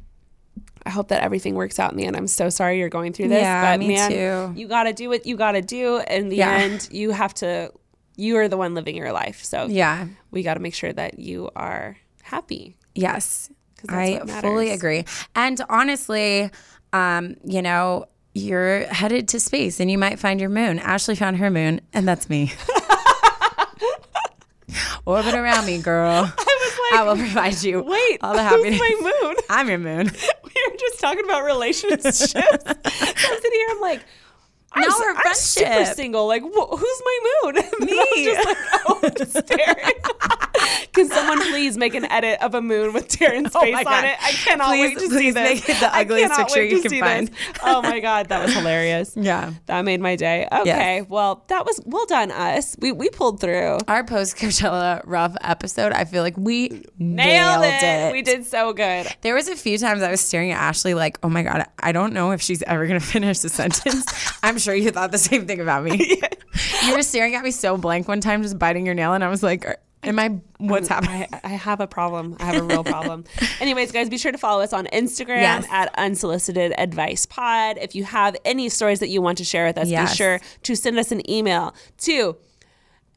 I 0.87 0.91
hope 0.91 1.09
that 1.09 1.23
everything 1.23 1.55
works 1.57 1.79
out 1.81 1.91
in 1.91 1.99
the 1.99 2.05
end. 2.05 2.17
I'm 2.17 2.29
so 2.29 2.49
sorry 2.49 2.79
you're 2.79 2.89
going 2.89 3.13
through 3.13 3.29
this, 3.29 3.43
Yeah, 3.43 3.73
but 3.77 3.81
me 3.81 3.89
man, 3.95 4.11
too. 4.11 4.61
you 4.61 4.69
got 4.69 4.85
to 4.85 4.93
do 4.93 5.09
what 5.09 5.27
you 5.27 5.37
got 5.37 5.53
to 5.53 5.61
do. 5.61 6.01
In 6.09 6.29
the 6.29 6.37
Yeah. 6.37 6.53
end, 6.59 6.89
you 6.93 7.11
have 7.11 7.35
to. 7.35 7.73
You 8.17 8.37
are 8.39 8.49
the 8.49 8.57
one 8.57 8.75
living 8.75 8.97
your 8.97 9.13
life, 9.13 9.43
so 9.45 9.67
Yeah. 9.67 10.07
we 10.31 10.43
got 10.43 10.55
to 10.55 10.61
make 10.61 10.75
sure 10.75 10.93
that 10.93 11.19
you 11.19 11.51
are 11.57 11.97
happy. 12.23 12.77
Yes. 12.95 13.51
I 13.89 14.21
fully 14.41 14.71
agree. 14.71 15.05
And 15.35 15.61
honestly, 15.69 16.51
um, 16.93 17.35
you 17.45 17.61
know, 17.63 18.07
you're 18.33 18.87
headed 18.87 19.29
to 19.29 19.41
space 19.41 19.81
and 19.81 19.91
you 19.91 19.99
might 19.99 20.19
find 20.19 20.41
your 20.41 20.49
moon. 20.51 20.79
Ashley 20.79 21.15
found 21.17 21.37
her 21.39 21.51
moon, 21.51 21.81
and 21.93 22.07
that's 22.09 22.31
me. 22.31 22.53
Orbit 25.05 25.35
around 25.35 25.67
me, 25.67 25.79
girl. 25.81 26.11
I 26.11 26.23
was 26.25 26.79
like, 26.91 27.01
I 27.01 27.05
will 27.05 27.17
provide 27.17 27.63
you 27.63 27.81
wait, 27.83 28.19
all 28.23 28.35
the 28.35 28.43
happiness. 28.43 28.81
my 28.81 29.13
moon? 29.23 29.37
I'm 29.49 29.69
your 29.69 29.79
moon. 29.79 30.11
just 30.89 31.01
talking 31.01 31.25
about 31.25 31.45
relationships. 31.45 32.31
so 32.33 32.41
I'm 32.41 32.57
sitting 32.85 33.53
here, 33.53 33.69
I'm 33.71 33.81
like, 33.81 34.01
I'm, 34.73 34.83
Now 34.83 34.89
s- 34.89 34.99
we're 35.01 35.15
I'm 35.15 35.35
super 35.35 35.85
single. 35.95 36.27
Like, 36.27 36.43
wh- 36.43 36.79
who's 36.79 37.03
my 37.05 37.19
moon? 37.45 37.57
And 37.81 37.81
Me. 37.91 37.99
I'm 38.01 38.35
just 38.35 38.47
like, 38.47 38.57
oh, 38.89 39.01
I'm 39.03 39.27
staring. 39.27 39.95
Can 40.93 41.09
someone 41.09 41.41
please 41.51 41.77
make 41.77 41.95
an 41.95 42.05
edit 42.07 42.41
of 42.43 42.55
a 42.55 42.63
moon 42.63 42.93
with 42.93 43.09
Taryn's 43.09 43.53
Oh 43.55 43.61
face 43.61 43.87
on 43.87 44.05
it? 44.05 44.17
I 44.23 44.31
cannot 44.33 44.69
Please- 44.69 44.95
wait 44.97 44.99
to 44.99 45.01
see 45.01 45.09
please 45.09 45.35
this. 45.35 45.61
make 45.67 45.69
it 45.69 45.81
the 45.81 45.95
ugliest 45.97 46.35
picture 46.35 46.65
you 46.65 46.81
can 46.81 46.91
see 46.91 47.01
find. 47.01 47.29
This. 47.29 47.37
Oh 47.63 47.83
my 47.83 48.01
God, 48.01 48.29
that 48.29 48.43
was 48.45 48.55
hilarious. 48.55 49.13
Yeah. 49.17 49.53
That 49.67 49.85
made 49.85 50.01
my 50.01 50.17
day. 50.17 50.49
Okay, 50.51 51.03
well, 51.03 51.45
that 51.49 51.67
was 51.67 51.81
well 51.85 52.07
done, 52.07 52.31
us. 52.31 52.77
We 52.81 52.93
we 52.93 53.11
pulled 53.11 53.41
through. 53.41 53.79
Our 53.89 54.05
post 54.05 54.37
Coachella 54.37 55.03
rough 55.05 55.37
episode, 55.43 55.93
I 55.93 56.05
feel 56.05 56.23
like 56.23 56.37
we 56.37 56.83
Nailed, 56.99 57.61
nailed, 57.63 57.65
it. 57.65 58.13
We 58.13 58.23
did 58.23 58.45
so 58.47 58.73
good. 58.73 59.07
There 59.23 59.35
was 59.35 59.49
a 59.49 59.57
few 59.57 59.79
times 59.79 60.03
I 60.03 60.11
was 60.11 60.21
staring 60.21 60.53
at 60.53 60.59
Ashley 60.61 60.95
like, 60.95 61.19
oh 61.23 61.29
my 61.29 61.43
God, 61.43 61.67
I 61.79 61.93
don't 61.93 62.13
know 62.13 62.31
if 62.33 62.41
she's 62.41 62.63
ever 62.63 62.87
going 62.87 62.99
to 63.01 63.07
finish 63.07 63.41
the 63.41 63.49
sentence. 63.49 64.05
I'm 64.43 64.59
sure 64.59 64.75
you 64.75 64.91
thought 64.91 65.13
the 65.13 65.19
same 65.19 65.47
thing 65.47 65.61
about 65.61 65.85
me. 65.85 66.21
You 66.85 66.95
were 66.95 67.03
staring 67.03 67.35
at 67.35 67.45
me 67.45 67.51
so 67.51 67.77
blank 67.77 68.09
one 68.09 68.21
time, 68.21 68.43
just 68.43 68.59
biting 68.59 68.87
your 68.87 68.95
nail, 68.95 69.13
and 69.13 69.23
I 69.23 69.29
was 69.29 69.43
like, 69.43 69.67
"Are- 69.67 69.79
am 70.07 70.19
I, 70.19 70.41
what's 70.59 70.91
um, 70.91 71.03
happening? 71.03 71.29
I, 71.33 71.41
I 71.45 71.49
have 71.51 71.81
a 71.81 71.87
problem. 71.87 72.37
I 72.41 72.45
have 72.45 72.57
a 72.57 72.63
real 72.63 72.85
problem. 72.85 73.25
Anyways, 73.61 73.93
guys, 73.93 74.09
be 74.09 74.19
sure 74.19 74.33
to 74.33 74.39
follow 74.39 74.63
us 74.63 74.73
on 74.73 74.87
Instagram 74.87 75.41
Yes. 75.41 75.67
at 75.71 75.93
Unsolicited 75.99 76.73
Advice 76.79 77.27
Pod. 77.27 77.79
If 77.81 77.95
you 77.95 78.05
have 78.05 78.37
any 78.45 78.69
stories 78.69 79.01
that 79.01 79.09
you 79.09 79.21
want 79.21 79.39
to 79.39 79.45
share 79.45 79.67
with 79.67 79.79
us, 79.79 79.89
Yes. 79.89 80.13
be 80.13 80.17
sure 80.17 80.41
to 80.63 80.77
send 80.77 80.99
us 80.99 81.13
an 81.13 81.29
email 81.31 81.75
to 81.99 82.37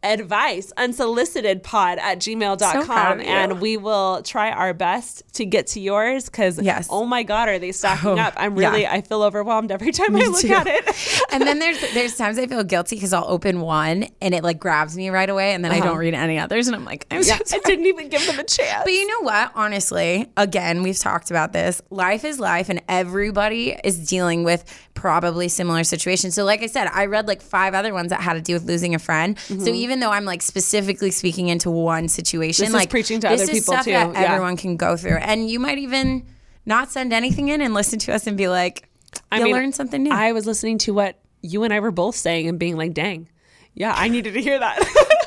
advice 0.04 0.72
unsolicited 0.78 1.62
pod 1.62 1.98
at 2.00 2.24
So 2.24 2.32
gmail.com 2.32 3.20
you. 3.20 3.26
and 3.26 3.60
we 3.60 3.78
will 3.78 4.22
try 4.24 4.52
our 4.52 4.74
best 4.74 5.24
to 5.34 5.46
get 5.46 5.68
to 5.68 5.80
yours 5.80 6.26
because 6.26 6.60
Yes. 6.62 6.88
oh 6.90 7.06
my 7.06 7.24
god 7.24 7.50
are 7.50 7.60
they 7.60 7.72
stacking 7.72 8.12
Oh, 8.12 8.18
up 8.18 8.34
i'm 8.38 8.58
yeah. 8.58 8.70
really 8.70 8.88
i 8.88 9.02
feel 9.02 9.24
overwhelmed 9.24 9.72
every 9.72 9.92
time 10.00 10.16
i 10.16 10.20
look 10.20 10.42
too. 10.42 10.54
at 10.54 10.68
it 10.68 11.22
and 11.32 11.44
then 11.44 11.60
there's 11.60 11.80
there's 11.94 12.16
times 12.16 12.38
I 12.40 12.48
feel 12.48 12.64
guilty 12.64 12.96
because 12.96 13.14
I'll 13.14 13.28
open 13.28 13.62
one 13.62 14.06
and 14.22 14.34
it 14.34 14.44
like 14.44 14.60
grabs 14.60 14.96
me 14.96 15.10
right 15.10 15.30
away, 15.30 15.54
and 15.54 15.64
then 15.64 15.72
I 15.72 15.80
uh-huh. 15.80 15.90
don't 15.90 15.98
read 15.98 16.14
any 16.14 16.40
others, 16.40 16.68
and 16.68 16.76
I'm 16.76 16.86
like, 16.86 17.06
I'm 17.12 17.24
so 17.24 17.34
yeah, 17.34 17.40
i 17.54 17.60
didn't 17.66 17.86
even 17.86 18.10
give 18.10 18.26
them 18.26 18.40
a 18.40 18.44
chance 18.44 18.84
But 18.84 18.94
you 18.94 19.08
know 19.08 19.22
what? 19.22 19.52
Honestly, 19.56 20.28
again, 20.38 20.84
we've 20.84 20.98
talked 20.98 21.32
about 21.32 21.54
this. 21.54 21.82
Life 21.90 22.24
is 22.24 22.40
life, 22.40 22.70
and 22.70 22.82
everybody 22.88 23.76
is 23.84 24.08
dealing 24.08 24.44
with 24.44 24.64
probably 24.94 25.48
similar 25.48 25.84
situations. 25.84 26.36
So, 26.36 26.44
like 26.44 26.62
I 26.62 26.68
said, 26.68 26.88
I 26.88 27.06
read 27.06 27.28
like 27.28 27.42
five 27.42 27.74
other 27.74 27.94
ones 27.94 28.10
that 28.10 28.22
had 28.22 28.34
to 28.34 28.42
do 28.42 28.54
with 28.54 28.64
losing 28.64 28.94
a 28.96 29.00
friend. 29.00 29.38
So, 29.40 29.56
mm-hmm. 29.56 29.68
even 29.76 29.89
though 30.00 30.12
I'm 30.12 30.26
like 30.26 30.44
specifically 30.44 31.10
speaking 31.10 31.48
into 31.48 31.72
one 31.72 32.08
situation. 32.08 32.64
This 32.64 32.70
is 32.70 32.76
like 32.76 32.90
preaching 32.92 33.20
to 33.22 33.30
this 33.30 33.42
other 33.42 33.52
is 33.52 33.60
people, 33.60 33.74
stuff 33.74 33.86
too. 33.86 33.92
that 33.94 34.14
Yeah. 34.14 34.34
everyone 34.34 34.58
can 34.58 34.78
go 34.78 34.96
through, 34.96 35.18
and 35.18 35.50
you 35.50 35.60
might 35.60 35.80
even 35.80 36.28
not 36.68 36.92
send 36.92 37.14
anything 37.14 37.48
in 37.50 37.62
and 37.62 37.74
listen 37.74 37.98
to 38.00 38.14
us 38.14 38.28
and 38.28 38.38
be 38.38 38.48
like. 38.48 38.86
I 39.32 39.38
You'll 39.38 39.46
mean, 39.46 39.56
learn 39.56 39.72
something 39.74 40.04
new. 40.04 40.12
I 40.12 40.34
was 40.34 40.46
listening 40.46 40.78
to 40.80 40.94
what 40.94 41.18
you 41.42 41.64
and 41.64 41.74
I 41.74 41.80
were 41.80 41.90
both 41.90 42.16
saying 42.16 42.48
and 42.48 42.60
being 42.60 42.78
like, 42.78 42.94
dang, 42.94 43.28
yeah, 43.74 43.92
I 43.98 44.08
needed 44.08 44.36
to 44.36 44.42
hear 44.42 44.60
that. 44.60 44.78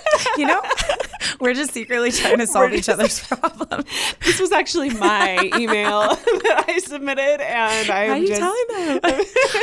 you 0.39 0.47
know, 0.47 0.63
we're 1.41 1.53
just 1.55 1.73
secretly 1.73 2.13
trying 2.13 2.39
to 2.39 2.47
solve 2.47 2.71
We're 2.71 2.77
each 2.77 2.89
other's 2.89 3.19
problems. 3.27 3.87
this 4.25 4.39
was 4.41 4.53
actually 4.53 4.91
my 4.91 5.51
email 5.59 6.01
that 6.15 6.65
I 6.69 6.79
submitted, 6.79 7.41
and 7.41 7.91
I'm 7.91 8.07
How 8.09 8.13
are 8.15 8.19
you 8.19 8.29
just. 8.29 8.41
telling 8.41 8.65
them? 8.69 9.01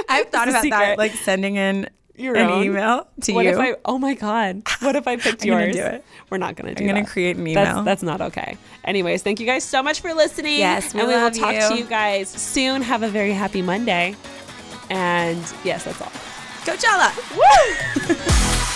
I've 0.10 0.28
thought 0.30 0.50
about 0.50 0.64
that, 0.70 0.98
like 0.98 1.14
sending 1.14 1.56
in 1.56 1.90
Your 2.20 2.36
an 2.36 2.50
own? 2.50 2.64
email 2.64 3.08
to 3.22 3.34
what 3.34 3.46
you. 3.46 3.52
if 3.52 3.58
I? 3.60 3.76
Oh 3.86 3.98
my 3.98 4.14
god! 4.14 4.62
What 4.82 4.96
if 4.96 5.08
I 5.08 5.16
picked 5.18 5.46
yours? 5.46 5.76
do 5.76 5.82
it. 5.82 6.06
We're 6.30 6.38
not 6.38 6.56
gonna 6.56 6.76
do 6.76 6.84
it. 6.84 6.88
I'm 6.88 6.94
gonna 6.96 7.06
that. 7.06 7.12
create 7.12 7.38
an 7.38 7.44
That's, 7.46 7.70
email. 7.72 7.84
that's 7.84 8.04
not 8.04 8.22
okay. 8.22 8.58
Anyways, 8.84 9.24
thank 9.24 9.40
you 9.40 9.46
guys 9.46 9.64
so 9.64 9.82
much 9.82 10.02
for 10.02 10.14
listening. 10.14 10.60
Yes, 10.60 10.94
we 10.94 11.00
and 11.00 11.10
we 11.10 11.16
will 11.16 11.32
talk 11.32 11.54
you. 11.56 11.68
to 11.70 11.78
you 11.78 11.86
guys 11.86 12.30
soon. 12.30 12.82
Have 12.82 13.04
a 13.04 13.10
very 13.10 13.32
happy 13.32 13.62
Monday. 13.62 14.16
And 14.90 15.40
yes, 15.64 15.86
that's 15.86 16.02
all. 16.02 16.12
Coachella. 16.66 17.10